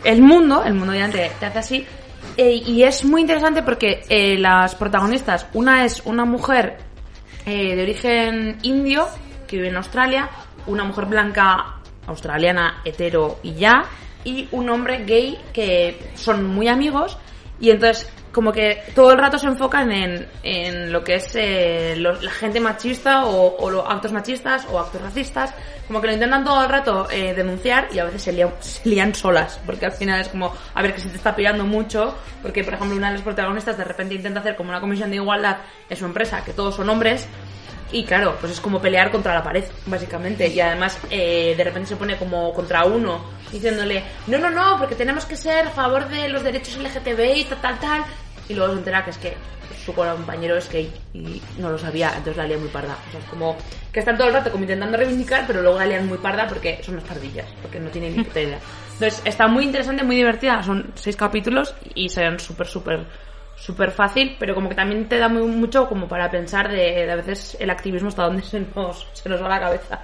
el 0.04 0.20
mundo 0.20 0.62
el 0.64 0.74
mundo 0.74 0.94
ya 0.94 1.08
te, 1.08 1.32
te 1.40 1.46
hace 1.46 1.58
así 1.58 1.86
Eh, 2.40 2.62
y 2.64 2.84
es 2.84 3.04
muy 3.04 3.22
interesante 3.22 3.64
porque 3.64 4.04
eh, 4.08 4.38
las 4.38 4.76
protagonistas 4.76 5.48
una 5.54 5.84
es 5.84 6.02
una 6.04 6.24
mujer 6.24 6.76
eh, 7.44 7.74
de 7.74 7.82
origen 7.82 8.58
indio 8.62 9.08
que 9.48 9.56
vive 9.56 9.70
en 9.70 9.76
Australia 9.76 10.30
una 10.68 10.84
mujer 10.84 11.06
blanca 11.06 11.80
australiana 12.06 12.80
hetero 12.84 13.40
y 13.42 13.54
ya 13.54 13.86
y 14.22 14.46
un 14.52 14.70
hombre 14.70 15.04
gay 15.04 15.36
que 15.52 15.98
son 16.14 16.44
muy 16.44 16.68
amigos 16.68 17.18
y 17.58 17.70
entonces 17.70 18.08
como 18.32 18.52
que 18.52 18.82
todo 18.94 19.12
el 19.12 19.18
rato 19.18 19.38
se 19.38 19.46
enfocan 19.46 19.90
en, 19.90 20.26
en 20.42 20.92
lo 20.92 21.02
que 21.02 21.16
es 21.16 21.34
eh, 21.34 21.94
la 21.96 22.30
gente 22.30 22.60
machista 22.60 23.24
o, 23.26 23.70
los 23.70 23.84
actos 23.88 24.12
machistas 24.12 24.66
o 24.70 24.78
actos 24.78 25.00
racistas 25.00 25.54
como 25.86 26.00
que 26.00 26.08
lo 26.08 26.12
intentan 26.12 26.44
todo 26.44 26.62
el 26.62 26.68
rato 26.68 27.08
eh, 27.10 27.34
denunciar 27.34 27.88
y 27.92 27.98
a 27.98 28.04
veces 28.04 28.22
se 28.22 28.32
lían, 28.32 28.52
se 28.60 28.88
lían 28.88 29.14
solas 29.14 29.60
porque 29.64 29.86
al 29.86 29.92
final 29.92 30.20
es 30.20 30.28
como 30.28 30.52
a 30.74 30.82
ver 30.82 30.94
que 30.94 31.00
se 31.00 31.08
te 31.08 31.16
está 31.16 31.34
pillando 31.34 31.64
mucho 31.64 32.14
porque 32.42 32.62
por 32.64 32.74
ejemplo 32.74 32.96
una 32.96 33.08
de 33.08 33.14
las 33.14 33.22
protagonistas 33.22 33.78
de 33.78 33.84
repente 33.84 34.14
intenta 34.14 34.40
hacer 34.40 34.56
como 34.56 34.70
una 34.70 34.80
comisión 34.80 35.10
de 35.10 35.16
igualdad 35.16 35.58
en 35.88 35.96
su 35.96 36.04
empresa 36.04 36.44
que 36.44 36.52
todos 36.52 36.76
son 36.76 36.88
hombres 36.90 37.26
y 37.90 38.04
claro, 38.04 38.36
pues 38.40 38.52
es 38.52 38.60
como 38.60 38.80
pelear 38.80 39.10
contra 39.10 39.34
la 39.34 39.42
pared, 39.42 39.64
básicamente. 39.86 40.48
Y 40.48 40.60
además, 40.60 40.98
eh, 41.10 41.54
de 41.56 41.64
repente 41.64 41.88
se 41.88 41.96
pone 41.96 42.16
como 42.16 42.52
contra 42.52 42.84
uno, 42.84 43.24
diciéndole, 43.50 44.02
no, 44.26 44.38
no, 44.38 44.50
no, 44.50 44.78
porque 44.78 44.94
tenemos 44.94 45.24
que 45.24 45.36
ser 45.36 45.66
a 45.66 45.70
favor 45.70 46.08
de 46.08 46.28
los 46.28 46.42
derechos 46.42 46.76
LGTBI, 46.76 47.44
tal, 47.44 47.60
tal, 47.60 47.80
tal. 47.80 48.04
Y 48.48 48.54
luego 48.54 48.72
se 48.72 48.78
entera 48.78 49.04
que 49.04 49.10
es 49.10 49.18
que 49.18 49.36
su 49.84 49.94
compañero 49.94 50.56
es 50.56 50.70
gay 50.70 50.92
y 51.14 51.40
no 51.58 51.70
lo 51.70 51.78
sabía, 51.78 52.08
entonces 52.08 52.36
la 52.36 52.44
lían 52.44 52.60
muy 52.60 52.68
parda. 52.68 52.96
O 53.08 53.10
sea, 53.10 53.20
es 53.20 53.26
como 53.26 53.56
que 53.92 54.00
están 54.00 54.18
todo 54.18 54.28
el 54.28 54.34
rato 54.34 54.50
como 54.50 54.64
intentando 54.64 54.96
reivindicar, 54.96 55.46
pero 55.46 55.62
luego 55.62 55.78
la 55.78 55.86
lían 55.86 56.06
muy 56.06 56.18
parda 56.18 56.46
porque 56.46 56.80
son 56.82 56.94
unas 56.94 57.08
pardillas, 57.08 57.46
porque 57.62 57.80
no 57.80 57.88
tienen 57.88 58.16
ni 58.16 58.24
puta 58.24 58.40
idea. 58.40 58.58
Entonces, 58.94 59.22
está 59.24 59.46
muy 59.46 59.64
interesante, 59.64 60.02
muy 60.02 60.16
divertida. 60.16 60.62
Son 60.62 60.92
seis 60.94 61.16
capítulos 61.16 61.74
y 61.94 62.08
se 62.08 62.20
ven 62.20 62.38
súper, 62.40 62.66
súper 62.66 63.06
súper 63.58 63.90
fácil, 63.90 64.36
pero 64.38 64.54
como 64.54 64.68
que 64.68 64.74
también 64.74 65.08
te 65.08 65.18
da 65.18 65.28
muy, 65.28 65.42
mucho 65.42 65.88
como 65.88 66.08
para 66.08 66.30
pensar 66.30 66.70
de, 66.70 67.10
a 67.10 67.16
veces 67.16 67.56
el 67.60 67.70
activismo 67.70 68.08
hasta 68.08 68.24
dónde 68.24 68.42
se 68.44 68.60
nos, 68.60 69.06
se 69.12 69.28
nos 69.28 69.42
va 69.42 69.48
la 69.48 69.60
cabeza. 69.60 70.00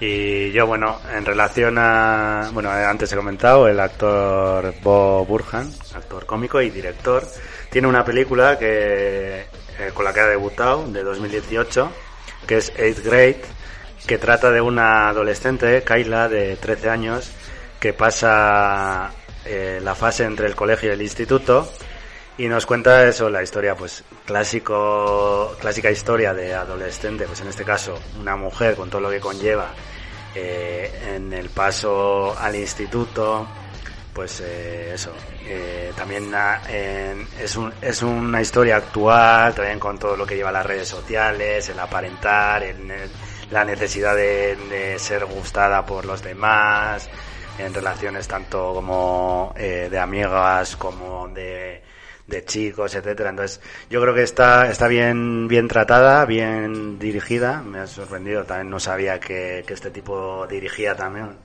Y 0.00 0.52
yo, 0.52 0.66
bueno, 0.66 1.00
en 1.12 1.24
relación 1.24 1.76
a. 1.76 2.50
Bueno, 2.52 2.70
eh, 2.70 2.84
antes 2.84 3.12
he 3.12 3.16
comentado, 3.16 3.66
el 3.66 3.80
actor 3.80 4.72
Bob 4.80 5.26
Burhan, 5.26 5.68
actor 5.94 6.24
cómico 6.24 6.60
y 6.60 6.70
director, 6.70 7.24
tiene 7.68 7.88
una 7.88 8.04
película 8.04 8.56
que 8.56 9.40
eh, 9.40 9.90
con 9.94 10.04
la 10.04 10.12
que 10.12 10.20
ha 10.20 10.26
debutado, 10.26 10.86
de 10.86 11.02
2018, 11.02 11.90
que 12.46 12.58
es 12.58 12.72
Eighth 12.76 13.04
Grade, 13.04 13.42
que 14.06 14.18
trata 14.18 14.52
de 14.52 14.60
una 14.60 15.08
adolescente, 15.08 15.82
Kyla, 15.82 16.28
de 16.28 16.54
13 16.56 16.90
años, 16.90 17.32
que 17.80 17.92
pasa 17.92 19.10
eh, 19.48 19.80
la 19.82 19.94
fase 19.94 20.24
entre 20.24 20.46
el 20.46 20.54
colegio 20.54 20.90
y 20.90 20.92
el 20.92 21.02
instituto 21.02 21.72
y 22.36 22.46
nos 22.46 22.66
cuenta 22.66 23.04
eso, 23.08 23.28
la 23.30 23.42
historia, 23.42 23.74
pues 23.74 24.04
clásico, 24.24 25.56
clásica 25.60 25.90
historia 25.90 26.32
de 26.34 26.54
adolescente, 26.54 27.24
pues 27.26 27.40
en 27.40 27.48
este 27.48 27.64
caso 27.64 27.98
una 28.20 28.36
mujer 28.36 28.76
con 28.76 28.88
todo 28.90 29.00
lo 29.00 29.10
que 29.10 29.18
conlleva 29.20 29.70
eh, 30.34 31.14
en 31.16 31.32
el 31.32 31.48
paso 31.50 32.36
al 32.38 32.54
instituto, 32.54 33.46
pues 34.12 34.40
eh, 34.44 34.92
eso. 34.94 35.12
eh, 35.46 35.92
también 35.96 36.32
ah, 36.34 36.60
en- 36.68 37.26
es, 37.40 37.58
es 37.82 38.02
una 38.02 38.40
historia 38.40 38.76
actual, 38.76 39.54
también 39.54 39.78
con 39.80 39.98
todo 39.98 40.16
lo 40.16 40.26
que 40.26 40.36
lleva 40.36 40.52
las 40.52 40.66
redes 40.66 40.86
sociales, 40.88 41.68
el 41.70 41.78
aparentar, 41.78 42.62
el- 42.62 42.90
el- 42.90 43.10
la 43.50 43.64
necesidad 43.64 44.14
de 44.14 44.96
ser 44.98 45.24
gustada 45.24 45.84
por 45.86 46.04
los 46.04 46.22
demás, 46.22 47.08
en 47.58 47.74
relaciones 47.74 48.28
tanto 48.28 48.72
como 48.74 49.52
eh, 49.56 49.88
de 49.90 49.98
amigas 49.98 50.76
como 50.76 51.28
de, 51.28 51.82
de 52.26 52.44
chicos, 52.44 52.94
etcétera. 52.94 53.30
Entonces, 53.30 53.60
yo 53.90 54.00
creo 54.00 54.14
que 54.14 54.22
está, 54.22 54.70
está 54.70 54.86
bien, 54.86 55.48
bien 55.48 55.66
tratada, 55.68 56.24
bien 56.24 56.98
dirigida. 56.98 57.62
Me 57.62 57.80
ha 57.80 57.86
sorprendido, 57.86 58.44
también 58.44 58.70
no 58.70 58.78
sabía 58.78 59.18
que, 59.18 59.64
que 59.66 59.74
este 59.74 59.90
tipo 59.90 60.46
dirigía 60.46 60.94
también. 60.94 61.36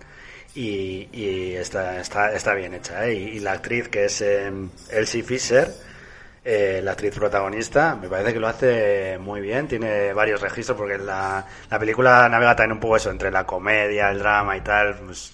Y, 0.55 1.09
y 1.11 1.55
está, 1.55 1.99
está, 1.99 2.32
está 2.32 2.53
bien 2.53 2.76
hecha, 2.76 3.07
¿eh? 3.07 3.16
y, 3.16 3.39
la 3.39 3.53
actriz 3.53 3.89
que 3.89 4.05
es 4.05 4.22
eh, 4.22 4.51
Elsie 4.91 5.24
Fisher, 5.24 5.68
eh, 6.45 6.80
la 6.84 6.91
actriz 6.91 7.16
protagonista, 7.16 7.95
me 7.95 8.07
parece 8.07 8.34
que 8.34 8.39
lo 8.39 8.47
hace 8.47 9.18
muy 9.18 9.41
bien, 9.41 9.68
tiene 9.68 10.14
varios 10.14 10.41
registros 10.41 10.78
porque 10.78 10.99
la, 10.99 11.43
la 11.72 11.80
película 11.80 12.30
navega 12.30 12.55
también 12.55 12.74
un 12.74 12.80
poco 12.80 12.97
eso, 12.97 13.09
entre 13.09 13.32
la 13.32 13.47
comedia, 13.47 14.11
el 14.11 14.20
drama 14.20 14.55
y 14.55 14.61
tal, 14.61 14.95
pues, 14.99 15.34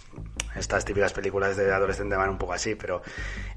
estas 0.60 0.86
típicas 0.86 1.14
películas 1.14 1.56
de 1.58 1.72
adolescente 1.74 2.16
van 2.16 2.30
un 2.30 2.38
poco 2.38 2.54
así, 2.54 2.76
pero 2.76 3.02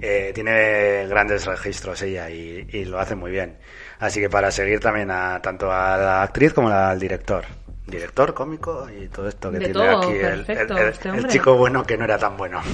eh, 0.00 0.32
tiene 0.34 1.06
grandes 1.08 1.44
registros 1.46 2.00
ella 2.02 2.30
y, 2.30 2.66
y 2.72 2.84
lo 2.84 2.98
hace 2.98 3.14
muy 3.14 3.30
bien. 3.30 3.58
Así 3.98 4.20
que 4.20 4.30
para 4.30 4.50
seguir 4.50 4.80
también 4.80 5.10
a 5.10 5.40
tanto 5.42 5.70
a 5.70 5.96
la 5.96 6.22
actriz 6.22 6.52
como 6.52 6.68
al 6.68 6.98
director. 6.98 7.44
Director, 7.86 8.32
cómico 8.32 8.88
y 8.90 9.08
todo 9.08 9.28
esto 9.28 9.50
que 9.50 9.58
De 9.58 9.64
tiene 9.66 9.80
todo, 9.80 9.98
aquí 9.98 10.12
el, 10.12 10.44
perfecto, 10.44 10.76
el- 10.76 10.82
el- 10.84 10.88
este 10.88 11.08
el 11.10 11.26
chico 11.26 11.56
bueno 11.56 11.84
que 11.84 11.96
no 11.98 12.04
era 12.04 12.16
tan 12.18 12.36
bueno. 12.36 12.60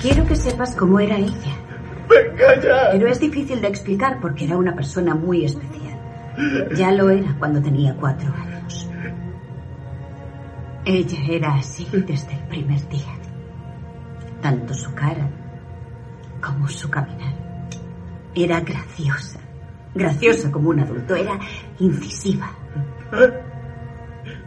Quiero 0.00 0.26
que 0.26 0.34
sepas 0.36 0.74
cómo 0.74 0.98
era 0.98 1.16
ella. 1.16 1.56
Venga 2.08 2.60
ya. 2.60 2.88
Pero 2.92 3.06
es 3.08 3.20
difícil 3.20 3.60
de 3.60 3.68
explicar 3.68 4.18
porque 4.20 4.44
era 4.44 4.56
una 4.56 4.74
persona 4.74 5.14
muy 5.14 5.44
especial. 5.44 5.81
Ya 6.74 6.92
lo 6.92 7.10
era 7.10 7.34
cuando 7.38 7.60
tenía 7.60 7.94
cuatro 7.94 8.32
años. 8.34 8.88
Ella 10.84 11.18
era 11.28 11.54
así 11.54 11.86
desde 11.92 12.32
el 12.32 12.42
primer 12.48 12.88
día. 12.88 13.12
Tanto 14.40 14.74
su 14.74 14.92
cara 14.94 15.28
como 16.40 16.66
su 16.68 16.90
caminar. 16.90 17.34
Era 18.34 18.60
graciosa. 18.60 19.38
Graciosa 19.94 20.50
como 20.50 20.70
un 20.70 20.80
adulto. 20.80 21.14
Era 21.14 21.38
incisiva. 21.78 22.50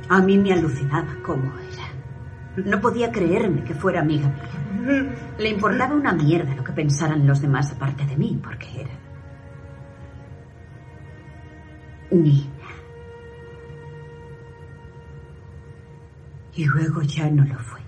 A 0.10 0.22
mí 0.22 0.38
me 0.38 0.54
alucinaba 0.54 1.16
cómo 1.24 1.54
era. 1.58 2.66
No 2.66 2.82
podía 2.82 3.12
creerme 3.12 3.64
que 3.64 3.74
fuera 3.74 4.02
amiga 4.02 4.28
mía. 4.28 5.16
Le 5.38 5.50
importaba 5.50 5.94
una 5.96 6.14
mierda 6.14 6.56
lo 6.56 6.64
que 6.64 6.74
pensaran 6.74 7.28
los 7.28 7.42
demás 7.42 7.72
aparte 7.72 8.06
de 8.06 8.16
mí, 8.18 8.40
porque 8.42 8.82
era 8.82 9.05
Y 16.58 16.66
luego 16.66 17.02
ya 17.02 17.30
no 17.30 17.44
lo 17.44 17.60
fue. 17.60 17.82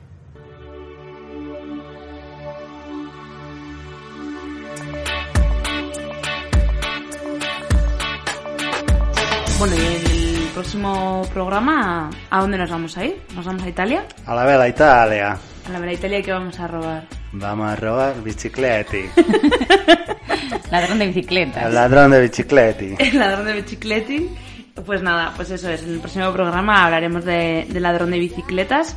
Bueno, 9.60 9.76
y 9.76 9.80
en 9.80 10.42
el 10.42 10.50
próximo 10.54 11.24
programa, 11.34 12.10
¿a 12.30 12.42
dónde 12.42 12.58
nos 12.58 12.70
vamos 12.70 12.98
a 12.98 13.06
ir? 13.06 13.22
¿Nos 13.34 13.46
vamos 13.46 13.64
a 13.64 13.70
Italia? 13.70 14.06
A 14.26 14.36
la 14.36 14.46
vela 14.46 14.68
Italia. 14.68 15.38
A 15.68 15.80
la 15.80 15.92
Italia, 15.92 16.22
¿qué 16.22 16.32
vamos 16.32 16.58
a 16.62 16.68
robar? 16.68 17.04
Vamos 17.34 17.70
a 17.70 17.76
robar 17.76 18.24
bicicleti. 18.24 19.02
Ladrón 20.72 21.00
de 21.00 21.08
bicicletas. 21.08 21.66
El 21.66 21.76
ladrón 21.76 22.12
de 22.12 22.22
bicicleti. 22.22 22.96
El 23.00 23.20
ladrón 23.20 23.46
de 23.48 23.54
bicicleti. 23.54 24.30
Pues 24.86 25.02
nada, 25.02 25.34
pues 25.36 25.52
eso 25.52 25.70
es. 25.70 25.84
En 25.84 25.96
el 25.96 26.00
próximo 26.00 26.32
programa 26.32 26.86
hablaremos 26.86 27.26
de, 27.26 27.68
de 27.70 27.80
ladrón 27.82 28.12
de 28.12 28.20
bicicletas. 28.20 28.96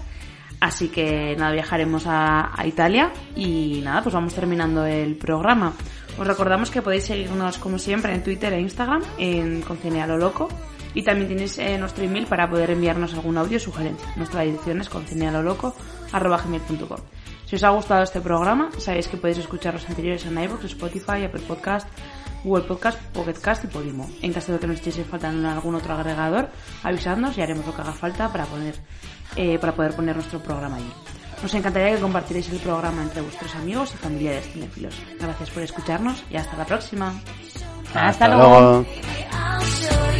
Así 0.61 0.89
que 0.89 1.35
nada, 1.37 1.51
viajaremos 1.51 2.07
a, 2.07 2.53
a 2.57 2.67
Italia 2.69 3.11
y 3.35 3.81
nada, 3.83 4.03
pues 4.05 4.15
vamos 4.15 4.33
terminando 4.33 4.87
el 4.87 5.17
programa. 5.17 5.73
Os 6.19 6.27
recordamos 6.27 6.71
que 6.71 6.83
podéis 6.83 7.05
seguirnos 7.05 7.59
como 7.59 7.81
siempre 7.81 8.15
en 8.15 8.23
Twitter 8.23 8.53
e 8.53 8.61
Instagram 8.61 9.03
en 9.19 9.63
Concine 9.63 10.03
a 10.03 10.07
lo 10.07 10.19
Loco 10.19 10.49
y 10.95 11.03
también 11.03 11.29
tenéis 11.29 11.59
eh, 11.59 11.79
nuestro 11.79 12.05
email 12.05 12.27
para 12.27 12.49
poder 12.49 12.71
enviarnos 12.71 13.15
algún 13.15 13.39
audio 13.39 13.57
o 13.57 13.61
sugerencia. 13.61 14.09
Nuestra 14.17 14.43
dirección 14.43 14.81
es 14.81 14.89
concinealoloco.com. 14.89 17.01
Si 17.47 17.57
os 17.57 17.65
ha 17.65 17.71
gustado 17.71 18.03
este 18.03 18.21
programa, 18.21 18.71
sabéis 18.79 19.09
que 19.09 19.17
podéis 19.17 19.39
escuchar 19.39 19.75
los 19.75 19.89
anteriores 19.89 20.25
en 20.25 20.39
iVoox, 20.39 20.65
Spotify, 20.65 21.25
Apple 21.25 21.43
Podcast, 21.47 21.89
Google 22.45 22.65
Podcast, 22.65 23.01
Pocket 23.13 23.41
Cast 23.41 23.65
y 23.65 23.67
Podimo. 23.67 24.09
En 24.23 24.33
caso 24.33 24.53
de 24.53 24.59
que 24.59 24.67
nos 24.67 24.77
estéis 24.77 25.05
faltando 25.07 25.41
en 25.41 25.47
algún 25.47 25.75
otro 25.75 25.95
agregador, 25.95 26.49
avisadnos 26.83 27.37
y 27.37 27.43
haremos 27.43 27.67
lo 27.67 27.75
que 27.75 27.83
haga 27.83 27.93
falta 27.93 28.31
para 28.31 28.45
poner 28.45 28.77
eh, 29.37 29.59
para 29.59 29.75
poder 29.75 29.95
poner 29.95 30.17
nuestro 30.17 30.41
programa 30.41 30.77
allí. 30.77 30.93
Nos 31.43 31.55
encantaría 31.55 31.95
que 31.95 32.03
compartierais 32.03 32.49
el 32.51 32.59
programa 32.59 33.03
entre 33.03 33.23
vuestros 33.23 33.55
amigos 33.57 33.95
y 33.95 33.97
familiares 33.97 34.47
cinéfilos. 34.53 34.95
Gracias 35.19 35.51
por 35.51 35.63
escucharnos 35.63 36.23
y 36.31 36.37
hasta 36.37 36.57
la 36.57 36.67
próxima. 36.67 37.15
Hasta 37.95 38.29
luego. 38.29 38.85
Could 39.61 40.20